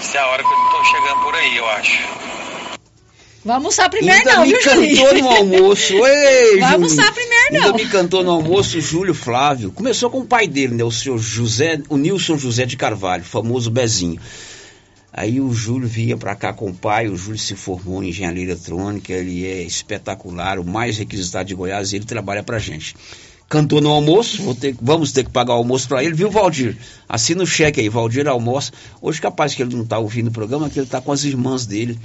Essa 0.00 0.18
é 0.18 0.20
a 0.20 0.26
hora 0.28 0.42
que 0.42 0.48
eu 0.48 0.56
tô 0.56 0.84
chegando 0.84 1.20
por 1.22 1.34
aí, 1.34 1.56
eu 1.56 1.68
acho. 1.68 1.98
Vai 3.44 3.54
almoçar 3.56 3.88
primeiro 3.88 4.18
Ainda 4.18 4.34
não, 4.34 4.42
me 4.46 4.52
viu, 4.54 4.62
Julinho? 4.62 4.96
cantou 4.96 5.22
no 5.22 5.28
almoço. 5.30 5.92
Ei, 5.94 6.00
Vai 6.00 6.48
Julinho. 6.50 6.72
almoçar 6.72 7.12
primeiro 7.12 7.46
não. 7.52 7.60
Ainda 7.66 7.72
me 7.74 7.86
cantou 7.88 8.24
no 8.24 8.30
almoço 8.32 8.78
o 8.78 8.80
Júlio 8.80 9.14
Flávio. 9.14 9.70
Começou 9.70 10.10
com 10.10 10.18
o 10.20 10.26
pai 10.26 10.48
dele, 10.48 10.74
né? 10.74 10.82
O 10.82 10.90
senhor 10.90 11.18
José, 11.18 11.78
o 11.88 11.96
Nilson 11.96 12.36
José 12.36 12.66
de 12.66 12.76
Carvalho, 12.76 13.22
famoso 13.22 13.70
Bezinho. 13.70 14.20
Aí 15.16 15.40
o 15.40 15.50
Júlio 15.54 15.88
vinha 15.88 16.14
pra 16.14 16.34
cá 16.34 16.52
com 16.52 16.68
o 16.68 16.74
pai, 16.74 17.08
o 17.08 17.16
Júlio 17.16 17.38
se 17.38 17.54
formou 17.56 18.04
em 18.04 18.10
engenharia 18.10 18.44
eletrônica, 18.44 19.14
ele 19.14 19.46
é 19.46 19.62
espetacular, 19.62 20.58
o 20.58 20.64
mais 20.64 20.98
requisitado 20.98 21.48
de 21.48 21.54
Goiás, 21.54 21.92
e 21.92 21.96
ele 21.96 22.04
trabalha 22.04 22.42
pra 22.42 22.58
gente. 22.58 22.94
Cantou 23.48 23.80
no 23.80 23.88
almoço, 23.90 24.54
ter- 24.56 24.76
vamos 24.82 25.12
ter 25.12 25.24
que 25.24 25.30
pagar 25.30 25.54
o 25.54 25.58
almoço 25.58 25.88
pra 25.88 26.04
ele, 26.04 26.14
viu, 26.14 26.30
Valdir? 26.30 26.76
Assina 27.08 27.42
o 27.42 27.46
cheque 27.46 27.80
aí, 27.80 27.88
Valdir 27.88 28.28
almoça. 28.28 28.72
Hoje 29.00 29.18
capaz 29.20 29.54
que 29.54 29.62
ele 29.62 29.74
não 29.74 29.86
tá 29.86 29.98
ouvindo 29.98 30.28
o 30.28 30.32
programa, 30.32 30.68
que 30.68 30.78
ele 30.78 30.86
tá 30.86 31.00
com 31.00 31.12
as 31.12 31.24
irmãs 31.24 31.64
dele 31.64 31.98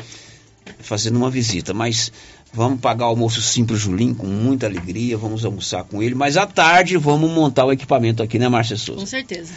fazendo 0.79 1.17
uma 1.17 1.29
visita, 1.29 1.73
mas 1.73 2.11
vamos 2.53 2.79
pagar 2.79 3.05
o 3.05 3.09
almoço 3.09 3.41
sim 3.41 3.63
pro 3.65 3.75
Julinho, 3.75 4.15
com 4.15 4.27
muita 4.27 4.65
alegria, 4.65 5.17
vamos 5.17 5.45
almoçar 5.45 5.83
com 5.83 6.01
ele, 6.03 6.15
mas 6.15 6.37
à 6.37 6.45
tarde 6.45 6.97
vamos 6.97 7.29
montar 7.31 7.65
o 7.65 7.71
equipamento 7.71 8.21
aqui, 8.21 8.37
né, 8.37 8.49
Márcia 8.49 8.77
Souza? 8.77 8.99
Com 9.01 9.05
certeza. 9.05 9.51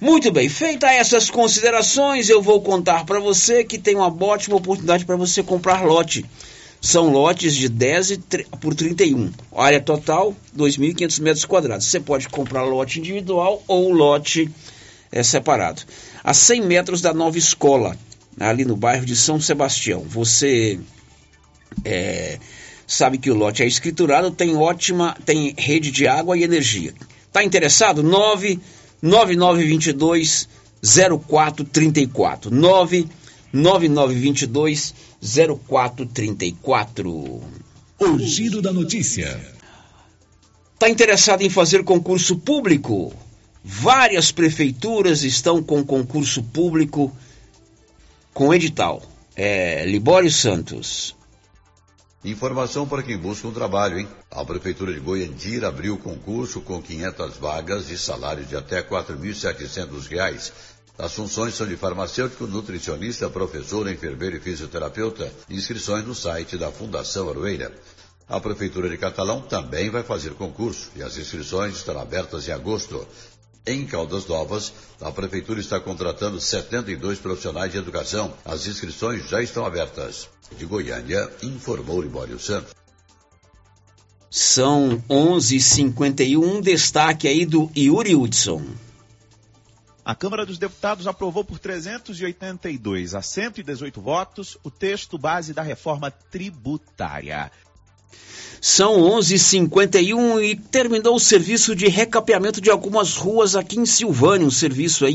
Muito 0.00 0.30
bem, 0.30 0.48
feita 0.48 0.86
essas 0.92 1.28
considerações, 1.28 2.28
eu 2.30 2.40
vou 2.40 2.60
contar 2.62 3.04
para 3.04 3.18
você 3.18 3.64
que 3.64 3.76
tem 3.78 3.96
uma 3.96 4.06
ótima 4.24 4.56
oportunidade 4.56 5.04
para 5.04 5.16
você 5.16 5.42
comprar 5.42 5.84
lote. 5.84 6.24
São 6.80 7.10
lotes 7.10 7.56
de 7.56 7.68
10 7.68 8.10
e 8.12 8.16
tre- 8.18 8.46
por 8.60 8.72
31. 8.72 9.32
Área 9.56 9.80
total, 9.80 10.32
2.500 10.56 11.18
metros 11.20 11.44
quadrados. 11.44 11.86
Você 11.86 11.98
pode 11.98 12.28
comprar 12.28 12.62
lote 12.62 13.00
individual 13.00 13.60
ou 13.66 13.92
lote 13.92 14.48
eh, 15.10 15.24
separado. 15.24 15.82
A 16.22 16.32
100 16.32 16.62
metros 16.62 17.00
da 17.00 17.12
nova 17.12 17.36
escola, 17.36 17.96
ali 18.38 18.64
no 18.64 18.76
bairro 18.76 19.04
de 19.04 19.16
São 19.16 19.40
Sebastião. 19.40 20.02
Você 20.06 20.78
eh, 21.84 22.38
sabe 22.86 23.18
que 23.18 23.30
o 23.30 23.34
lote 23.34 23.62
é 23.62 23.66
escriturado, 23.66 24.30
tem 24.30 24.56
ótima, 24.56 25.14
tem 25.24 25.54
rede 25.56 25.90
de 25.90 26.06
água 26.06 26.36
e 26.36 26.44
energia. 26.44 26.92
Está 27.26 27.44
interessado? 27.44 28.02
9 28.02 28.58
9922 29.02 30.48
0434. 30.80 32.50
99922 32.50 34.94
0434. 35.66 37.42
O 38.00 38.18
Giro 38.18 38.62
da 38.62 38.72
Notícia. 38.72 39.40
Está 40.74 40.88
interessado 40.88 41.42
em 41.42 41.50
fazer 41.50 41.82
concurso 41.82 42.38
público? 42.38 43.12
Várias 43.64 44.30
prefeituras 44.30 45.24
estão 45.24 45.60
com 45.62 45.84
concurso 45.84 46.42
público 46.42 47.12
com 48.32 48.54
edital. 48.54 49.02
É, 49.34 49.84
Libório 49.84 50.30
Santos. 50.30 51.17
Informação 52.24 52.86
para 52.86 53.02
quem 53.04 53.16
busca 53.16 53.46
um 53.46 53.52
trabalho, 53.52 54.00
hein? 54.00 54.08
A 54.28 54.44
Prefeitura 54.44 54.92
de 54.92 54.98
Goiandira 54.98 55.68
abriu 55.68 55.96
concurso 55.96 56.60
com 56.60 56.82
500 56.82 57.36
vagas 57.36 57.90
e 57.90 57.96
salário 57.96 58.44
de 58.44 58.56
até 58.56 58.82
4.700 58.82 60.08
reais. 60.08 60.52
As 60.98 61.14
funções 61.14 61.54
são 61.54 61.64
de 61.64 61.76
farmacêutico, 61.76 62.48
nutricionista, 62.48 63.30
professor, 63.30 63.88
enfermeiro 63.88 64.36
e 64.36 64.40
fisioterapeuta. 64.40 65.32
Inscrições 65.48 66.04
no 66.04 66.14
site 66.14 66.58
da 66.58 66.72
Fundação 66.72 67.30
Aroeira. 67.30 67.72
A 68.28 68.40
Prefeitura 68.40 68.90
de 68.90 68.98
Catalão 68.98 69.40
também 69.40 69.88
vai 69.88 70.02
fazer 70.02 70.34
concurso 70.34 70.90
e 70.96 71.02
as 71.04 71.16
inscrições 71.16 71.76
estarão 71.76 72.00
abertas 72.00 72.48
em 72.48 72.50
agosto. 72.50 73.06
Em 73.68 73.84
Caldas 73.84 74.26
Novas, 74.26 74.72
a 74.98 75.12
Prefeitura 75.12 75.60
está 75.60 75.78
contratando 75.78 76.40
72 76.40 77.18
profissionais 77.18 77.70
de 77.70 77.76
educação. 77.76 78.32
As 78.42 78.66
inscrições 78.66 79.28
já 79.28 79.42
estão 79.42 79.66
abertas. 79.66 80.26
De 80.56 80.64
Goiânia, 80.64 81.30
informou 81.42 82.00
Libório 82.00 82.38
Santos. 82.38 82.72
São 84.30 85.04
11h51. 85.10 86.62
Destaque 86.62 87.28
aí 87.28 87.44
do 87.44 87.70
Yuri 87.76 88.16
Hudson. 88.16 88.64
A 90.02 90.14
Câmara 90.14 90.46
dos 90.46 90.56
Deputados 90.56 91.06
aprovou 91.06 91.44
por 91.44 91.58
382 91.58 93.14
a 93.14 93.20
118 93.20 94.00
votos 94.00 94.56
o 94.64 94.70
texto 94.70 95.18
base 95.18 95.52
da 95.52 95.60
reforma 95.60 96.10
tributária. 96.10 97.52
São 98.60 98.96
11h51 98.96 100.42
e 100.42 100.56
terminou 100.56 101.14
o 101.14 101.20
serviço 101.20 101.76
de 101.76 101.86
recapeamento 101.86 102.60
de 102.60 102.70
algumas 102.70 103.16
ruas 103.16 103.54
aqui 103.54 103.78
em 103.78 103.86
Silvânia, 103.86 104.46
um 104.46 104.50
serviço 104.50 105.04
aí 105.04 105.14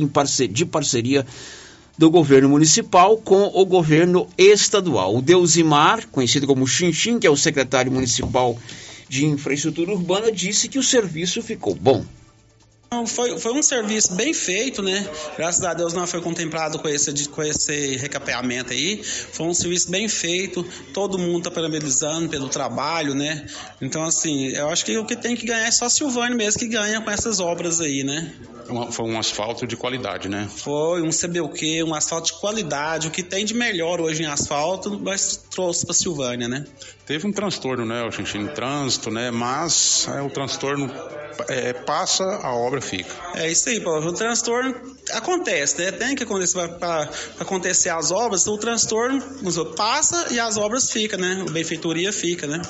de 0.49 0.65
parceria 0.65 1.25
do 1.97 2.09
governo 2.09 2.49
municipal 2.49 3.17
com 3.17 3.51
o 3.53 3.65
governo 3.65 4.27
estadual. 4.37 5.15
O 5.15 5.21
Deusimar, 5.21 6.07
conhecido 6.07 6.47
como 6.47 6.67
Xinxin, 6.67 7.19
que 7.19 7.27
é 7.27 7.29
o 7.29 7.37
secretário 7.37 7.91
municipal 7.91 8.57
de 9.09 9.25
infraestrutura 9.25 9.91
urbana, 9.91 10.31
disse 10.31 10.67
que 10.67 10.79
o 10.79 10.83
serviço 10.83 11.41
ficou 11.41 11.75
bom. 11.75 12.03
Foi, 13.05 13.39
foi 13.39 13.53
um 13.53 13.63
serviço 13.63 14.13
bem 14.13 14.33
feito, 14.33 14.81
né? 14.81 15.07
Graças 15.37 15.63
a 15.63 15.73
Deus 15.73 15.93
não 15.93 16.05
foi 16.05 16.21
contemplado 16.21 16.79
com 16.79 16.87
esse, 16.87 17.27
com 17.29 17.41
esse 17.41 17.97
recapeamento 17.97 18.73
aí. 18.73 19.03
Foi 19.03 19.47
um 19.47 19.53
serviço 19.53 19.89
bem 19.89 20.07
feito, 20.07 20.63
todo 20.93 21.17
mundo 21.17 21.39
está 21.39 21.51
parabenizando 21.51 22.29
pelo 22.29 22.47
trabalho, 22.49 23.13
né? 23.13 23.45
Então, 23.81 24.03
assim, 24.03 24.49
eu 24.49 24.69
acho 24.69 24.85
que 24.85 24.97
o 24.97 25.05
que 25.05 25.15
tem 25.15 25.35
que 25.35 25.45
ganhar 25.45 25.67
é 25.67 25.71
só 25.71 25.89
Silvânia 25.89 26.35
mesmo 26.35 26.59
que 26.59 26.67
ganha 26.67 27.01
com 27.01 27.09
essas 27.09 27.39
obras 27.39 27.81
aí, 27.81 28.03
né? 28.03 28.33
Foi 28.91 29.05
um 29.05 29.19
asfalto 29.19 29.67
de 29.67 29.75
qualidade, 29.75 30.29
né? 30.29 30.47
Foi 30.49 31.01
um 31.01 31.09
CBUQ, 31.09 31.83
um 31.83 31.93
asfalto 31.93 32.27
de 32.27 32.39
qualidade, 32.39 33.07
o 33.07 33.11
que 33.11 33.21
tem 33.21 33.43
de 33.45 33.53
melhor 33.53 33.99
hoje 33.99 34.23
em 34.23 34.25
asfalto, 34.25 34.99
mas 34.99 35.35
trouxe 35.49 35.85
para 35.85 35.93
Silvânia, 35.93 36.47
né? 36.47 36.65
Teve 37.05 37.27
um 37.27 37.33
transtorno, 37.33 37.85
né, 37.85 38.09
gente, 38.11 38.37
no 38.37 38.49
trânsito, 38.49 39.11
né? 39.11 39.29
Mas 39.31 40.07
é, 40.07 40.21
o 40.21 40.29
transtorno 40.29 40.89
é, 41.49 41.73
passa, 41.73 42.23
a 42.23 42.53
obra 42.53 42.79
fica. 42.83 43.15
É 43.35 43.51
isso 43.51 43.69
aí, 43.69 43.79
Paulo. 43.79 44.07
O 44.07 44.13
transtorno 44.13 44.75
acontece, 45.11 45.81
né? 45.81 45.91
Tem 45.91 46.15
que 46.15 46.23
acontecer 46.23 46.67
para 46.79 47.09
acontecer 47.39 47.89
as 47.89 48.11
obras, 48.11 48.41
então 48.41 48.53
o 48.53 48.57
transtorno 48.57 49.21
passa 49.75 50.33
e 50.33 50.39
as 50.39 50.57
obras 50.57 50.91
ficam, 50.91 51.19
né? 51.19 51.43
A 51.47 51.51
benfeitoria 51.51 52.13
fica, 52.13 52.45
né? 52.45 52.61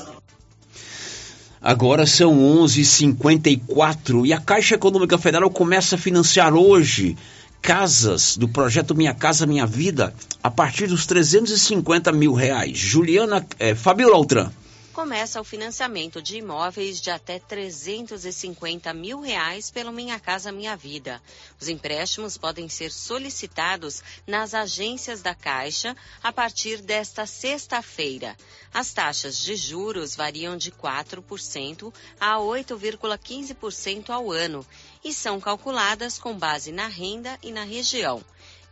Agora 1.61 2.05
são 2.05 2.37
11h54 2.37 4.25
e 4.25 4.33
a 4.33 4.39
Caixa 4.39 4.75
Econômica 4.75 5.17
Federal 5.17 5.49
começa 5.49 5.95
a 5.95 5.97
financiar 5.97 6.53
hoje 6.53 7.15
casas 7.61 8.35
do 8.35 8.49
projeto 8.49 8.93
Minha 8.93 9.13
Casa 9.13 9.45
Minha 9.45 9.65
Vida 9.65 10.13
a 10.43 10.51
partir 10.51 10.87
dos 10.87 11.05
350 11.05 12.11
mil 12.11 12.33
reais. 12.33 12.77
Juliana, 12.77 13.45
é, 13.57 13.73
Fabiola 13.73 14.17
Altran. 14.17 14.51
Começa 14.93 15.41
o 15.41 15.43
financiamento 15.43 16.21
de 16.21 16.37
imóveis 16.37 17.01
de 17.01 17.09
até 17.09 17.39
350 17.39 18.93
mil 18.93 19.21
reais 19.21 19.71
pelo 19.71 19.91
Minha 19.91 20.19
Casa 20.19 20.51
Minha 20.51 20.75
Vida. 20.75 21.19
Os 21.59 21.67
empréstimos 21.67 22.37
podem 22.37 22.69
ser 22.69 22.91
solicitados 22.91 24.03
nas 24.27 24.53
agências 24.53 25.23
da 25.23 25.33
Caixa 25.33 25.97
a 26.21 26.31
partir 26.31 26.79
desta 26.79 27.25
sexta-feira. 27.25 28.37
As 28.71 28.93
taxas 28.93 29.39
de 29.39 29.55
juros 29.55 30.15
variam 30.15 30.55
de 30.55 30.71
4% 30.71 31.91
a 32.19 32.35
8,15% 32.37 34.11
ao 34.11 34.31
ano 34.31 34.63
e 35.03 35.11
são 35.11 35.41
calculadas 35.41 36.19
com 36.19 36.37
base 36.37 36.71
na 36.71 36.85
renda 36.85 37.35
e 37.41 37.51
na 37.51 37.63
região. 37.63 38.23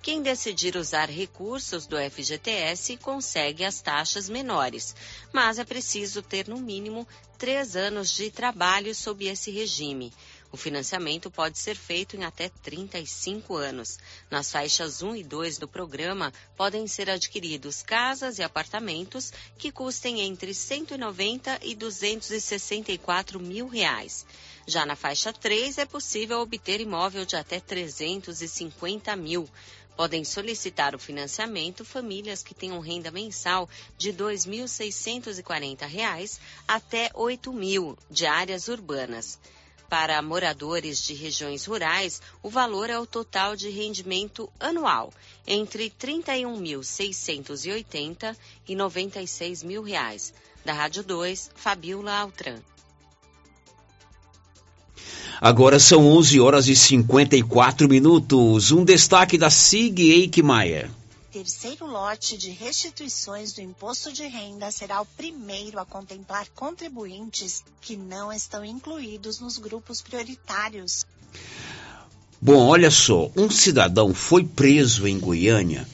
Quem 0.01 0.23
decidir 0.23 0.75
usar 0.75 1.11
recursos 1.11 1.85
do 1.85 1.95
FGTS 1.95 2.97
consegue 2.97 3.63
as 3.63 3.81
taxas 3.81 4.27
menores, 4.27 4.95
mas 5.31 5.59
é 5.59 5.63
preciso 5.63 6.23
ter 6.23 6.47
no 6.47 6.57
mínimo 6.57 7.07
três 7.37 7.75
anos 7.75 8.09
de 8.11 8.31
trabalho 8.31 8.95
sob 8.95 9.27
esse 9.27 9.51
regime. 9.51 10.11
O 10.51 10.57
financiamento 10.57 11.31
pode 11.31 11.57
ser 11.57 11.77
feito 11.77 12.17
em 12.17 12.25
até 12.25 12.49
35 12.49 13.55
anos. 13.55 13.97
Nas 14.29 14.51
faixas 14.51 15.01
1 15.01 15.15
e 15.15 15.23
2 15.23 15.57
do 15.57 15.67
programa, 15.67 16.33
podem 16.57 16.85
ser 16.87 17.09
adquiridos 17.09 17.81
casas 17.81 18.37
e 18.37 18.43
apartamentos 18.43 19.31
que 19.57 19.71
custem 19.71 20.21
entre 20.21 20.53
190 20.53 21.59
e 21.61 21.73
264 21.73 23.39
mil 23.39 23.67
reais. 23.67 24.25
Já 24.67 24.85
na 24.85 24.95
faixa 24.95 25.31
3 25.31 25.77
é 25.77 25.85
possível 25.85 26.39
obter 26.39 26.81
imóvel 26.81 27.25
de 27.25 27.35
até 27.35 27.59
350 27.59 29.15
mil. 29.15 29.49
Podem 30.01 30.25
solicitar 30.25 30.95
o 30.95 30.99
financiamento 30.99 31.85
famílias 31.85 32.41
que 32.41 32.55
tenham 32.55 32.79
renda 32.79 33.11
mensal 33.11 33.69
de 33.99 34.09
R$ 34.09 34.17
2.640 34.17 36.39
até 36.67 37.03
R$ 37.03 37.11
8.000 37.13 37.95
de 38.09 38.25
áreas 38.25 38.67
urbanas. 38.67 39.37
Para 39.87 40.19
moradores 40.23 41.03
de 41.03 41.13
regiões 41.13 41.65
rurais, 41.65 42.19
o 42.41 42.49
valor 42.49 42.89
é 42.89 42.97
o 42.97 43.05
total 43.05 43.55
de 43.55 43.69
rendimento 43.69 44.51
anual, 44.59 45.13
entre 45.45 45.83
R$ 45.83 45.93
31.680 45.99 48.35
e 48.67 48.75
96 48.75 49.61
mil 49.61 49.83
reais. 49.83 50.33
Da 50.65 50.73
Rádio 50.73 51.03
2, 51.03 51.51
Fabiola 51.53 52.17
Altran. 52.17 52.59
Agora 55.39 55.79
são 55.79 56.07
11 56.07 56.39
horas 56.39 56.67
e 56.67 56.75
54 56.75 57.89
minutos. 57.89 58.71
Um 58.71 58.85
destaque 58.85 59.37
da 59.37 59.49
SIG 59.49 60.11
Eichmeier. 60.11 60.89
Terceiro 61.31 61.85
lote 61.85 62.37
de 62.37 62.49
restituições 62.51 63.53
do 63.53 63.61
imposto 63.61 64.11
de 64.11 64.27
renda 64.27 64.69
será 64.69 64.99
o 65.01 65.05
primeiro 65.05 65.79
a 65.79 65.85
contemplar 65.85 66.45
contribuintes 66.53 67.63
que 67.79 67.95
não 67.95 68.31
estão 68.33 68.65
incluídos 68.65 69.39
nos 69.39 69.57
grupos 69.57 70.01
prioritários. 70.01 71.05
Bom, 72.41 72.67
olha 72.67 72.91
só, 72.91 73.31
um 73.37 73.49
cidadão 73.49 74.13
foi 74.13 74.43
preso 74.43 75.07
em 75.07 75.17
Goiânia. 75.17 75.87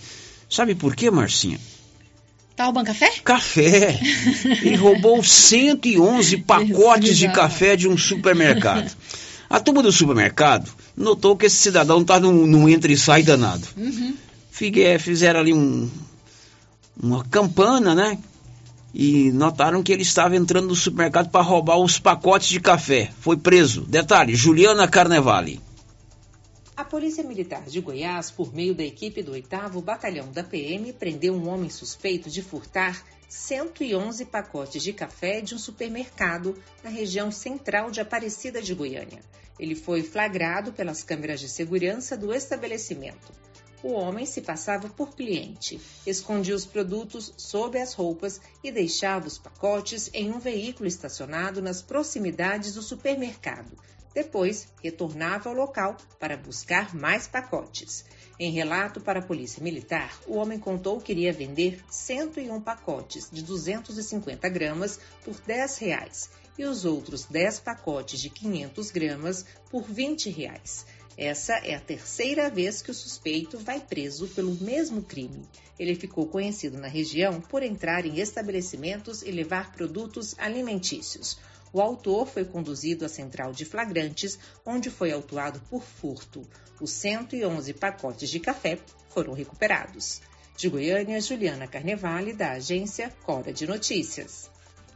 Sabe 0.50 0.74
por 0.74 0.96
quê, 0.96 1.12
Marcinha? 1.12 1.60
Tá 2.58 2.66
roubando 2.66 2.88
café? 2.88 3.12
Café. 3.24 4.00
Ele 4.64 4.76
roubou 4.76 5.24
111 5.24 6.38
pacotes 6.44 7.18
de 7.18 7.30
café 7.32 7.76
de 7.78 7.88
um 7.88 7.96
supermercado. 7.98 8.92
A 9.50 9.60
turma 9.62 9.82
do 9.84 9.92
supermercado 9.92 10.70
notou 10.96 11.38
que 11.38 11.46
esse 11.46 11.56
cidadão 11.56 12.02
está 12.02 12.20
num, 12.20 12.46
num 12.48 12.68
entra 12.68 12.92
e 12.92 12.98
sai 12.98 13.22
danado. 13.24 13.66
Uhum. 13.78 14.14
Figue- 14.52 14.98
Fizeram 15.00 15.40
ali 15.40 15.54
um, 15.54 15.88
uma 17.02 17.24
campana, 17.26 17.94
né? 17.96 18.18
E 18.94 19.32
notaram 19.34 19.84
que 19.84 19.92
ele 19.94 20.02
estava 20.02 20.36
entrando 20.36 20.68
no 20.70 20.76
supermercado 20.76 21.30
para 21.30 21.44
roubar 21.44 21.78
os 21.78 22.00
pacotes 22.00 22.48
de 22.50 22.60
café. 22.60 23.12
Foi 23.22 23.38
preso. 23.38 23.82
Detalhe, 23.88 24.36
Juliana 24.36 24.88
Carnevale. 24.88 25.62
A 26.78 26.86
Polícia 26.86 27.24
Militar 27.24 27.64
de 27.64 27.82
Goiás, 27.82 28.30
por 28.30 28.54
meio 28.54 28.76
da 28.76 28.84
equipe 28.84 29.24
do 29.24 29.32
8 29.32 29.82
Batalhão 29.82 30.32
da 30.32 30.44
PM, 30.44 30.94
prendeu 30.94 31.34
um 31.34 31.50
homem 31.50 31.72
suspeito 31.72 32.30
de 32.30 32.44
furtar 32.44 33.04
111 33.28 34.26
pacotes 34.26 34.84
de 34.84 34.94
café 34.94 35.42
de 35.42 35.56
um 35.56 35.58
supermercado 35.58 36.56
na 36.84 36.92
região 36.92 37.32
central 37.32 37.90
de 37.90 38.00
Aparecida 38.00 38.62
de 38.62 38.76
Goiânia. 38.76 39.24
Ele 39.58 39.74
foi 39.74 40.04
flagrado 40.04 40.72
pelas 40.72 41.02
câmeras 41.02 41.40
de 41.40 41.50
segurança 41.50 42.16
do 42.16 42.32
estabelecimento. 42.32 43.34
O 43.82 43.94
homem 43.94 44.28
se 44.28 44.42
passava 44.42 44.88
por 44.88 45.16
cliente, 45.16 45.82
escondia 46.06 46.56
os 46.56 46.68
produtos 46.68 47.34
sob 47.38 47.80
as 47.80 47.96
roupas 47.96 48.40
e 48.64 48.72
deixava 48.72 49.26
os 49.26 49.40
pacotes 49.40 50.12
em 50.14 50.32
um 50.32 50.38
veículo 50.38 50.88
estacionado 50.88 51.60
nas 51.60 51.82
proximidades 51.82 52.76
do 52.76 52.84
supermercado. 52.84 53.76
Depois, 54.18 54.68
retornava 54.84 55.48
ao 55.48 55.56
local 55.56 55.96
para 56.20 56.36
buscar 56.36 56.96
mais 56.96 57.28
pacotes. 57.28 58.04
Em 58.40 58.52
relato 58.52 59.00
para 59.00 59.20
a 59.20 59.22
Polícia 59.22 59.64
Militar, 59.64 60.20
o 60.26 60.38
homem 60.38 60.58
contou 60.58 61.00
que 61.00 61.12
iria 61.12 61.32
vender 61.32 61.80
101 61.88 62.60
pacotes 62.62 63.30
de 63.32 63.44
250 63.44 64.50
gramas 64.50 65.00
por 65.24 65.40
10 65.42 65.78
reais 65.78 66.32
e 66.58 66.66
os 66.66 66.84
outros 66.84 67.26
10 67.26 67.60
pacotes 67.60 68.20
de 68.20 68.32
500 68.32 68.90
gramas 68.90 69.46
por 69.70 69.84
20 69.84 70.32
reais. 70.32 70.88
Essa 71.16 71.54
é 71.58 71.76
a 71.76 71.80
terceira 71.80 72.50
vez 72.50 72.82
que 72.82 72.90
o 72.90 72.96
suspeito 72.96 73.60
vai 73.60 73.80
preso 73.80 74.28
pelo 74.30 74.56
mesmo 74.56 75.04
crime. 75.04 75.48
Ele 75.78 75.94
ficou 75.94 76.26
conhecido 76.26 76.80
na 76.80 76.88
região 76.88 77.40
por 77.40 77.62
entrar 77.62 78.04
em 78.04 78.20
estabelecimentos 78.20 79.22
e 79.22 79.30
levar 79.30 79.74
produtos 79.74 80.34
alimentícios. 80.40 81.38
O 81.74 81.82
autor 81.82 82.28
foi 82.28 82.46
conduzido 82.46 83.06
à 83.06 83.10
central 83.10 83.52
de 83.52 83.66
flagrantes, 83.66 84.40
onde 84.66 84.90
foi 84.90 85.12
autuado 85.12 85.62
por 85.70 85.84
furto. 85.84 86.48
Os 86.80 86.92
111 86.92 87.74
pacotes 87.74 88.30
de 88.30 88.40
café 88.40 88.80
foram 89.10 89.34
recuperados. 89.34 90.22
De 90.56 90.70
Goiânia, 90.70 91.22
Juliana 91.22 91.68
Carnevale, 91.68 92.34
da 92.34 92.54
agência 92.54 93.14
Cora 93.24 93.54
de 93.54 93.68
Notícias. 93.68 94.50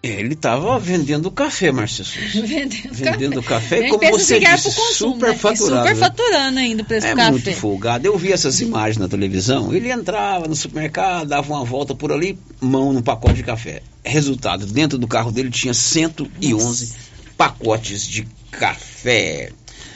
Ele 0.04 0.34
estava 0.34 0.80
vendendo 0.80 1.30
café, 1.30 1.72
Márcia 1.72 2.04
Souza. 2.04 2.42
Vendendo, 2.48 2.92
Vendendo 2.92 3.44
café, 3.44 3.82
Nem 3.82 3.90
como 3.92 4.10
você 4.10 4.40
disse, 4.40 4.74
consumo, 4.76 5.14
super 5.14 5.30
né? 5.30 5.36
Faturado. 5.36 5.88
Super 5.88 5.96
né? 5.96 5.96
faturando 5.96 6.60
ainda 6.60 6.84
para 6.84 6.98
esse 6.98 7.08
É 7.08 7.16
café. 7.16 7.30
muito 7.32 7.54
folgado. 7.54 8.08
Eu 8.08 8.18
vi 8.18 8.32
essas 8.32 8.60
imagens 8.62 8.98
na 8.98 9.08
televisão. 9.08 9.72
Ele 9.72 9.92
entrava 9.92 10.48
no 10.48 10.56
supermercado, 10.56 11.28
dava 11.28 11.54
uma 11.54 11.64
volta 11.64 11.94
por 11.94 12.12
ali, 12.12 12.36
mão 12.60 12.92
no 12.92 13.04
pacote 13.04 13.36
de 13.36 13.44
café. 13.44 13.84
Resultado, 14.04 14.66
dentro 14.66 14.98
do 14.98 15.08
carro 15.08 15.32
dele 15.32 15.52
tinha 15.52 15.74
111 15.74 16.94
pacotes 17.38 18.04
de 18.08 18.28
café. 18.50 19.52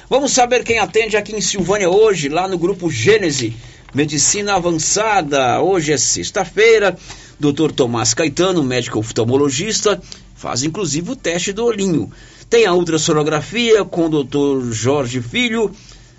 Vamos 0.08 0.34
saber 0.34 0.64
quem 0.64 0.78
atende 0.78 1.18
aqui 1.18 1.36
em 1.36 1.42
Silvânia 1.42 1.90
hoje, 1.90 2.30
lá 2.30 2.48
no 2.48 2.60
grupo 2.60 2.92
Gênese 2.92 3.56
Medicina 3.92 4.56
Avançada. 4.56 5.60
Hoje 5.62 5.94
é 5.94 5.98
sexta-feira. 5.98 6.96
Dr. 7.40 7.72
Tomás 7.72 8.14
Caetano, 8.14 8.64
médico 8.64 9.00
oftalmologista, 9.00 10.02
faz 10.36 10.64
inclusive 10.64 11.12
o 11.12 11.16
teste 11.16 11.52
do 11.54 11.66
olhinho. 11.66 12.12
Tem 12.50 12.66
a 12.66 12.74
ultrassonografia 12.74 13.84
com 13.84 14.06
o 14.08 14.24
Dr. 14.24 14.72
Jorge 14.72 15.22
Filho. 15.22 15.72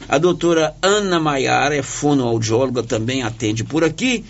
A 0.08 0.18
doutora 0.18 0.74
Ana 0.82 1.18
Maiara 1.18 1.74
é 1.74 1.82
fonoaudióloga, 1.82 2.82
também 2.82 3.22
atende 3.22 3.64
por 3.64 3.82
aqui. 3.84 4.24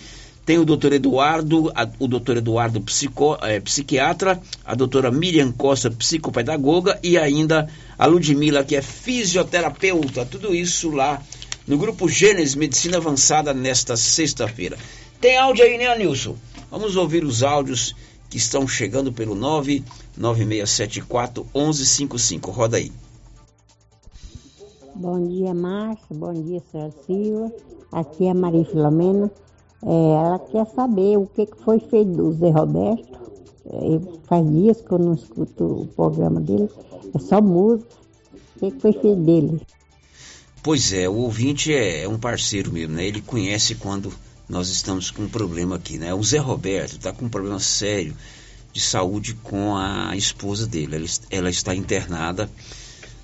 Tem 0.45 0.57
o 0.57 0.63
doutor 0.63 0.93
Eduardo, 0.93 1.69
a- 1.75 1.89
o 1.99 2.07
doutor 2.07 2.37
Eduardo 2.37 2.79
psico, 2.79 3.37
eh, 3.41 3.59
psiquiatra, 3.59 4.39
a 4.63 4.73
doutora 4.75 5.11
Miriam 5.11 5.51
Costa, 5.51 5.91
psicopedagoga, 5.91 6.97
e 7.03 7.17
ainda 7.17 7.67
a 7.99 8.05
Ludmila, 8.05 8.63
que 8.63 8.73
é 8.77 8.81
fisioterapeuta. 8.81 10.25
Tudo 10.25 10.55
isso 10.55 10.89
lá 10.89 11.21
no 11.67 11.77
grupo 11.77 12.07
Gênesis 12.07 12.55
Medicina 12.55 12.95
Avançada 12.97 13.53
nesta 13.53 13.97
sexta-feira. 13.97 14.77
Tem 15.19 15.37
áudio 15.37 15.65
aí, 15.65 15.77
né, 15.77 15.97
Nilson? 15.97 16.35
Vamos 16.69 16.95
ouvir 16.95 17.23
os 17.23 17.41
áudios 17.43 17.95
que 18.29 18.37
estão 18.37 18.67
chegando 18.67 19.13
pelo 19.13 19.35
99674 19.35 21.45
1155. 21.55 22.51
Roda 22.51 22.77
aí. 22.77 22.91
Bom 24.95 25.27
dia, 25.27 25.53
Márcia. 25.53 26.05
Bom 26.09 26.33
dia, 26.33 26.61
senhora 26.71 26.93
Silva. 27.05 27.51
Aqui 27.91 28.25
é 28.25 28.31
a 28.31 28.33
Maria 28.33 28.65
Filomena. 28.65 29.31
É, 29.83 29.89
ela 29.89 30.39
quer 30.39 30.65
saber 30.67 31.17
o 31.17 31.27
que 31.27 31.47
foi 31.63 31.79
feito 31.79 32.11
do 32.11 32.33
Zé 32.33 32.49
Roberto. 32.49 33.17
É, 33.65 33.99
faz 34.27 34.49
dias 34.49 34.81
que 34.81 34.91
eu 34.91 34.99
não 34.99 35.13
escuto 35.13 35.63
o 35.63 35.87
programa 35.95 36.41
dele. 36.41 36.69
É 37.13 37.19
só 37.19 37.39
música. 37.41 37.95
O 38.55 38.59
que 38.59 38.71
que 38.71 38.81
foi 38.81 38.93
feito 38.93 39.21
dele? 39.21 39.61
Pois 40.63 40.91
é, 40.91 41.07
o 41.07 41.13
ouvinte 41.15 41.71
é, 41.73 42.03
é 42.03 42.09
um 42.09 42.17
parceiro 42.17 42.73
mesmo, 42.73 42.95
né? 42.95 43.05
Ele 43.05 43.21
conhece 43.21 43.75
quando 43.75 44.11
nós 44.49 44.69
estamos 44.69 45.11
com 45.11 45.23
um 45.23 45.29
problema 45.29 45.75
aqui, 45.75 45.97
né? 45.97 46.13
O 46.13 46.23
Zé 46.23 46.37
Roberto 46.37 46.93
está 46.97 47.11
com 47.11 47.25
um 47.25 47.29
problema 47.29 47.59
sério 47.59 48.15
de 48.71 48.79
saúde 48.79 49.33
com 49.43 49.75
a 49.75 50.15
esposa 50.15 50.65
dele. 50.67 50.95
Ela, 50.95 51.05
est- 51.05 51.23
ela 51.29 51.49
está 51.49 51.75
internada 51.75 52.49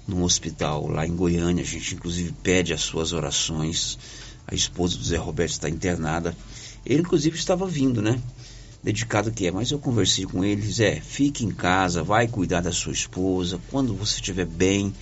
num 0.08 0.24
hospital 0.24 0.88
lá 0.90 1.08
em 1.08 1.16
Goiânia. 1.16 1.64
A 1.64 1.68
gente 1.68 1.96
inclusive 1.96 2.34
pede 2.44 2.74
as 2.74 2.82
suas 2.82 3.14
orações. 3.14 3.98
A 4.48 4.54
esposa 4.54 4.98
do 4.98 5.04
Zé 5.04 5.16
Roberto 5.18 5.52
está 5.52 5.70
internada. 5.70 6.36
Ele 6.86 7.02
inclusive 7.02 7.38
estava 7.38 7.66
vindo, 7.66 8.02
né? 8.02 8.20
Dedicado 8.84 9.32
que 9.32 9.48
é, 9.48 9.52
mas 9.52 9.72
eu 9.72 9.80
conversei 9.80 10.26
com 10.26 10.44
ele, 10.44 10.70
Zé, 10.70 11.00
fique 11.00 11.46
em 11.46 11.52
casa, 11.52 12.04
vai 12.04 12.28
cuidar 12.28 12.60
da 12.60 12.72
sua 12.74 12.92
esposa. 12.92 13.58
Quando 13.72 13.96
você 13.96 14.16
estiver 14.16 14.46
bem, 14.46 14.94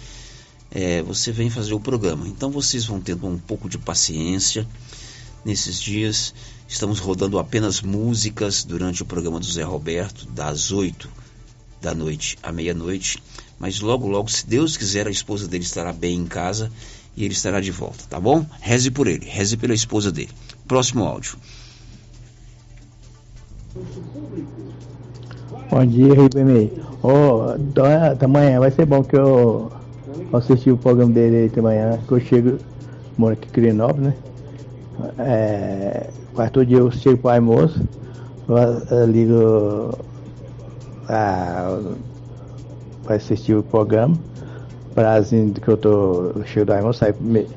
é, 0.70 1.02
você 1.02 1.32
vem 1.32 1.50
fazer 1.50 1.74
o 1.74 1.80
programa. 1.80 2.28
Então 2.28 2.52
vocês 2.52 2.86
vão 2.86 3.02
tendo 3.02 3.26
um 3.26 3.40
pouco 3.40 3.68
de 3.68 3.80
paciência 3.80 4.68
nesses 5.46 5.80
dias. 5.82 6.34
Estamos 6.68 7.00
rodando 7.00 7.38
apenas 7.38 7.82
músicas 7.82 8.64
durante 8.64 9.02
o 9.02 9.06
programa 9.06 9.40
do 9.40 9.46
Zé 9.46 9.64
Roberto, 9.64 10.26
das 10.34 10.72
8 10.72 11.10
da 11.82 11.94
noite 11.94 12.38
à 12.44 12.52
meia-noite. 12.52 13.22
Mas 13.60 13.80
logo, 13.80 14.08
logo, 14.08 14.30
se 14.30 14.46
Deus 14.48 14.78
quiser, 14.78 15.08
a 15.08 15.12
esposa 15.12 15.48
dele 15.48 15.64
estará 15.64 15.92
bem 15.92 16.18
em 16.18 16.26
casa 16.26 16.72
e 17.16 17.26
ele 17.26 17.34
estará 17.34 17.60
de 17.60 17.72
volta, 17.72 18.04
tá 18.10 18.20
bom? 18.20 18.46
Reze 18.62 18.90
por 18.90 19.08
ele, 19.08 19.26
reze 19.26 19.58
pela 19.58 19.74
esposa 19.74 20.12
dele. 20.12 20.30
Próximo 20.68 21.04
áudio. 21.04 21.36
Bom 25.70 25.86
dia, 25.86 26.14
Ribemei. 26.14 26.72
Ô, 27.02 27.58
dona- 27.58 28.16
tamanho, 28.16 28.60
vai 28.60 28.72
ser 28.72 28.86
bom 28.86 29.04
que 29.04 29.16
eu 29.16 29.72
Vou 30.30 30.40
assistir 30.40 30.72
o 30.72 30.78
programa 30.78 31.12
dele 31.12 31.36
aí 31.38 31.50
de 31.50 31.62
manhã, 31.62 32.00
que 32.08 32.12
eu 32.14 32.20
chego, 32.22 32.58
moro 33.18 33.34
aqui 33.34 33.48
em 33.48 33.52
Quirinópolis, 33.52 34.08
né? 34.08 34.14
É, 35.20 36.10
quase 36.34 36.52
todo 36.52 36.66
dia 36.66 36.78
eu 36.78 36.92
chego 36.92 37.18
para 37.18 37.32
o 37.32 37.36
almoço, 37.36 37.82
eu, 38.48 38.98
eu 38.98 39.06
ligo 39.06 39.98
para 41.06 43.16
assistir 43.16 43.56
o 43.56 43.64
programa, 43.64 44.16
prazinho 44.94 45.54
que 45.54 45.68
eu 45.68 45.78
tô, 45.78 46.32
eu 46.36 46.46
chego 46.46 46.68
do 46.68 46.74
almoço, 46.74 47.00
saio 47.00 47.16
me, 47.20 47.48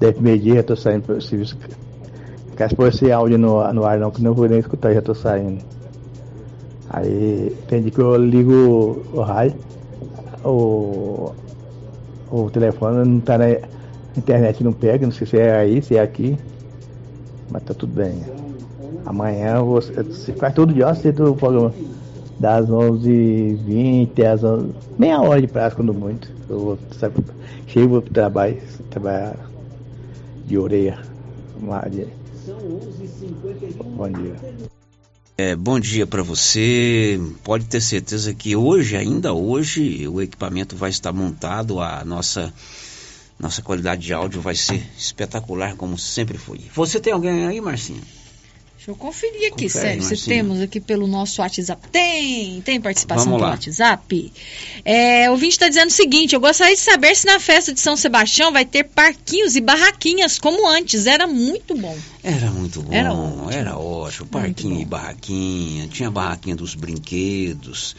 dez 0.00 0.18
meio-dia, 0.18 0.56
eu 0.56 0.64
tô 0.64 0.76
saindo 0.76 1.02
para 1.02 1.16
o 1.16 1.22
serviço. 1.22 1.56
Caso 2.56 2.76
por 2.76 2.88
esse 2.88 3.10
áudio 3.10 3.38
no, 3.38 3.72
no 3.72 3.84
ar 3.84 3.98
não, 3.98 4.10
que 4.10 4.22
não 4.22 4.34
vou 4.34 4.48
nem 4.48 4.58
escutar, 4.58 4.92
já 4.92 5.02
tô 5.02 5.14
saindo. 5.14 5.62
Aí 6.90 7.56
tem 7.68 7.82
dia 7.82 7.90
que 7.90 7.98
eu 7.98 8.16
ligo 8.16 9.02
o 9.12 9.20
rádio, 9.20 9.56
o, 10.44 11.32
o 12.30 12.50
telefone 12.50 13.08
não 13.08 13.20
tá 13.20 13.38
na 13.38 13.46
internet 14.16 14.62
não 14.62 14.72
pega, 14.72 15.06
não 15.06 15.12
sei 15.12 15.26
se 15.26 15.38
é 15.38 15.56
aí, 15.56 15.82
se 15.82 15.96
é 15.96 16.00
aqui, 16.00 16.38
mas 17.52 17.62
tá 17.62 17.74
tudo 17.74 17.92
bem. 17.92 18.22
Amanhã 19.04 19.62
vou, 19.62 19.80
quase 20.38 20.54
todo 20.54 20.72
dia 20.72 20.84
eu 20.84 20.88
assisto 20.88 21.24
o 21.24 21.36
programa 21.36 21.74
das 22.38 22.68
11h20 22.68 24.24
às 24.24 24.42
11 24.42 24.72
meia 24.98 25.20
hora 25.20 25.40
de 25.40 25.46
prazo 25.46 25.76
quando 25.76 25.92
muito. 25.92 26.28
Eu 26.48 26.58
vou, 26.58 26.78
sabe, 26.98 27.14
chego 27.66 27.88
vou 27.88 28.02
pro 28.02 28.12
trabalho, 28.12 28.60
trabalhar 28.90 29.36
de 30.46 30.58
orelha. 30.58 30.98
Bom 33.96 34.10
dia. 34.10 34.34
É, 35.38 35.56
bom 35.56 35.80
dia 35.80 36.06
para 36.06 36.22
você. 36.22 37.20
Pode 37.42 37.64
ter 37.66 37.80
certeza 37.80 38.34
que 38.34 38.54
hoje, 38.54 38.96
ainda 38.96 39.32
hoje, 39.32 40.06
o 40.08 40.20
equipamento 40.20 40.76
vai 40.76 40.90
estar 40.90 41.12
montado, 41.12 41.80
a 41.80 42.04
nossa 42.04 42.52
nossa 43.38 43.62
qualidade 43.62 44.02
de 44.02 44.12
áudio 44.12 44.40
vai 44.40 44.54
ser 44.54 44.82
espetacular 44.96 45.76
como 45.76 45.98
sempre 45.98 46.38
foi. 46.38 46.60
Você 46.74 47.00
tem 47.00 47.12
alguém 47.12 47.46
aí, 47.46 47.60
Marcinho? 47.60 48.02
Deixa 48.82 48.90
eu 48.90 48.96
conferir 48.96 49.52
aqui, 49.52 49.66
Confere, 49.66 50.02
sério, 50.02 50.02
se 50.02 50.24
temos 50.26 50.60
aqui 50.60 50.80
pelo 50.80 51.06
nosso 51.06 51.40
WhatsApp. 51.40 51.86
Tem, 51.92 52.60
tem 52.62 52.80
participação 52.80 53.30
pelo. 53.30 53.44
WhatsApp. 53.44 54.32
É, 54.84 55.28
o 55.28 55.34
ouvinte 55.34 55.52
está 55.52 55.68
dizendo 55.68 55.88
o 55.88 55.92
seguinte: 55.92 56.34
eu 56.34 56.40
gostaria 56.40 56.74
de 56.74 56.80
saber 56.80 57.14
se 57.14 57.24
na 57.24 57.38
festa 57.38 57.72
de 57.72 57.78
São 57.78 57.96
Sebastião 57.96 58.52
vai 58.52 58.64
ter 58.64 58.82
parquinhos 58.82 59.54
e 59.54 59.60
barraquinhas 59.60 60.36
como 60.36 60.68
antes. 60.68 61.06
Era 61.06 61.28
muito 61.28 61.76
bom. 61.76 61.96
Era 62.24 62.50
muito 62.50 62.82
bom, 62.82 62.92
Era 62.92 63.10
era 63.56 63.78
ótimo. 63.78 64.02
ótimo. 64.02 64.26
Parquinho 64.26 64.80
e 64.80 64.84
barraquinha, 64.84 65.86
tinha 65.86 66.08
a 66.08 66.10
barraquinha 66.10 66.56
dos 66.56 66.74
brinquedos. 66.74 67.94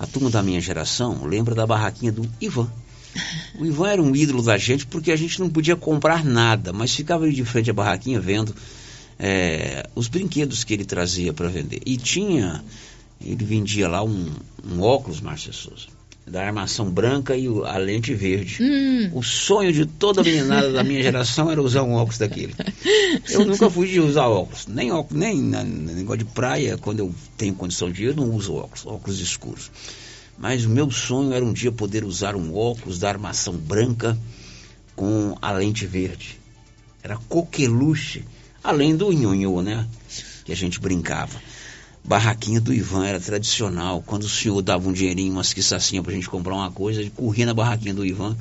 A 0.00 0.04
turma 0.04 0.30
da 0.30 0.42
minha 0.42 0.60
geração 0.60 1.24
lembra 1.24 1.54
da 1.54 1.64
barraquinha 1.64 2.10
do 2.10 2.28
Ivan. 2.40 2.68
O 3.58 3.64
Ivan 3.64 3.88
era 3.88 4.02
um 4.02 4.14
ídolo 4.14 4.42
da 4.42 4.56
gente 4.56 4.86
porque 4.86 5.12
a 5.12 5.16
gente 5.16 5.40
não 5.40 5.48
podia 5.48 5.76
comprar 5.76 6.24
nada, 6.24 6.72
mas 6.72 6.94
ficava 6.94 7.24
ali 7.24 7.32
de 7.32 7.44
frente 7.44 7.70
à 7.70 7.72
barraquinha 7.72 8.20
vendo 8.20 8.54
é, 9.18 9.88
os 9.94 10.08
brinquedos 10.08 10.64
que 10.64 10.74
ele 10.74 10.84
trazia 10.84 11.32
para 11.32 11.48
vender. 11.48 11.80
E 11.86 11.96
tinha, 11.96 12.64
ele 13.24 13.44
vendia 13.44 13.88
lá 13.88 14.02
um, 14.02 14.30
um 14.64 14.80
óculos, 14.80 15.20
Márcia 15.20 15.52
Souza, 15.52 15.86
da 16.26 16.44
armação 16.44 16.90
branca 16.90 17.36
e 17.36 17.46
a 17.46 17.76
lente 17.76 18.14
verde. 18.14 18.58
Hum. 18.60 19.10
O 19.12 19.22
sonho 19.22 19.72
de 19.72 19.86
toda 19.86 20.22
meninada 20.22 20.72
da 20.72 20.82
minha 20.82 21.02
geração 21.02 21.50
era 21.50 21.62
usar 21.62 21.82
um 21.82 21.92
óculos 21.92 22.18
daquele. 22.18 22.54
Eu 23.30 23.44
nunca 23.44 23.70
fui 23.70 23.88
de 23.88 24.00
usar 24.00 24.26
óculos, 24.26 24.66
nem 24.66 24.90
óculos, 24.90 25.22
nem 25.22 25.40
na, 25.40 25.62
na 25.62 25.92
negócio 25.92 26.18
de 26.18 26.24
praia, 26.24 26.76
quando 26.78 27.00
eu 27.00 27.14
tenho 27.36 27.54
condição 27.54 27.90
de 27.90 28.04
ir, 28.04 28.06
eu 28.06 28.16
não 28.16 28.30
uso 28.30 28.54
óculos, 28.54 28.86
óculos 28.86 29.20
escuros. 29.20 29.70
Mas 30.36 30.64
o 30.64 30.68
meu 30.68 30.90
sonho 30.90 31.32
era 31.32 31.44
um 31.44 31.52
dia 31.52 31.70
poder 31.70 32.04
usar 32.04 32.34
um 32.34 32.56
óculos 32.56 32.98
da 32.98 33.08
armação 33.08 33.54
branca 33.54 34.18
com 34.96 35.36
a 35.40 35.52
lente 35.52 35.86
verde. 35.86 36.38
Era 37.02 37.16
coqueluche, 37.28 38.24
além 38.62 38.96
do 38.96 39.12
nhonhô, 39.12 39.62
né? 39.62 39.86
Que 40.44 40.52
a 40.52 40.56
gente 40.56 40.80
brincava. 40.80 41.40
Barraquinha 42.04 42.60
do 42.60 42.72
Ivan 42.72 43.06
era 43.06 43.18
tradicional. 43.18 44.02
Quando 44.02 44.24
o 44.24 44.28
senhor 44.28 44.60
dava 44.60 44.88
um 44.88 44.92
dinheirinho, 44.92 45.32
umas 45.32 45.52
quiçacinhas 45.52 46.04
pra 46.04 46.12
gente 46.12 46.28
comprar 46.28 46.54
uma 46.54 46.70
coisa, 46.70 47.02
gente 47.02 47.14
corria 47.14 47.46
na 47.46 47.54
barraquinha 47.54 47.94
do 47.94 48.04
Ivan 48.04 48.36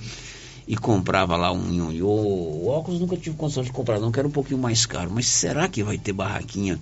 e 0.68 0.76
comprava 0.76 1.38
lá 1.38 1.52
um 1.52 1.72
nhonhô. 1.72 2.08
O 2.08 2.68
óculos 2.68 3.00
nunca 3.00 3.16
tive 3.16 3.36
condição 3.38 3.64
de 3.64 3.72
comprar, 3.72 4.00
não, 4.00 4.12
que 4.12 4.20
era 4.20 4.28
um 4.28 4.32
pouquinho 4.32 4.60
mais 4.60 4.86
caro. 4.86 5.12
Mas 5.14 5.28
será 5.28 5.70
que 5.70 5.84
vai 5.84 5.98
ter 5.98 6.12
barraquinha 6.12 6.80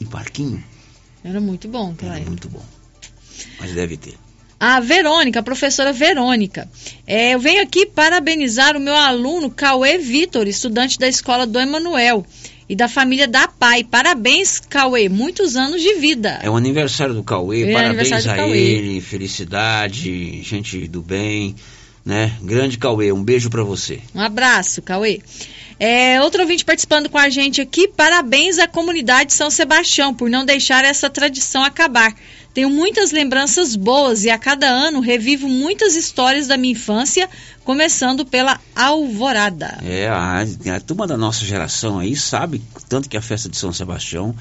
e 0.00 0.04
parquinho? 0.06 0.62
Era 1.22 1.40
muito 1.40 1.68
bom, 1.68 1.94
claro. 1.94 2.24
Muito 2.24 2.48
bom. 2.48 2.64
Mas 3.58 3.72
deve 3.72 3.96
ter. 3.96 4.25
A 4.58 4.80
Verônica, 4.80 5.40
a 5.40 5.42
professora 5.42 5.92
Verônica. 5.92 6.68
É, 7.06 7.34
eu 7.34 7.38
venho 7.38 7.62
aqui 7.62 7.84
parabenizar 7.84 8.76
o 8.76 8.80
meu 8.80 8.94
aluno 8.94 9.50
Cauê 9.50 9.98
Vitor, 9.98 10.48
estudante 10.48 10.98
da 10.98 11.06
escola 11.06 11.46
do 11.46 11.58
Emanuel 11.58 12.24
e 12.68 12.74
da 12.74 12.88
família 12.88 13.28
da 13.28 13.46
Pai. 13.46 13.84
Parabéns, 13.84 14.58
Cauê, 14.58 15.08
muitos 15.08 15.56
anos 15.56 15.82
de 15.82 15.94
vida. 15.96 16.40
É 16.42 16.48
o 16.48 16.56
aniversário 16.56 17.14
do 17.14 17.22
Cauê, 17.22 17.64
É 17.70 17.72
parabéns 17.72 18.26
a 18.26 18.34
Cauê. 18.34 18.58
ele, 18.58 19.00
felicidade, 19.00 20.42
gente 20.42 20.88
do 20.88 21.02
bem, 21.02 21.54
né? 22.04 22.32
Grande 22.42 22.78
Cauê, 22.78 23.12
um 23.12 23.22
beijo 23.22 23.50
pra 23.50 23.62
você. 23.62 24.00
Um 24.14 24.20
abraço, 24.20 24.80
Cauê. 24.80 25.20
É, 25.78 26.20
outro 26.22 26.40
ouvinte 26.40 26.64
participando 26.64 27.10
com 27.10 27.18
a 27.18 27.28
gente 27.28 27.60
aqui, 27.60 27.86
parabéns 27.86 28.58
à 28.58 28.66
comunidade 28.66 29.34
São 29.34 29.50
Sebastião 29.50 30.14
por 30.14 30.30
não 30.30 30.42
deixar 30.44 30.82
essa 30.84 31.10
tradição 31.10 31.62
acabar. 31.62 32.14
Tenho 32.56 32.70
muitas 32.70 33.10
lembranças 33.10 33.76
boas 33.76 34.24
e 34.24 34.30
a 34.30 34.38
cada 34.38 34.66
ano 34.66 35.00
revivo 35.00 35.46
muitas 35.46 35.94
histórias 35.94 36.46
da 36.46 36.56
minha 36.56 36.72
infância, 36.72 37.28
começando 37.62 38.24
pela 38.24 38.58
Alvorada. 38.74 39.76
É, 39.84 40.08
a, 40.08 40.40
a 40.74 40.80
turma 40.80 41.06
da 41.06 41.18
nossa 41.18 41.44
geração 41.44 41.98
aí 41.98 42.16
sabe 42.16 42.62
tanto 42.88 43.10
que 43.10 43.16
a 43.18 43.20
festa 43.20 43.50
de 43.50 43.58
São 43.58 43.74
Sebastião 43.74 44.34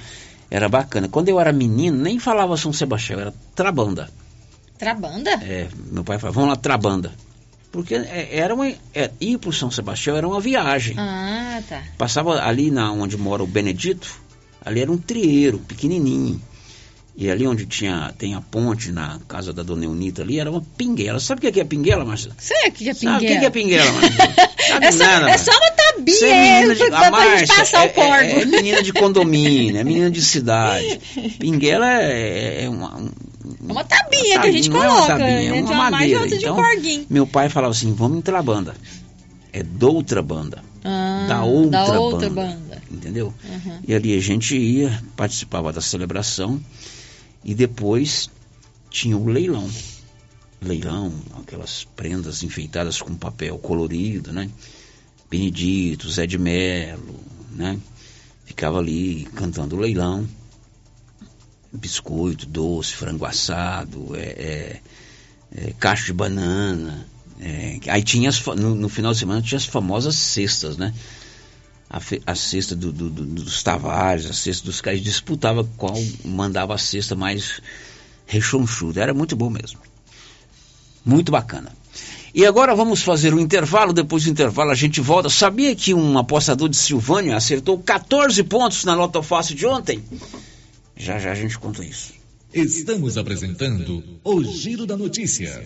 era 0.49 0.69
bacana. 0.69 1.09
Quando 1.09 1.27
eu 1.27 1.41
era 1.41 1.51
menino, 1.51 1.97
nem 1.97 2.17
falava 2.17 2.55
São 2.55 2.71
Sebastião, 2.71 3.19
era 3.19 3.33
Trabanda. 3.53 4.09
Trabanda? 4.77 5.31
É, 5.31 5.67
meu 5.91 6.05
pai 6.05 6.17
falava, 6.17 6.35
vamos 6.35 6.51
lá, 6.51 6.55
Trabanda. 6.55 7.11
Porque 7.69 7.95
é, 7.95 8.29
era 8.31 8.55
uma, 8.55 8.65
é, 8.93 9.11
ir 9.19 9.37
para 9.39 9.51
São 9.51 9.69
Sebastião 9.69 10.15
era 10.15 10.25
uma 10.25 10.39
viagem. 10.39 10.95
Ah, 10.97 11.61
tá. 11.67 11.83
Passava 11.97 12.41
ali 12.41 12.71
na 12.71 12.93
onde 12.93 13.17
mora 13.17 13.43
o 13.43 13.47
Benedito, 13.47 14.21
ali 14.63 14.79
era 14.79 14.89
um 14.89 14.97
trieiro 14.97 15.59
pequenininho. 15.59 16.41
E 17.17 17.31
ali 17.31 17.47
onde 17.47 17.65
tinha, 17.65 18.13
tem 18.17 18.35
a 18.35 18.41
ponte 18.41 18.91
na 18.91 19.19
casa 19.25 19.53
da 19.53 19.63
dona 19.63 19.85
Eunita 19.85 20.21
ali, 20.21 20.37
era 20.37 20.51
uma 20.51 20.61
pinguela. 20.77 21.17
Sabe 21.17 21.47
o 21.47 21.51
que 21.53 21.61
é 21.61 21.63
pinguela, 21.63 22.03
Marcelo? 22.03 22.35
Sei 22.37 22.67
o 22.67 22.71
que 22.73 22.89
é 22.89 22.93
pinguela. 22.93 23.19
Sabe 23.21 23.25
o 23.35 23.39
que 23.39 23.45
é 23.45 23.49
pinguela, 23.49 23.91
Marcelo? 23.93 24.33
Sabe 24.67 24.85
É 24.85 24.91
só, 24.91 24.97
nada, 25.05 25.29
é 25.29 25.37
só 25.37 25.51
uma 25.51 25.71
tabinha 25.71 26.25
é 26.27 26.59
menina 26.59 26.75
de, 26.75 26.85
pra, 26.89 27.07
a 27.07 27.11
pra 27.11 27.37
gente 27.37 27.55
passar 27.55 27.83
é, 27.83 27.87
o 27.87 27.93
corvo. 27.93 28.11
é- 28.13 28.41
é 28.41 28.45
menina 28.45 28.83
de 28.83 28.91
condomínio, 28.91 29.77
é 29.77 29.83
menina 29.85 30.11
de 30.11 30.21
cidade. 30.21 30.99
Pinguela 31.39 31.87
é, 32.01 32.65
é 32.65 32.69
uma, 32.69 32.97
um- 32.97 33.11
uma 33.61 33.83
tabinha 33.85 34.41
que 34.41 34.47
a 34.47 34.51
gente 34.51 34.69
não 34.69 34.83
é 34.83 34.87
uma 34.87 34.95
coloca. 34.95 35.17
tabinha, 35.17 35.29
é 35.37 35.51
né, 35.51 35.61
uma 35.61 35.71
uma 35.71 35.91
madeira. 35.91 36.19
um 36.21 36.25
Então, 36.25 36.57
meu 37.09 37.25
pai 37.25 37.47
falava 37.47 37.71
assim, 37.71 37.93
vamos 37.93 38.17
entrar 38.17 38.41
banda. 38.43 38.75
É 39.53 39.63
doutra 39.63 40.21
banda. 40.21 40.61
Ah, 40.83 41.25
da 41.29 41.43
outra, 41.45 41.71
da 41.71 41.99
outra 41.99 42.29
banda, 42.29 42.51
banda. 42.51 42.81
Entendeu? 42.91 43.33
Uhum. 43.49 43.79
E 43.87 43.95
ali 43.95 44.17
a 44.17 44.19
gente 44.21 44.57
ia, 44.57 45.01
participava 45.15 45.71
da 45.71 45.79
celebração 45.81 46.59
e 47.45 47.53
depois 47.53 48.29
tinha 48.89 49.15
o 49.15 49.27
leilão. 49.27 49.69
Leilão, 50.59 51.13
aquelas 51.39 51.83
prendas 51.83 52.41
enfeitadas 52.41 52.99
com 52.99 53.15
papel 53.15 53.57
colorido, 53.59 54.33
né? 54.33 54.49
Benedito, 55.29 56.09
Zé 56.09 56.25
de 56.25 56.39
Melo, 56.39 57.19
né? 57.51 57.79
Ficava 58.45 58.79
ali 58.79 59.25
cantando 59.35 59.77
leilão. 59.77 60.27
Biscoito, 61.71 62.47
doce, 62.47 62.93
frango 62.93 63.25
assado, 63.25 64.15
é, 64.15 64.21
é, 64.21 64.81
é, 65.55 65.73
cacho 65.77 66.05
de 66.05 66.13
banana. 66.13 67.05
é, 67.39 67.79
aí 67.87 68.01
tinha 68.01 68.29
as, 68.29 68.43
no, 68.43 68.73
no 68.73 68.89
final 68.89 69.11
de 69.11 69.19
semana 69.19 69.41
tinha 69.41 69.57
as 69.57 69.65
famosas 69.65 70.15
cestas, 70.15 70.77
né? 70.77 70.93
A, 71.95 72.31
a 72.31 72.35
cesta 72.35 72.75
do- 72.75 72.91
do- 72.91 73.09
do- 73.09 73.25
dos 73.25 73.63
Tavares, 73.63 74.25
a 74.25 74.33
cesta 74.33 74.65
dos 74.65 74.81
caras, 74.81 75.01
disputava 75.01 75.63
qual 75.77 75.95
mandava 76.25 76.75
a 76.75 76.77
cesta 76.77 77.15
mais 77.15 77.61
rechonchuda. 78.27 79.01
Era 79.01 79.13
muito 79.13 79.33
bom 79.33 79.49
mesmo. 79.49 79.79
Muito 81.05 81.31
bacana. 81.31 81.71
E 82.33 82.45
agora 82.45 82.75
vamos 82.75 83.01
fazer 83.01 83.33
um 83.33 83.39
intervalo. 83.39 83.93
Depois 83.93 84.25
do 84.25 84.29
intervalo 84.29 84.71
a 84.71 84.75
gente 84.75 84.99
volta. 84.99 85.29
Sabia 85.29 85.73
que 85.73 85.93
um 85.93 86.17
apostador 86.17 86.67
de 86.67 86.75
Silvânia 86.75 87.37
acertou 87.37 87.79
14 87.79 88.43
pontos 88.43 88.83
na 88.83 88.93
nota 88.93 89.23
fácil 89.23 89.55
de 89.55 89.65
ontem? 89.65 90.03
Já 90.97 91.17
já 91.17 91.31
a 91.31 91.35
gente 91.35 91.57
conta 91.57 91.81
isso. 91.85 92.13
Estamos 92.53 93.17
apresentando 93.17 94.03
o 94.23 94.43
Giro 94.43 94.85
da 94.85 94.97
Notícia. 94.97 95.65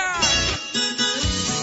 Yeah. 0.00 1.39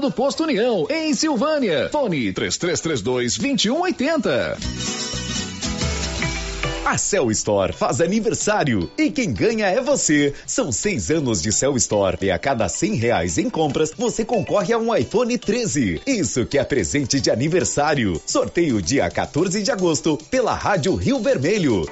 do 0.00 0.10
Posto 0.10 0.44
União, 0.44 0.86
em 0.90 1.14
Silvânia. 1.14 1.88
Fone 1.90 2.32
3332 2.32 3.38
2180. 3.38 4.58
A 6.84 6.98
Cell 6.98 7.30
Store 7.30 7.72
faz 7.72 8.02
aniversário 8.02 8.90
e 8.98 9.10
quem 9.10 9.32
ganha 9.32 9.66
é 9.66 9.80
você. 9.80 10.34
São 10.46 10.70
seis 10.70 11.10
anos 11.10 11.40
de 11.40 11.50
Cell 11.50 11.76
Store 11.78 12.18
e 12.20 12.30
a 12.30 12.38
cada 12.38 12.68
cem 12.68 12.94
reais 12.94 13.38
em 13.38 13.48
compras 13.48 13.90
você 13.96 14.22
concorre 14.22 14.74
a 14.74 14.78
um 14.78 14.94
iPhone 14.94 15.36
13. 15.38 16.02
Isso 16.06 16.44
que 16.44 16.58
é 16.58 16.64
presente 16.64 17.18
de 17.20 17.30
aniversário. 17.30 18.20
Sorteio 18.26 18.82
dia 18.82 19.10
14 19.10 19.62
de 19.62 19.70
agosto 19.70 20.18
pela 20.30 20.54
Rádio 20.54 20.94
Rio 20.94 21.20
Vermelho. 21.20 21.86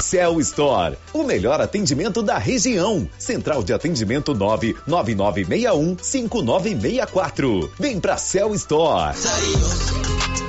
Cell 0.00 0.40
Store, 0.40 0.96
o 1.12 1.22
melhor 1.22 1.60
atendimento 1.60 2.22
da 2.22 2.38
região. 2.38 3.08
Central 3.18 3.62
de 3.62 3.72
atendimento 3.72 4.34
99961 4.34 5.96
5964. 6.00 7.72
Vem 7.78 8.00
pra 8.00 8.16
Cell 8.16 8.54
Store. 8.54 9.16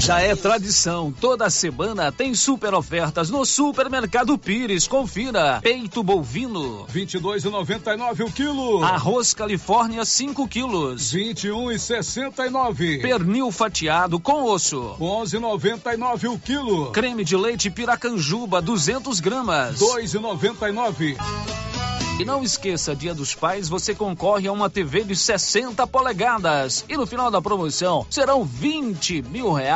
Já 0.00 0.20
é 0.20 0.36
tradição, 0.36 1.12
toda 1.12 1.50
semana 1.50 2.12
tem 2.12 2.34
super 2.34 2.74
ofertas 2.74 3.28
no 3.28 3.44
Supermercado 3.44 4.38
Pires. 4.38 4.86
Confira: 4.86 5.58
peito 5.62 6.02
bovino 6.02 6.86
22,99 6.86 8.24
o 8.24 8.30
quilo. 8.30 8.84
Arroz 8.84 9.34
Califórnia 9.34 10.04
5 10.04 10.46
quilos 10.46 11.12
21,69. 11.12 13.02
Pernil 13.02 13.50
fatiado 13.50 14.20
com 14.20 14.44
osso 14.44 14.94
11,99 15.00 16.32
o 16.32 16.38
quilo. 16.38 16.92
Creme 16.92 17.24
de 17.24 17.36
leite 17.36 17.70
Piracanjuba 17.70 18.62
200 18.62 19.18
gramas 19.18 19.80
2,99. 19.80 21.16
E 22.18 22.24
não 22.24 22.42
esqueça, 22.42 22.96
Dia 22.96 23.14
dos 23.14 23.34
Pais, 23.34 23.68
você 23.68 23.94
concorre 23.94 24.48
a 24.48 24.52
uma 24.52 24.70
TV 24.70 25.04
de 25.04 25.14
60 25.14 25.86
polegadas. 25.86 26.82
E 26.88 26.96
no 26.96 27.06
final 27.06 27.30
da 27.30 27.42
promoção 27.42 28.06
serão 28.08 28.42
20 28.42 29.20
mil 29.20 29.52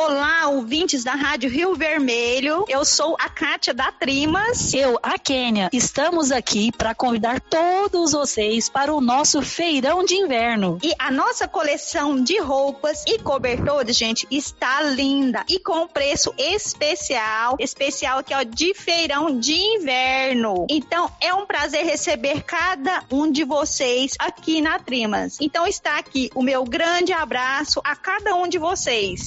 Olá, 0.00 0.46
ouvintes 0.46 1.02
da 1.02 1.16
Rádio 1.16 1.50
Rio 1.50 1.74
Vermelho. 1.74 2.64
Eu 2.68 2.84
sou 2.84 3.16
a 3.18 3.28
Kátia 3.28 3.74
da 3.74 3.90
Trimas. 3.90 4.72
Eu, 4.72 4.96
a 5.02 5.18
Kênia. 5.18 5.68
Estamos 5.72 6.30
aqui 6.30 6.70
para 6.70 6.94
convidar 6.94 7.40
todos 7.40 8.12
vocês 8.12 8.68
para 8.68 8.94
o 8.94 9.00
nosso 9.00 9.42
feirão 9.42 10.04
de 10.04 10.14
inverno. 10.14 10.78
E 10.84 10.94
a 11.00 11.10
nossa 11.10 11.48
coleção 11.48 12.22
de 12.22 12.38
roupas 12.38 13.02
e 13.08 13.18
cobertores, 13.18 13.96
gente, 13.96 14.24
está 14.30 14.82
linda 14.82 15.44
e 15.48 15.58
com 15.58 15.88
preço 15.88 16.32
especial, 16.38 17.56
especial 17.58 18.20
aqui 18.20 18.32
ó, 18.32 18.44
de 18.44 18.74
feirão 18.74 19.36
de 19.40 19.54
inverno. 19.54 20.64
Então 20.70 21.10
é 21.20 21.34
um 21.34 21.44
prazer 21.44 21.84
receber 21.84 22.44
cada 22.44 23.02
um 23.10 23.28
de 23.28 23.42
vocês 23.42 24.14
aqui 24.20 24.60
na 24.60 24.78
Trimas. 24.78 25.38
Então 25.40 25.66
está 25.66 25.98
aqui 25.98 26.30
o 26.36 26.42
meu 26.42 26.62
grande 26.62 27.12
abraço 27.12 27.80
a 27.82 27.96
cada 27.96 28.36
um 28.36 28.46
de 28.46 28.58
vocês. 28.58 29.26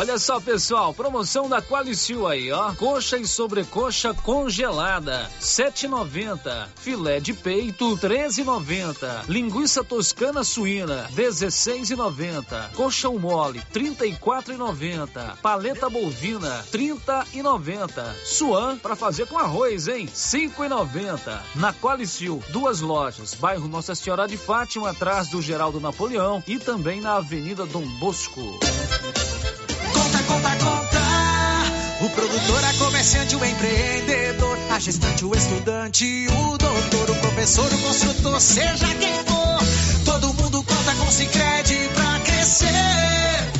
Olha 0.00 0.18
só, 0.18 0.40
pessoal, 0.40 0.94
promoção 0.94 1.46
da 1.46 1.60
Qualicil 1.60 2.26
aí, 2.26 2.50
ó. 2.50 2.72
Coxa 2.72 3.18
e 3.18 3.26
sobrecoxa 3.26 4.14
congelada, 4.14 5.30
7,90. 5.38 6.68
Filé 6.74 7.20
de 7.20 7.34
peito, 7.34 7.98
13,90. 7.98 9.28
Linguiça 9.28 9.84
toscana 9.84 10.42
suína, 10.42 11.06
16,90. 11.14 12.72
Coxão 12.74 13.18
mole, 13.18 13.60
34,90. 13.74 15.36
Paleta 15.42 15.90
bovina, 15.90 16.64
30,90. 16.72 18.14
Suan 18.24 18.78
para 18.78 18.96
fazer 18.96 19.26
com 19.26 19.36
arroz, 19.36 19.86
hein? 19.86 20.06
5,90. 20.06 21.42
Na 21.56 21.74
Qualicil, 21.74 22.42
duas 22.48 22.80
lojas, 22.80 23.34
bairro 23.34 23.68
Nossa 23.68 23.94
Senhora 23.94 24.26
de 24.26 24.38
Fátima, 24.38 24.92
atrás 24.92 25.28
do 25.28 25.42
Geraldo 25.42 25.78
Napoleão 25.78 26.42
e 26.46 26.58
também 26.58 27.02
na 27.02 27.16
Avenida 27.16 27.66
Dom 27.66 27.84
Bosco. 27.98 28.58
Conta, 30.30 30.50
conta. 30.64 31.00
O 32.02 32.10
produtor, 32.10 32.64
a 32.64 32.72
comerciante, 32.74 33.34
o 33.34 33.44
empreendedor, 33.44 34.56
a 34.70 34.78
gestante, 34.78 35.24
o 35.24 35.34
estudante, 35.34 36.28
o 36.28 36.56
doutor, 36.56 37.10
o 37.10 37.14
professor, 37.16 37.66
o 37.66 37.78
construtor, 37.78 38.40
seja 38.40 38.94
quem 38.94 39.12
for. 39.24 40.04
Todo 40.04 40.32
mundo 40.34 40.62
conta 40.62 40.94
com 40.94 41.10
Sicredi 41.10 41.90
pra 41.94 42.20
crescer. 42.20 43.59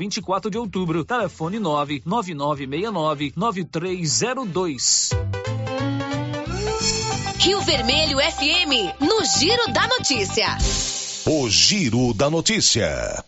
24 0.01 0.49
de 0.49 0.57
Outubro, 0.57 1.05
telefone 1.05 1.59
99969 1.59 3.33
9302. 3.35 5.09
Rio 7.37 7.61
Vermelho 7.61 8.17
FM, 8.17 8.99
no 8.99 9.23
Giro 9.23 9.71
da 9.71 9.87
Notícia. 9.87 10.57
O 11.27 11.47
Giro 11.47 12.15
da 12.15 12.31
Notícia. 12.31 13.23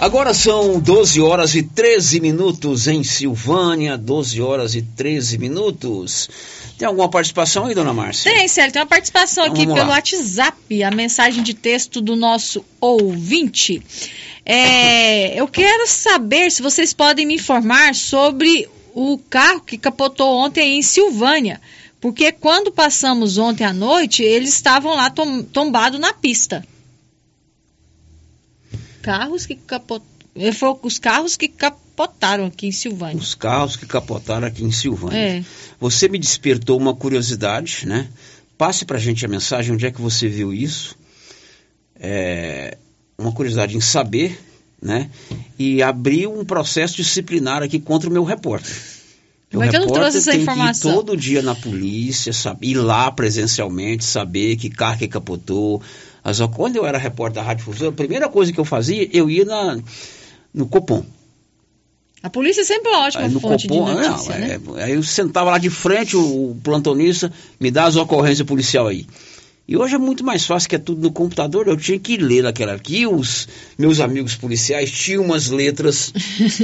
Agora 0.00 0.34
são 0.34 0.80
12 0.80 1.20
horas 1.20 1.54
e 1.54 1.62
13 1.62 2.18
minutos 2.18 2.88
em 2.88 3.04
Silvânia, 3.04 3.96
12 3.96 4.42
horas 4.42 4.74
e 4.74 4.82
13 4.82 5.38
minutos. 5.38 6.28
Tem 6.76 6.86
alguma 6.86 7.08
participação 7.08 7.66
aí, 7.66 7.74
dona 7.74 7.94
Márcia? 7.94 8.30
Tem, 8.32 8.48
Célio, 8.48 8.72
tem 8.72 8.82
uma 8.82 8.88
participação 8.88 9.46
Então, 9.46 9.54
aqui 9.54 9.66
pelo 9.66 9.86
lá. 9.88 9.94
WhatsApp, 9.94 10.82
a 10.82 10.90
mensagem 10.90 11.44
de 11.44 11.54
texto 11.54 12.00
do 12.00 12.16
nosso 12.16 12.64
ouvinte. 12.80 13.80
É, 14.48 15.34
eu 15.34 15.48
quero 15.48 15.88
saber 15.88 16.52
se 16.52 16.62
vocês 16.62 16.92
podem 16.92 17.26
me 17.26 17.34
informar 17.34 17.96
sobre 17.96 18.68
o 18.94 19.18
carro 19.18 19.60
que 19.60 19.76
capotou 19.76 20.38
ontem 20.38 20.78
em 20.78 20.82
Silvânia. 20.82 21.60
Porque 22.00 22.30
quando 22.30 22.70
passamos 22.70 23.38
ontem 23.38 23.64
à 23.64 23.72
noite, 23.72 24.22
eles 24.22 24.50
estavam 24.54 24.94
lá 24.94 25.10
tom, 25.10 25.42
tombados 25.42 25.98
na 25.98 26.12
pista. 26.12 26.64
Carros 29.02 29.46
que 29.46 29.56
capotaram. 29.56 30.06
Foi 30.52 30.76
os 30.82 30.98
carros 30.98 31.36
que 31.36 31.48
capotaram 31.48 32.46
aqui 32.46 32.68
em 32.68 32.72
Silvânia. 32.72 33.16
Os 33.16 33.34
carros 33.34 33.74
que 33.74 33.86
capotaram 33.86 34.46
aqui 34.46 34.62
em 34.62 34.70
Silvânia. 34.70 35.18
É. 35.18 35.44
Você 35.80 36.08
me 36.08 36.18
despertou 36.18 36.78
uma 36.78 36.94
curiosidade, 36.94 37.84
né? 37.84 38.08
Passe 38.56 38.84
pra 38.84 38.98
gente 38.98 39.24
a 39.24 39.28
mensagem, 39.28 39.74
onde 39.74 39.86
é 39.86 39.90
que 39.90 40.00
você 40.00 40.28
viu 40.28 40.54
isso. 40.54 40.96
É, 41.98 42.78
uma 43.18 43.32
curiosidade 43.32 43.76
em 43.76 43.80
saber, 43.80 44.38
né? 44.80 45.10
E 45.58 45.82
abrir 45.82 46.26
um 46.26 46.44
processo 46.44 46.96
disciplinar 46.96 47.62
aqui 47.62 47.78
contra 47.78 48.08
o 48.08 48.12
meu 48.12 48.24
repórter. 48.24 48.72
Como 49.50 49.62
é 49.62 49.68
que 49.68 49.76
eu 49.76 49.80
não 49.80 49.88
trouxe 49.88 50.18
essa 50.18 50.32
tem 50.32 50.42
informação? 50.42 50.90
Que 50.90 50.96
ir 50.96 51.00
todo 51.00 51.16
dia 51.16 51.42
na 51.42 51.54
polícia, 51.54 52.32
sabe, 52.32 52.70
ir 52.70 52.74
lá 52.74 53.10
presencialmente, 53.10 54.04
saber 54.04 54.56
que 54.56 54.68
carro 54.68 54.98
que 54.98 55.08
capotou. 55.08 55.80
As, 56.22 56.40
quando 56.54 56.76
eu 56.76 56.84
era 56.84 56.98
repórter 56.98 57.42
da 57.42 57.46
Rádio 57.46 57.64
Fusão, 57.64 57.88
a 57.88 57.92
primeira 57.92 58.28
coisa 58.28 58.52
que 58.52 58.58
eu 58.58 58.64
fazia, 58.64 59.08
eu 59.12 59.30
ia 59.30 59.44
na, 59.44 59.78
no 60.52 60.66
Copom. 60.66 61.04
A 62.22 62.28
polícia 62.28 62.64
sempre 62.64 62.90
é 62.90 62.96
uma 62.96 63.06
ótima 63.06 63.22
Aí 63.22 63.30
no 63.30 63.40
fonte 63.40 63.68
Copom, 63.68 63.84
de 63.84 64.00
não, 64.02 64.10
notícia, 64.10 64.36
né? 64.36 64.60
é, 64.78 64.82
aí 64.82 64.92
eu 64.94 65.02
sentava 65.02 65.50
lá 65.50 65.58
de 65.58 65.70
frente, 65.70 66.16
o, 66.16 66.50
o 66.50 66.60
plantonista 66.62 67.32
me 67.60 67.70
dá 67.70 67.84
as 67.84 67.94
ocorrências 67.94 68.46
policial 68.46 68.88
aí. 68.88 69.06
E 69.68 69.76
hoje 69.76 69.96
é 69.96 69.98
muito 69.98 70.22
mais 70.24 70.46
fácil, 70.46 70.68
que 70.68 70.76
é 70.76 70.78
tudo 70.78 71.00
no 71.02 71.10
computador. 71.12 71.66
Eu 71.66 71.76
tinha 71.76 71.98
que 71.98 72.16
ler 72.16 72.42
naquela 72.42 72.74
aqui. 72.74 73.04
Os 73.06 73.48
meus 73.76 73.98
amigos 73.98 74.36
policiais 74.36 74.90
tinham 74.90 75.24
umas 75.24 75.48
letras. 75.48 76.12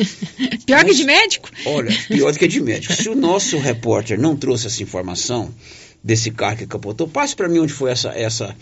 Pior 0.64 0.84
que 0.84 0.94
de 0.94 1.04
médico? 1.04 1.50
Olha, 1.66 1.90
pior 2.08 2.32
que 2.36 2.46
de 2.46 2.60
médico. 2.60 2.92
Se 2.94 3.08
o 3.08 3.14
nosso 3.16 3.58
repórter 3.58 4.18
não 4.20 4.36
trouxe 4.36 4.68
essa 4.68 4.82
informação 4.82 5.52
desse 6.02 6.30
carro 6.30 6.56
que 6.58 6.66
capotou, 6.66 7.08
passe 7.08 7.34
para 7.34 7.48
mim 7.48 7.58
onde 7.58 7.72
foi 7.72 7.90
essa, 7.90 8.10
essa, 8.10 8.54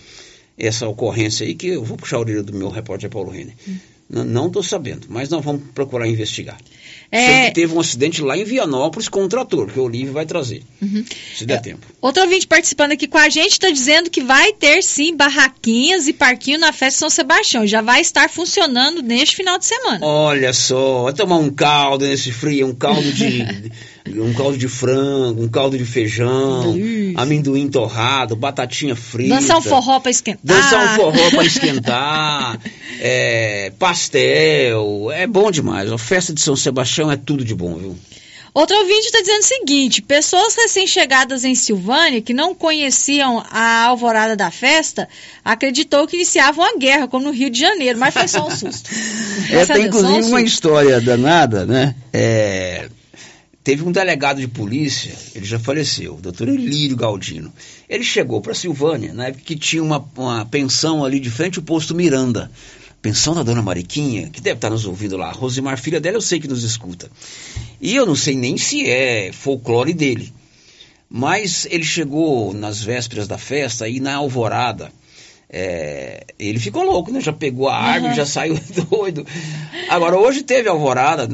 essa 0.59 0.89
ocorrência 0.89 1.47
aí, 1.47 1.55
que 1.55 1.69
eu 1.69 1.85
vou 1.85 1.97
puxar 1.99 2.17
a 2.17 2.21
orelha 2.21 2.43
do 2.43 2.53
meu 2.55 2.69
repórter 2.71 3.11
Paulo 3.11 3.31
Renner. 3.31 3.55
N- 4.11 4.25
Não 4.25 4.47
estou 4.47 4.62
sabendo, 4.62 5.07
mas 5.11 5.29
nós 5.29 5.45
vamos 5.45 5.62
procurar 5.75 6.09
investigar. 6.09 6.59
É. 7.12 7.27
Sei 7.27 7.45
que 7.49 7.55
teve 7.55 7.74
um 7.74 7.81
acidente 7.81 8.23
lá 8.23 8.37
em 8.39 8.45
Vianópolis 8.45 9.09
com 9.09 9.24
um 9.24 9.28
trator, 9.28 9.66
que 9.66 9.78
o 9.81 9.82
Olívio 9.82 10.12
vai 10.12 10.24
trazer, 10.24 10.62
Uhum. 10.81 11.05
se 11.37 11.45
der 11.45 11.61
tempo. 11.61 11.85
Outro 12.01 12.23
ouvinte 12.23 12.47
participando 12.47 12.93
aqui 12.93 13.09
com 13.09 13.19
a 13.19 13.28
gente 13.28 13.51
está 13.53 13.69
dizendo 13.69 14.09
que 14.09 14.20
vai 14.23 14.53
ter 14.53 14.81
sim 14.82 15.16
barraquinhas 15.16 16.07
e 16.07 16.12
parquinho 16.12 16.59
na 16.61 16.73
festa 16.73 17.01
São 17.01 17.11
Sebastião. 17.11 17.66
Já 17.66 17.82
vai 17.82 18.01
estar 18.01 18.31
funcionando 18.31 19.03
neste 19.03 19.35
final 19.37 19.59
de 19.59 19.66
semana. 19.66 20.07
Olha 20.07 20.53
só, 20.53 21.03
vai 21.03 21.12
tomar 21.12 21.39
um 21.39 21.51
caldo 21.51 22.07
nesse 22.07 22.31
frio, 22.31 22.69
um 22.69 22.74
caldo 22.74 23.12
de 23.12 23.45
um 24.09 24.33
caldo 24.33 24.57
de 24.57 24.69
frango, 24.69 25.43
um 25.43 25.49
caldo 25.49 25.77
de 25.77 25.85
feijão, 25.85 26.75
amendoim 27.17 27.69
torrado, 27.69 28.35
batatinha 28.35 28.97
frita. 28.97 29.35
Dançar 29.35 29.59
um 29.59 29.63
forró 29.63 30.01
para 30.01 30.11
esquentar. 30.11 30.41
Dançar 30.43 30.85
um 30.85 30.97
forró 30.97 31.31
para 31.31 31.45
esquentar, 31.45 32.61
é, 33.01 33.73
pastel, 33.79 35.11
é 35.13 35.27
bom 35.27 35.51
demais. 35.51 35.91
A 35.93 35.99
festa 35.99 36.33
de 36.33 36.41
São 36.41 36.57
Sebastião 36.57 37.11
é 37.11 37.17
tudo 37.17 37.45
de 37.45 37.55
bom, 37.55 37.75
viu? 37.75 37.97
Outro 38.53 38.77
ouvinte 38.77 39.07
está 39.07 39.21
dizendo 39.21 39.41
o 39.41 39.47
seguinte: 39.47 40.03
pessoas 40.03 40.57
recém-chegadas 40.57 41.45
em 41.45 41.55
Silvânia 41.55 42.21
que 42.21 42.35
não 42.35 42.55
conheciam 42.55 43.45
a 43.49 43.85
alvorada 43.85 44.35
da 44.35 44.51
festa 44.51 45.09
acreditou 45.45 46.07
que 46.07 46.17
iniciavam 46.17 46.65
a 46.65 46.77
guerra, 46.77 47.07
como 47.07 47.27
no 47.27 47.31
Rio 47.31 47.49
de 47.49 47.61
Janeiro, 47.61 47.99
mas 47.99 48.13
foi 48.13 48.27
só 48.27 48.47
um 48.47 48.51
susto. 48.51 48.91
É, 49.51 49.67
tem 49.67 49.67
só 49.67 49.73
um 49.75 49.87
inclusive 49.87 50.29
uma 50.29 50.43
história 50.43 51.01
danada, 51.01 51.65
né? 51.65 51.95
É, 52.13 52.89
teve 53.62 53.82
um 53.82 53.93
delegado 53.93 54.41
de 54.41 54.49
polícia, 54.49 55.15
ele 55.35 55.45
já 55.45 55.59
faleceu, 55.59 56.15
o 56.15 56.20
doutor 56.20 56.49
Elírio 56.49 56.97
Galdino. 56.97 57.53
Ele 57.89 58.05
chegou 58.05 58.41
para 58.41 58.55
Silvânia, 58.55 59.12
na 59.12 59.28
época 59.28 59.45
que 59.45 59.57
tinha 59.57 59.82
uma, 59.82 60.05
uma 60.16 60.47
pensão 60.47 61.05
ali 61.05 61.20
de 61.20 61.31
frente 61.31 61.59
ao 61.59 61.65
posto 61.65 61.95
Miranda. 61.95 62.51
Pensão 63.03 63.35
da 63.35 63.43
dona 63.43 63.62
Mariquinha, 63.62 64.28
que 64.28 64.43
deve 64.43 64.59
estar 64.59 64.69
nos 64.69 64.85
ouvindo 64.85 65.16
lá. 65.16 65.32
Rosimar, 65.32 65.78
filha 65.78 66.01
dela, 66.01 66.19
eu 66.19 66.20
sei 66.20 66.39
que 66.39 66.49
nos 66.49 66.62
escuta. 66.62 67.11
E 67.81 67.97
eu 67.97 68.05
não 68.05 68.15
sei 68.15 68.37
nem 68.37 68.59
se 68.59 68.89
é 68.89 69.32
folclore 69.32 69.95
dele. 69.95 70.32
Mas 71.09 71.66
ele 71.70 71.82
chegou 71.82 72.53
nas 72.53 72.82
vésperas 72.82 73.27
da 73.27 73.39
festa 73.39 73.89
e 73.89 74.01
na 74.01 74.16
alvorada. 74.16 74.93
É, 75.53 76.25
ele 76.39 76.59
ficou 76.61 76.83
louco, 76.85 77.11
né? 77.11 77.21
Já 77.21 77.33
pegou 77.33 77.69
a 77.69 77.77
árvore, 77.77 78.11
Uhum. 78.11 78.17
já 78.17 78.25
saiu 78.27 78.59
doido. 78.89 79.27
Agora, 79.89 80.17
hoje 80.17 80.43
teve 80.43 80.69
alvorada, 80.69 81.29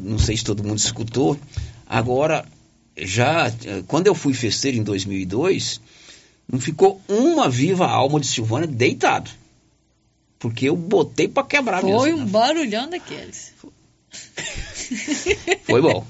não 0.00 0.18
sei 0.18 0.36
se 0.36 0.44
todo 0.44 0.62
mundo 0.62 0.78
escutou. 0.78 1.36
Agora, 1.84 2.44
já, 2.96 3.52
quando 3.88 4.06
eu 4.06 4.14
fui 4.14 4.32
festeiro 4.34 4.76
em 4.78 4.82
2002, 4.82 5.80
não 6.50 6.60
ficou 6.60 7.00
uma 7.08 7.48
viva 7.48 7.86
alma 7.86 8.20
de 8.20 8.26
Silvânia 8.28 8.68
deitado. 8.68 9.30
Porque 10.38 10.68
eu 10.68 10.76
botei 10.76 11.26
pra 11.26 11.42
quebrar 11.42 11.80
Foi 11.80 12.10
mesmo. 12.12 12.24
um 12.24 12.26
barulhão 12.26 12.88
daqueles. 12.88 13.52
Foi 15.64 15.80
bom. 15.82 16.06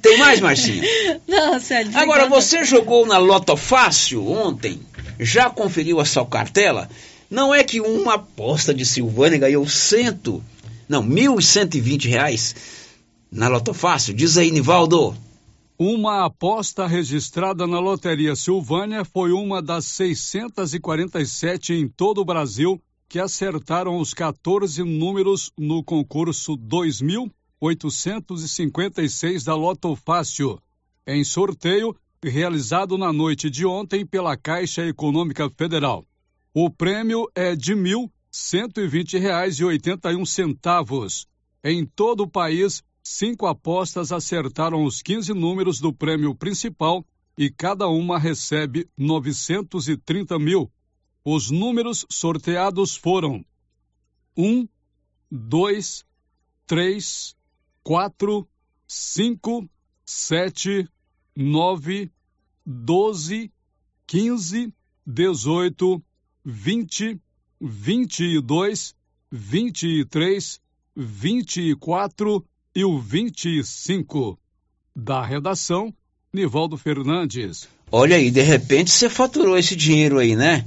Tem 0.00 0.16
mais, 0.18 0.40
Marcinha? 0.40 0.82
Não, 1.28 1.58
sério. 1.60 1.90
Agora, 1.94 2.28
você 2.28 2.64
jogou 2.64 3.06
na 3.06 3.18
Loto 3.18 3.56
Fácil 3.56 4.26
ontem? 4.26 4.80
Já 5.22 5.50
conferiu 5.50 6.00
a 6.00 6.06
sua 6.06 6.24
cartela? 6.24 6.88
Não 7.30 7.54
é 7.54 7.62
que 7.62 7.78
uma 7.78 8.14
aposta 8.14 8.72
de 8.72 8.86
Silvânia 8.86 9.38
ganhou 9.38 9.68
cento, 9.68 10.42
não, 10.88 11.02
mil 11.02 11.38
e 11.38 11.42
cento 11.42 11.76
e 11.76 11.80
vinte 11.80 12.08
reais 12.08 12.54
na 13.30 13.46
Loto 13.46 13.74
Fácil? 13.74 14.14
Diz 14.14 14.38
aí, 14.38 14.50
Nivaldo. 14.50 15.14
Uma 15.78 16.24
aposta 16.24 16.86
registrada 16.86 17.66
na 17.66 17.78
Loteria 17.78 18.34
Silvânia 18.34 19.04
foi 19.04 19.32
uma 19.32 19.60
das 19.60 19.84
647 19.84 21.74
em 21.74 21.86
todo 21.86 22.22
o 22.22 22.24
Brasil 22.24 22.80
que 23.06 23.18
acertaram 23.18 23.98
os 23.98 24.14
14 24.14 24.82
números 24.82 25.52
no 25.58 25.84
concurso 25.84 26.56
2856 26.56 29.44
da 29.44 29.54
Loto 29.54 29.94
Fácil, 29.96 30.58
em 31.06 31.22
sorteio 31.24 31.94
realizado 32.28 32.98
na 32.98 33.10
noite 33.12 33.48
de 33.48 33.64
ontem 33.64 34.04
pela 34.04 34.36
Caixa 34.36 34.84
Econômica 34.84 35.48
Federal. 35.48 36.04
O 36.52 36.68
prêmio 36.68 37.30
é 37.34 37.56
de 37.56 37.72
R$ 37.72 37.80
1.120,81. 38.32 41.26
Em 41.64 41.86
todo 41.86 42.24
o 42.24 42.30
país, 42.30 42.82
cinco 43.02 43.46
apostas 43.46 44.12
acertaram 44.12 44.84
os 44.84 45.00
15 45.00 45.32
números 45.32 45.80
do 45.80 45.94
prêmio 45.94 46.34
principal 46.34 47.02
e 47.38 47.50
cada 47.50 47.88
uma 47.88 48.18
recebe 48.18 48.86
930 48.98 50.38
mil. 50.38 50.70
Os 51.24 51.50
números 51.50 52.04
sorteados 52.10 52.94
foram 52.96 53.42
1, 54.36 54.68
2, 55.30 56.04
3, 56.66 57.34
4, 57.82 58.46
5, 58.86 59.70
7, 60.04 60.86
9, 61.36 62.10
12, 62.66 63.50
15, 64.06 64.74
18, 65.06 66.02
20, 66.44 67.20
22, 67.60 68.94
23, 69.30 70.60
24 70.96 72.44
e 72.74 72.84
o 72.84 72.98
25. 72.98 74.38
Da 74.94 75.24
redação, 75.24 75.94
Nivaldo 76.32 76.76
Fernandes. 76.76 77.68
Olha 77.92 78.16
aí, 78.16 78.30
de 78.30 78.42
repente 78.42 78.90
você 78.90 79.08
faturou 79.08 79.56
esse 79.56 79.74
dinheiro 79.74 80.18
aí, 80.18 80.36
né? 80.36 80.64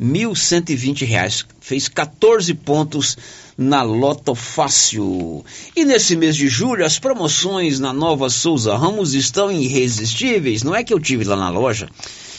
1.120 0.00 1.04
reais. 1.06 1.44
Fez 1.60 1.88
14 1.88 2.52
pontos 2.54 3.16
na 3.56 3.82
Loto 3.82 4.34
Fácil. 4.34 5.44
E 5.74 5.84
nesse 5.84 6.16
mês 6.16 6.36
de 6.36 6.48
julho, 6.48 6.84
as 6.84 6.98
promoções 6.98 7.80
na 7.80 7.92
Nova 7.92 8.28
Souza 8.28 8.76
Ramos 8.76 9.14
estão 9.14 9.50
irresistíveis. 9.50 10.62
Não 10.62 10.74
é 10.74 10.84
que 10.84 10.92
eu 10.92 11.00
tive 11.00 11.24
lá 11.24 11.36
na 11.36 11.48
loja 11.48 11.88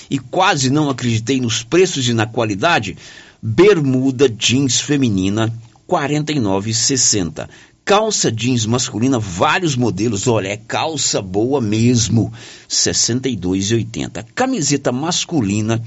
e 0.10 0.20
quase 0.20 0.70
não 0.70 0.90
acreditei 0.90 1.42
nos 1.42 1.64
preços 1.64 2.08
e 2.08 2.14
na 2.14 2.26
qualidade? 2.26 2.98
Bermuda 3.42 4.30
jeans 4.30 4.80
feminina, 4.80 5.46
R$ 5.46 5.54
49,60. 5.88 7.48
Calça 7.88 8.30
jeans 8.30 8.65
masculina, 8.65 9.18
vários 9.18 9.77
modelos. 9.77 10.27
Olha, 10.27 10.49
é 10.49 10.57
calça 10.57 11.22
boa 11.22 11.61
mesmo. 11.61 12.26
R$ 12.26 12.31
62,80. 12.69 14.26
Camiseta 14.35 14.91
masculina, 14.91 15.81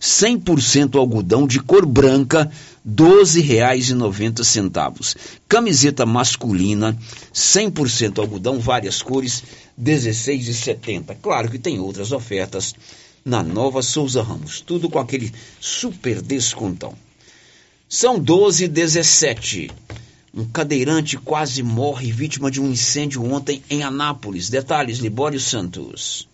100% 0.00 0.98
algodão 0.98 1.46
de 1.46 1.60
cor 1.60 1.86
branca, 1.86 2.50
R$ 2.84 2.92
12,90. 2.92 5.16
Camiseta 5.46 6.04
masculina, 6.04 6.98
100% 7.32 8.18
algodão, 8.18 8.58
várias 8.58 9.00
cores, 9.00 9.44
R$ 9.78 9.94
16,70. 9.94 11.16
Claro 11.22 11.48
que 11.48 11.60
tem 11.60 11.78
outras 11.78 12.10
ofertas 12.10 12.74
na 13.24 13.44
Nova 13.44 13.80
Souza 13.80 14.24
Ramos. 14.24 14.60
Tudo 14.60 14.90
com 14.90 14.98
aquele 14.98 15.32
super 15.60 16.20
descontão. 16.20 16.94
São 17.88 18.18
12 18.18 18.64
e 18.64 18.68
17. 18.68 19.70
Um 20.36 20.46
cadeirante 20.46 21.16
quase 21.16 21.62
morre 21.62 22.10
vítima 22.10 22.50
de 22.50 22.60
um 22.60 22.68
incêndio 22.68 23.24
ontem 23.24 23.62
em 23.70 23.84
Anápolis. 23.84 24.50
Detalhes, 24.50 24.98
Libório 24.98 25.38
Santos. 25.38 26.28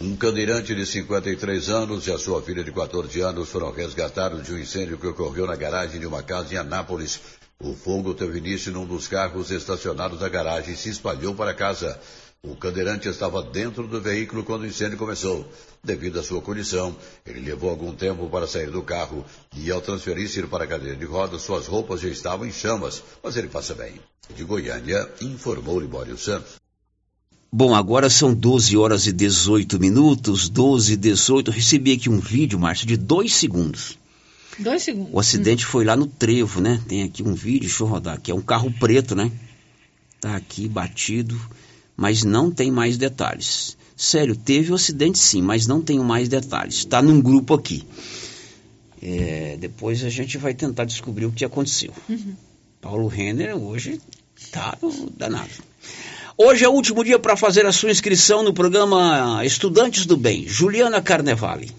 Um 0.00 0.16
cadeirante 0.16 0.74
de 0.74 0.86
53 0.86 1.68
anos 1.68 2.06
e 2.06 2.10
a 2.10 2.18
sua 2.18 2.40
filha 2.40 2.64
de 2.64 2.72
14 2.72 3.20
anos 3.20 3.50
foram 3.50 3.70
resgatados 3.70 4.42
de 4.42 4.54
um 4.54 4.58
incêndio 4.58 4.96
que 4.96 5.06
ocorreu 5.06 5.46
na 5.46 5.54
garagem 5.54 6.00
de 6.00 6.06
uma 6.06 6.22
casa 6.22 6.54
em 6.54 6.56
Anápolis. 6.56 7.20
O 7.60 7.74
fogo 7.74 8.14
teve 8.14 8.38
início 8.38 8.72
num 8.72 8.86
dos 8.86 9.06
carros 9.06 9.50
estacionados 9.50 10.20
na 10.20 10.30
garagem 10.30 10.72
e 10.72 10.76
se 10.76 10.88
espalhou 10.88 11.34
para 11.34 11.50
a 11.50 11.54
casa. 11.54 12.00
O 12.44 12.56
cadeirante 12.56 13.06
estava 13.08 13.40
dentro 13.40 13.86
do 13.86 14.00
veículo 14.00 14.42
quando 14.42 14.62
o 14.62 14.66
incêndio 14.66 14.98
começou. 14.98 15.48
Devido 15.80 16.18
à 16.18 16.24
sua 16.24 16.42
condição, 16.42 16.92
ele 17.24 17.38
levou 17.38 17.70
algum 17.70 17.94
tempo 17.94 18.28
para 18.28 18.48
sair 18.48 18.68
do 18.68 18.82
carro 18.82 19.24
e, 19.56 19.70
ao 19.70 19.80
transferir-se 19.80 20.42
para 20.48 20.64
a 20.64 20.66
cadeira 20.66 20.96
de 20.96 21.04
rodas, 21.04 21.42
suas 21.42 21.68
roupas 21.68 22.00
já 22.00 22.08
estavam 22.08 22.44
em 22.44 22.50
chamas, 22.50 23.00
mas 23.22 23.36
ele 23.36 23.46
passa 23.46 23.76
bem. 23.76 24.00
De 24.34 24.42
Goiânia, 24.42 25.08
informou 25.20 25.78
Libório 25.78 26.18
Santos. 26.18 26.56
Bom, 27.52 27.76
agora 27.76 28.10
são 28.10 28.34
12 28.34 28.76
horas 28.76 29.06
e 29.06 29.12
18 29.12 29.78
minutos, 29.78 30.48
12 30.48 30.94
e 30.94 30.96
18. 30.96 31.48
Recebi 31.52 31.92
aqui 31.92 32.10
um 32.10 32.18
vídeo, 32.18 32.58
Márcio, 32.58 32.88
de 32.88 32.96
dois 32.96 33.36
segundos. 33.36 33.96
Dois 34.58 34.82
segundos. 34.82 35.14
O 35.14 35.20
acidente 35.20 35.64
foi 35.64 35.84
lá 35.84 35.94
no 35.94 36.08
Trevo, 36.08 36.60
né? 36.60 36.82
Tem 36.88 37.04
aqui 37.04 37.22
um 37.22 37.34
vídeo, 37.34 37.68
deixa 37.68 37.84
eu 37.84 37.86
rodar 37.86 38.16
aqui. 38.16 38.32
É 38.32 38.34
um 38.34 38.42
carro 38.42 38.68
preto, 38.80 39.14
né? 39.14 39.30
Tá 40.20 40.34
aqui 40.34 40.68
batido, 40.68 41.40
mas 41.96 42.24
não 42.24 42.50
tem 42.50 42.70
mais 42.70 42.96
detalhes. 42.96 43.76
Sério, 43.96 44.34
teve 44.34 44.72
um 44.72 44.74
acidente 44.74 45.18
sim, 45.18 45.42
mas 45.42 45.66
não 45.66 45.80
tenho 45.80 46.02
mais 46.02 46.28
detalhes. 46.28 46.76
Está 46.78 47.00
num 47.00 47.20
grupo 47.20 47.54
aqui. 47.54 47.86
É, 49.00 49.56
depois 49.60 50.04
a 50.04 50.10
gente 50.10 50.38
vai 50.38 50.54
tentar 50.54 50.84
descobrir 50.84 51.26
o 51.26 51.32
que 51.32 51.44
aconteceu. 51.44 51.92
Uhum. 52.08 52.34
Paulo 52.80 53.06
Renner 53.06 53.56
hoje 53.56 54.00
tá 54.50 54.76
danado. 55.16 55.50
Hoje 56.36 56.64
é 56.64 56.68
o 56.68 56.72
último 56.72 57.04
dia 57.04 57.18
para 57.18 57.36
fazer 57.36 57.66
a 57.66 57.72
sua 57.72 57.90
inscrição 57.90 58.42
no 58.42 58.52
programa 58.52 59.44
Estudantes 59.44 60.06
do 60.06 60.16
Bem. 60.16 60.48
Juliana 60.48 61.02
Carnevale. 61.02 61.70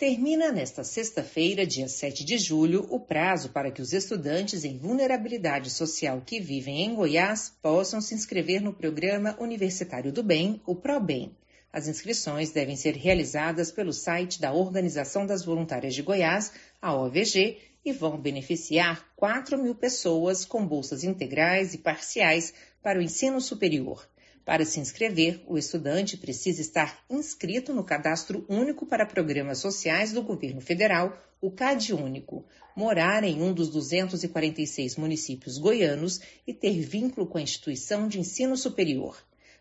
Termina 0.00 0.50
nesta 0.50 0.82
sexta-feira, 0.82 1.66
dia 1.66 1.86
7 1.86 2.24
de 2.24 2.38
julho, 2.38 2.86
o 2.88 2.98
prazo 2.98 3.50
para 3.50 3.70
que 3.70 3.82
os 3.82 3.92
estudantes 3.92 4.64
em 4.64 4.78
vulnerabilidade 4.78 5.68
social 5.68 6.22
que 6.24 6.40
vivem 6.40 6.86
em 6.86 6.94
Goiás 6.94 7.52
possam 7.60 8.00
se 8.00 8.14
inscrever 8.14 8.62
no 8.62 8.72
Programa 8.72 9.36
Universitário 9.38 10.10
do 10.10 10.22
Bem, 10.22 10.58
o 10.64 10.74
ProBem. 10.74 11.36
As 11.70 11.86
inscrições 11.86 12.50
devem 12.50 12.76
ser 12.76 12.94
realizadas 12.96 13.70
pelo 13.70 13.92
site 13.92 14.40
da 14.40 14.54
Organização 14.54 15.26
das 15.26 15.44
Voluntárias 15.44 15.94
de 15.94 16.00
Goiás, 16.00 16.50
a 16.80 16.94
OVG, 16.94 17.58
e 17.84 17.92
vão 17.92 18.18
beneficiar 18.18 19.06
4 19.16 19.62
mil 19.62 19.74
pessoas 19.74 20.46
com 20.46 20.66
bolsas 20.66 21.04
integrais 21.04 21.74
e 21.74 21.78
parciais 21.78 22.54
para 22.82 22.98
o 22.98 23.02
ensino 23.02 23.38
superior. 23.38 24.08
Para 24.44 24.64
se 24.64 24.80
inscrever, 24.80 25.42
o 25.46 25.58
estudante 25.58 26.16
precisa 26.16 26.60
estar 26.60 27.04
inscrito 27.08 27.74
no 27.74 27.84
Cadastro 27.84 28.44
Único 28.48 28.86
para 28.86 29.06
Programas 29.06 29.58
Sociais 29.58 30.12
do 30.12 30.22
Governo 30.22 30.60
Federal, 30.60 31.16
o 31.40 31.50
CAD 31.50 31.92
Único, 31.92 32.44
morar 32.74 33.22
em 33.22 33.42
um 33.42 33.52
dos 33.52 33.70
246 33.70 34.96
municípios 34.96 35.58
goianos 35.58 36.20
e 36.46 36.54
ter 36.54 36.80
vínculo 36.80 37.26
com 37.26 37.38
a 37.38 37.42
instituição 37.42 38.08
de 38.08 38.18
ensino 38.18 38.56
superior. 38.56 39.16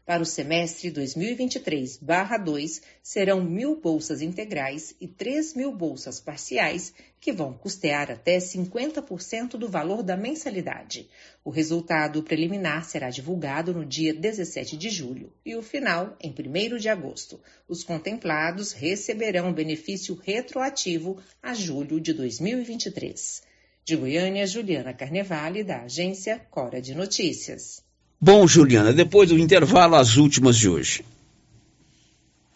Para 0.10 0.24
o 0.24 0.26
semestre 0.26 0.90
2023-2, 0.92 2.82
serão 3.04 3.44
mil 3.44 3.80
bolsas 3.80 4.24
integrais 4.24 4.96
e 5.00 5.08
3 5.08 5.54
mil 5.54 5.72
bolsas 5.72 6.20
parciais, 6.20 6.92
que 7.22 7.32
vão 7.32 7.54
custear 7.54 8.10
até 8.10 8.40
50% 8.40 9.50
do 9.52 9.70
valor 9.70 10.02
da 10.02 10.18
mensalidade. 10.18 11.08
O 11.46 11.52
resultado 11.52 12.24
preliminar 12.24 12.86
será 12.86 13.12
divulgado 13.12 13.72
no 13.72 13.86
dia 13.86 14.12
17 14.12 14.76
de 14.78 14.90
julho 14.90 15.32
e 15.46 15.56
o 15.56 15.62
final 15.62 16.18
em 16.20 16.32
1 16.32 16.78
de 16.78 16.90
agosto. 16.90 17.40
Os 17.68 17.84
contemplados 17.84 18.72
receberão 18.72 19.54
benefício 19.54 20.16
retroativo 20.16 21.22
a 21.40 21.54
julho 21.54 22.02
de 22.02 22.14
2023. 22.14 23.44
De 23.86 23.96
Goiânia, 23.96 24.48
Juliana 24.48 24.92
Carnevale, 24.92 25.64
da 25.64 25.84
agência 25.84 26.40
Cora 26.50 26.82
de 26.82 26.96
Notícias. 26.96 27.88
Bom, 28.22 28.46
Juliana, 28.46 28.92
depois 28.92 29.30
do 29.30 29.38
intervalo, 29.38 29.96
as 29.96 30.18
últimas 30.18 30.58
de 30.58 30.68
hoje. 30.68 31.06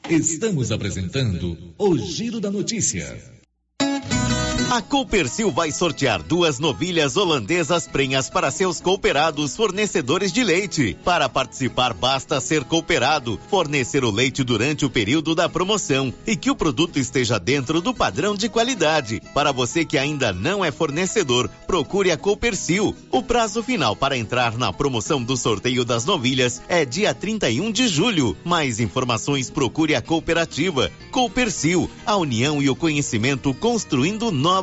Estamos 0.10 0.72
apresentando 0.72 1.57
o 1.77 1.98
Giro 1.98 2.41
da 2.41 2.52
Notícia. 2.52 3.18
A 4.74 4.82
Coopercil 4.82 5.52
vai 5.52 5.72
sortear 5.72 6.24
duas 6.24 6.58
novilhas 6.58 7.16
holandesas 7.16 7.88
prenhas 7.88 8.28
para 8.28 8.50
seus 8.50 8.82
cooperados 8.82 9.56
fornecedores 9.56 10.34
de 10.34 10.44
leite. 10.44 10.98
Para 11.06 11.30
participar, 11.30 11.94
basta 11.94 12.41
ser 12.41 12.64
cooperado, 12.64 13.40
fornecer 13.52 14.04
o 14.04 14.10
leite 14.10 14.44
durante 14.44 14.84
o 14.84 14.90
período 14.90 15.36
da 15.36 15.48
promoção 15.48 16.12
e 16.26 16.36
que 16.36 16.50
o 16.50 16.56
produto 16.56 16.98
esteja 16.98 17.38
dentro 17.38 17.82
do 17.82 17.94
padrão 17.94 18.36
de 18.36 18.50
qualidade. 18.50 19.22
Para 19.32 19.52
você 19.52 19.86
que 19.86 19.95
ainda 19.95 20.34
não 20.34 20.66
é 20.66 20.72
fornecedor, 20.72 21.48
procure 21.68 22.10
a 22.10 22.18
Coopercil. 22.18 22.95
O 23.12 23.22
prazo 23.22 23.62
final 23.62 23.95
para 23.95 24.18
entrar 24.18 24.58
na 24.58 24.74
promoção 24.74 25.22
do 25.22 25.38
sorteio 25.38 25.86
das 25.86 26.04
novilhas 26.04 26.64
é 26.68 26.84
dia 26.84 27.14
31 27.14 27.72
de 27.72 27.88
julho. 27.88 28.36
Mais 28.44 28.80
informações 28.80 29.52
procure 29.52 29.94
a 29.94 30.02
cooperativa. 30.02 30.91
Coopercil, 31.12 31.88
a 32.08 32.18
união 32.18 32.60
e 32.60 32.72
o 32.72 32.76
conhecimento 32.76 33.54
construindo 33.54 34.32
novos 34.32 34.62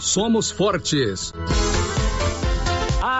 somos 0.00 0.50
fortes. 0.50 1.32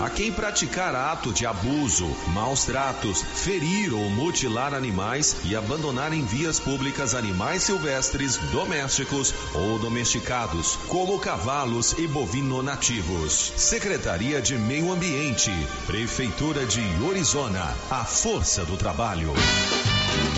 a 0.00 0.10
quem 0.10 0.32
praticar 0.32 0.94
ato 0.94 1.32
de 1.32 1.46
abuso, 1.46 2.06
maus 2.28 2.64
tratos, 2.64 3.22
ferir 3.22 3.92
ou 3.94 4.10
mutilar 4.10 4.74
animais 4.74 5.36
e 5.44 5.54
abandonar 5.56 6.12
em 6.12 6.24
vias 6.24 6.58
públicas 6.58 7.14
animais 7.14 7.62
silvestres, 7.62 8.36
domésticos 8.52 9.34
ou 9.54 9.78
domesticados, 9.78 10.76
como 10.88 11.18
cavalos 11.18 11.92
e 11.98 12.06
bovino 12.06 12.62
nativos. 12.62 13.52
Secretaria 13.56 14.40
de 14.40 14.56
Meio 14.56 14.92
Ambiente, 14.92 15.52
Prefeitura 15.86 16.64
de 16.66 16.82
Orizona, 17.02 17.76
a 17.90 18.04
força 18.04 18.64
do 18.64 18.76
trabalho. 18.76 19.32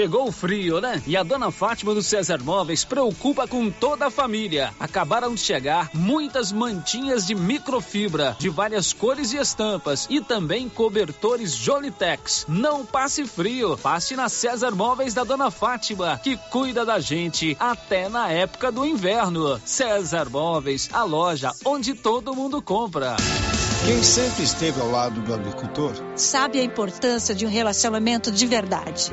Chegou 0.00 0.28
o 0.28 0.32
frio, 0.32 0.80
né? 0.80 1.02
E 1.06 1.14
a 1.14 1.22
dona 1.22 1.50
Fátima 1.50 1.92
do 1.92 2.02
César 2.02 2.38
Móveis 2.42 2.86
preocupa 2.86 3.46
com 3.46 3.70
toda 3.70 4.06
a 4.06 4.10
família. 4.10 4.72
Acabaram 4.80 5.34
de 5.34 5.42
chegar 5.42 5.90
muitas 5.92 6.50
mantinhas 6.50 7.26
de 7.26 7.34
microfibra 7.34 8.34
de 8.38 8.48
várias 8.48 8.94
cores 8.94 9.34
e 9.34 9.36
estampas 9.36 10.06
e 10.08 10.22
também 10.22 10.70
cobertores 10.70 11.54
Jolitex. 11.54 12.46
Não 12.48 12.86
passe 12.86 13.26
frio, 13.26 13.76
passe 13.76 14.16
na 14.16 14.30
César 14.30 14.70
Móveis 14.70 15.12
da 15.12 15.22
dona 15.22 15.50
Fátima, 15.50 16.18
que 16.24 16.34
cuida 16.50 16.82
da 16.82 16.98
gente 16.98 17.54
até 17.60 18.08
na 18.08 18.30
época 18.30 18.72
do 18.72 18.86
inverno. 18.86 19.60
César 19.66 20.30
Móveis, 20.30 20.88
a 20.94 21.04
loja 21.04 21.52
onde 21.62 21.92
todo 21.92 22.34
mundo 22.34 22.62
compra. 22.62 23.16
Quem 23.84 24.02
sempre 24.02 24.44
esteve 24.44 24.80
ao 24.80 24.90
lado 24.90 25.20
do 25.20 25.34
agricultor 25.34 25.92
sabe 26.16 26.58
a 26.58 26.64
importância 26.64 27.34
de 27.34 27.44
um 27.44 27.50
relacionamento 27.50 28.32
de 28.32 28.46
verdade. 28.46 29.12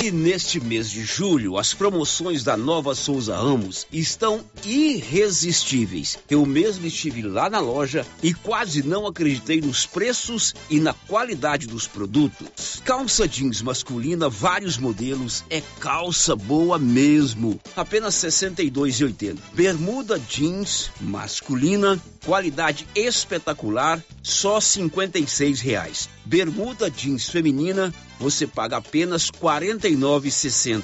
E 0.00 0.12
neste 0.12 0.60
mês 0.60 0.88
de 0.88 1.02
julho, 1.02 1.58
as 1.58 1.74
promoções 1.74 2.44
da 2.44 2.56
Nova 2.56 2.94
Souza 2.94 3.36
Ramos 3.36 3.84
estão 3.92 4.44
irresistíveis. 4.64 6.16
Eu 6.30 6.46
mesmo 6.46 6.86
estive 6.86 7.20
lá 7.22 7.50
na 7.50 7.58
loja 7.58 8.06
e 8.22 8.32
quase 8.32 8.84
não 8.84 9.08
acreditei 9.08 9.60
nos 9.60 9.86
preços 9.86 10.54
e 10.70 10.78
na 10.78 10.94
qualidade 10.94 11.66
dos 11.66 11.88
produtos. 11.88 12.80
Calça 12.84 13.26
jeans 13.26 13.60
masculina, 13.60 14.28
vários 14.28 14.78
modelos, 14.78 15.44
é 15.50 15.60
calça 15.80 16.36
boa 16.36 16.78
mesmo, 16.78 17.60
apenas 17.74 18.22
R$ 18.22 18.28
62,80. 18.28 19.36
Bermuda 19.52 20.16
jeans 20.16 20.92
masculina, 21.00 22.00
qualidade 22.24 22.86
espetacular, 22.94 24.02
só 24.22 24.60
56 24.60 25.60
reais. 25.60 26.08
Bermuda 26.24 26.88
jeans 26.88 27.28
feminina, 27.28 27.92
você 28.18 28.46
paga 28.46 28.76
apenas 28.78 29.30
R$ 29.30 29.38
49,60. 29.40 30.82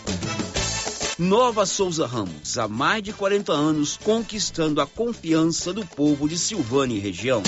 Nova 1.18 1.64
Souza 1.64 2.06
Ramos, 2.06 2.58
há 2.58 2.66
mais 2.66 3.02
de 3.02 3.12
40 3.12 3.52
anos, 3.52 3.96
conquistando 3.96 4.80
a 4.80 4.86
confiança 4.86 5.72
do 5.72 5.86
povo 5.86 6.28
de 6.28 6.36
Silvânia 6.36 6.96
e 6.96 7.00
região. 7.00 7.42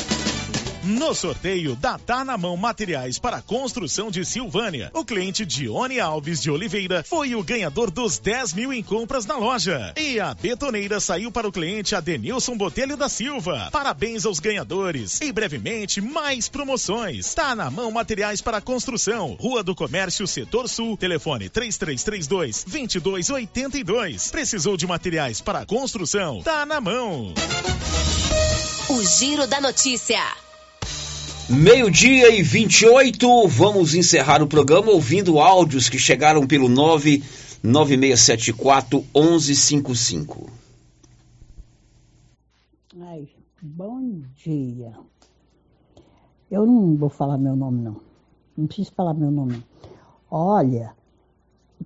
No 0.86 1.12
sorteio 1.16 1.74
da 1.74 1.98
Tá 1.98 2.24
na 2.24 2.38
Mão 2.38 2.56
Materiais 2.56 3.18
para 3.18 3.42
Construção 3.42 4.08
de 4.08 4.24
Silvânia, 4.24 4.88
o 4.94 5.04
cliente 5.04 5.44
Dione 5.44 5.98
Alves 5.98 6.40
de 6.40 6.48
Oliveira 6.48 7.02
foi 7.02 7.34
o 7.34 7.42
ganhador 7.42 7.90
dos 7.90 8.20
10 8.20 8.52
mil 8.52 8.72
em 8.72 8.84
compras 8.84 9.26
na 9.26 9.36
loja. 9.36 9.92
E 9.96 10.20
a 10.20 10.32
betoneira 10.32 11.00
saiu 11.00 11.32
para 11.32 11.48
o 11.48 11.50
cliente 11.50 11.96
Adenilson 11.96 12.56
Botelho 12.56 12.96
da 12.96 13.08
Silva. 13.08 13.68
Parabéns 13.72 14.24
aos 14.24 14.38
ganhadores. 14.38 15.20
E 15.20 15.32
brevemente, 15.32 16.00
mais 16.00 16.48
promoções. 16.48 17.34
Tá 17.34 17.56
na 17.56 17.68
Mão 17.68 17.90
Materiais 17.90 18.40
para 18.40 18.60
Construção, 18.60 19.36
Rua 19.40 19.64
do 19.64 19.74
Comércio, 19.74 20.24
Setor 20.24 20.68
Sul, 20.68 20.96
telefone 20.96 21.48
3332 21.48 22.62
2282. 22.62 24.30
Precisou 24.30 24.76
de 24.76 24.86
materiais 24.86 25.40
para 25.40 25.66
construção? 25.66 26.42
Tá 26.44 26.64
na 26.64 26.80
mão. 26.80 27.34
O 28.88 29.02
Giro 29.02 29.48
da 29.48 29.60
Notícia. 29.60 30.45
Meio-dia 31.48 32.36
e 32.36 32.42
28, 32.42 33.46
vamos 33.46 33.94
encerrar 33.94 34.42
o 34.42 34.48
programa 34.48 34.90
ouvindo 34.90 35.38
áudios 35.38 35.88
que 35.88 35.96
chegaram 35.96 36.44
pelo 36.44 36.68
99674 36.68 39.04
1155. 39.14 40.50
Ai, 43.00 43.28
bom 43.62 44.22
dia. 44.34 44.92
Eu 46.50 46.66
não 46.66 46.96
vou 46.96 47.08
falar 47.08 47.38
meu 47.38 47.54
nome, 47.54 47.80
não. 47.80 48.00
Não 48.56 48.66
preciso 48.66 48.90
falar 48.90 49.14
meu 49.14 49.30
nome. 49.30 49.64
Olha, 50.28 50.96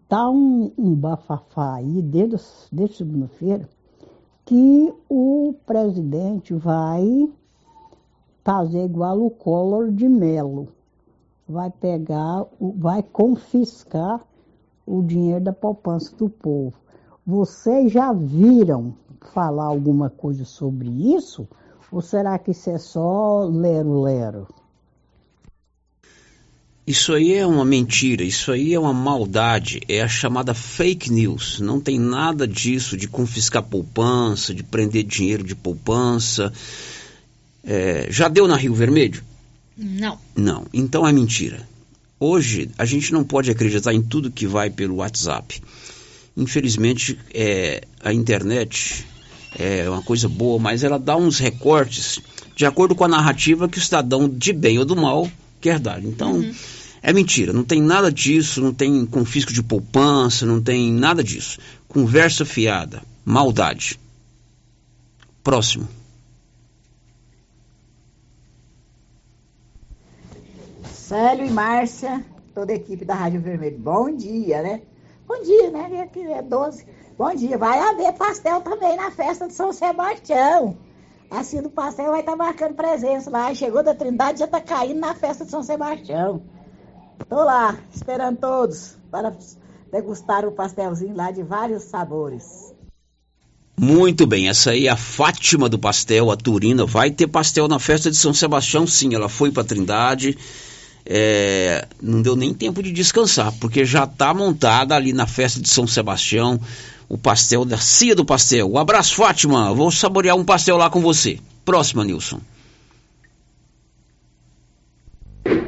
tá 0.09 0.31
um, 0.31 0.73
um 0.79 0.95
bafafá 0.95 1.75
aí 1.75 2.01
desde, 2.01 2.39
desde 2.73 2.97
segunda-feira 2.97 3.69
que 4.47 4.91
o 5.07 5.55
presidente 5.67 6.55
vai 6.55 7.29
fazer 8.45 8.85
igual 8.85 9.25
o 9.25 9.31
Collor 9.31 9.91
de 9.91 10.09
Mello. 10.09 10.69
Vai 11.49 11.71
pegar, 11.71 12.45
vai 12.61 13.03
confiscar 13.03 14.21
o 14.87 15.03
dinheiro 15.03 15.45
da 15.45 15.53
poupança 15.53 16.15
do 16.17 16.29
povo. 16.29 16.75
Vocês 17.27 17.93
já 17.93 18.13
viram 18.13 18.95
falar 19.33 19.65
alguma 19.65 20.11
coisa 20.11 20.45
sobre 20.45 20.89
isso? 21.17 21.47
Ou 21.93 22.01
será 22.01 22.39
que 22.39 22.53
isso 22.53 22.71
é 22.71 22.79
só 22.79 23.45
lero-lero? 23.45 24.47
Isso 26.87 27.13
aí 27.13 27.35
é 27.35 27.47
uma 27.47 27.65
mentira, 27.65 28.25
isso 28.25 28.51
aí 28.51 28.75
é 28.75 28.81
uma 28.81 28.93
maldade, 28.93 29.81
é 29.89 30.01
a 30.01 30.09
chamada 30.09 30.55
fake 30.55 31.13
news. 31.13 31.61
Não 31.61 31.81
tem 31.81 32.01
nada 32.01 32.49
disso 32.49 32.97
de 32.97 33.07
confiscar 33.07 33.63
poupança, 33.63 34.53
de 34.53 34.65
prender 34.65 35.05
dinheiro 35.05 35.45
de 35.45 35.55
poupança. 35.55 36.53
É, 37.65 38.07
já 38.11 38.29
deu 38.29 38.49
na 38.49 38.57
Rio 38.57 38.75
Vermelho? 38.75 39.23
Não. 39.77 40.19
Não, 40.37 40.67
então 40.73 41.07
é 41.07 41.13
mentira. 41.13 41.69
Hoje 42.19 42.71
a 42.77 42.85
gente 42.85 43.13
não 43.13 43.25
pode 43.25 43.51
acreditar 43.51 43.95
em 43.95 44.03
tudo 44.03 44.31
que 44.31 44.47
vai 44.47 44.69
pelo 44.69 44.97
WhatsApp. 44.97 45.63
Infelizmente, 46.37 47.19
é, 47.33 47.83
a 48.03 48.13
internet 48.13 49.07
é 49.59 49.89
uma 49.89 50.03
coisa 50.03 50.29
boa, 50.29 50.59
mas 50.59 50.85
ela 50.85 50.99
dá 50.99 51.17
uns 51.17 51.39
recortes 51.39 52.21
de 52.55 52.67
acordo 52.67 52.95
com 52.95 53.05
a 53.05 53.09
narrativa 53.09 53.69
que 53.69 53.79
o 53.79 53.83
cidadão 53.83 54.29
de 54.29 54.53
bem 54.53 54.79
ou 54.79 54.85
do 54.85 54.95
mal 54.95 55.31
quer 55.61 55.79
dar. 55.79 56.05
Então, 56.05 56.35
uhum. 56.35 56.55
é 57.03 57.13
mentira, 57.13 57.53
não 57.53 57.65
tem 57.65 57.81
nada 57.81 58.13
disso, 58.13 58.61
não 58.61 58.73
tem 58.73 59.07
confisco 59.07 59.53
de 59.53 59.63
poupança, 59.63 60.45
não 60.45 60.61
tem 60.61 60.93
nada 60.93 61.25
disso. 61.25 61.59
Conversa 61.89 62.45
fiada, 62.45 63.03
maldade. 63.25 63.99
Próximo. 65.43 65.89
Célio 71.11 71.45
e 71.45 71.51
Márcia, 71.51 72.25
toda 72.55 72.71
a 72.71 72.77
equipe 72.77 73.05
da 73.05 73.17
Rádio 73.17 73.41
Vermelho. 73.41 73.77
Bom 73.81 74.15
dia, 74.15 74.63
né? 74.63 74.83
Bom 75.27 75.43
dia, 75.43 75.69
né? 75.69 76.09
É 76.39 76.41
12. 76.41 76.87
Bom 77.19 77.35
dia. 77.35 77.59
Vai 77.59 77.81
haver 77.81 78.13
pastel 78.13 78.61
também 78.61 78.97
na 78.97 79.11
festa 79.11 79.49
de 79.49 79.55
São 79.55 79.73
Sebastião. 79.73 80.79
Assim 81.29 81.61
do 81.61 81.69
pastel 81.69 82.13
vai 82.13 82.21
estar 82.21 82.31
tá 82.31 82.39
marcando 82.39 82.77
presença 82.77 83.29
lá. 83.29 83.53
Chegou 83.53 83.83
da 83.83 83.93
Trindade 83.93 84.39
já 84.39 84.45
está 84.45 84.61
caindo 84.61 85.01
na 85.01 85.13
festa 85.13 85.45
de 85.45 85.51
São 85.51 85.65
Sebastião. 85.65 86.45
Tô 87.29 87.43
lá, 87.43 87.77
esperando 87.93 88.37
todos 88.37 88.97
para 89.11 89.37
degustar 89.91 90.47
o 90.47 90.53
pastelzinho 90.53 91.17
lá 91.17 91.33
de 91.33 91.43
vários 91.43 91.83
sabores. 91.83 92.73
Muito 93.77 94.29
bem, 94.29 94.49
essa 94.49 94.71
aí 94.71 94.87
é 94.87 94.91
a 94.91 94.97
Fátima 94.97 95.69
do 95.69 95.77
pastel, 95.77 96.31
a 96.31 96.37
Turina. 96.37 96.87
Vai 96.87 97.11
ter 97.11 97.27
pastel 97.27 97.67
na 97.67 97.81
festa 97.81 98.13
de 98.13 98.17
São 98.17 98.33
Sebastião, 98.33 98.87
sim. 98.87 99.13
Ela 99.13 99.29
foi 99.29 99.51
para 99.51 99.65
Trindade 99.65 100.39
é, 101.07 101.87
não 102.03 102.23
deu 102.23 102.37
nem 102.37 102.55
tempo 102.55 102.83
de 102.83 102.93
descansar, 102.93 103.53
porque 103.61 103.85
já 103.85 104.05
está 104.05 104.33
montada 104.33 104.95
ali 104.95 105.13
na 105.13 105.27
festa 105.27 105.61
de 105.61 105.69
São 105.69 105.87
Sebastião 105.87 106.61
o 107.09 107.19
pastel 107.19 107.65
da 107.65 107.77
Cia 107.77 108.15
do 108.15 108.25
Pastel. 108.25 108.71
Um 108.71 108.79
abraço, 108.79 109.17
Fátima. 109.17 109.75
Vou 109.75 109.91
saborear 109.91 110.37
um 110.37 110.45
pastel 110.45 110.77
lá 110.77 110.89
com 110.89 111.01
você. 111.01 111.39
Próxima, 111.65 112.05
Nilson. 112.05 112.41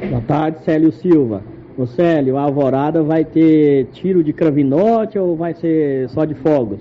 Boa 0.09 0.21
tarde, 0.21 0.63
Célio 0.63 0.93
Silva. 1.01 1.43
Ô 1.77 1.85
Célio, 1.87 2.37
a 2.37 2.43
alvorada 2.43 3.03
vai 3.03 3.25
ter 3.25 3.87
tiro 3.93 4.23
de 4.23 4.31
cravinote 4.31 5.17
ou 5.17 5.35
vai 5.35 5.53
ser 5.55 6.09
só 6.11 6.23
de 6.23 6.35
fogos? 6.35 6.79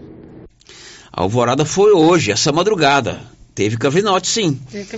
A 1.12 1.22
alvorada 1.22 1.64
foi 1.64 1.92
hoje, 1.92 2.30
essa 2.30 2.52
madrugada. 2.52 3.20
Teve 3.54 3.76
cravinote, 3.76 4.28
sim. 4.28 4.60
Teve 4.70 4.88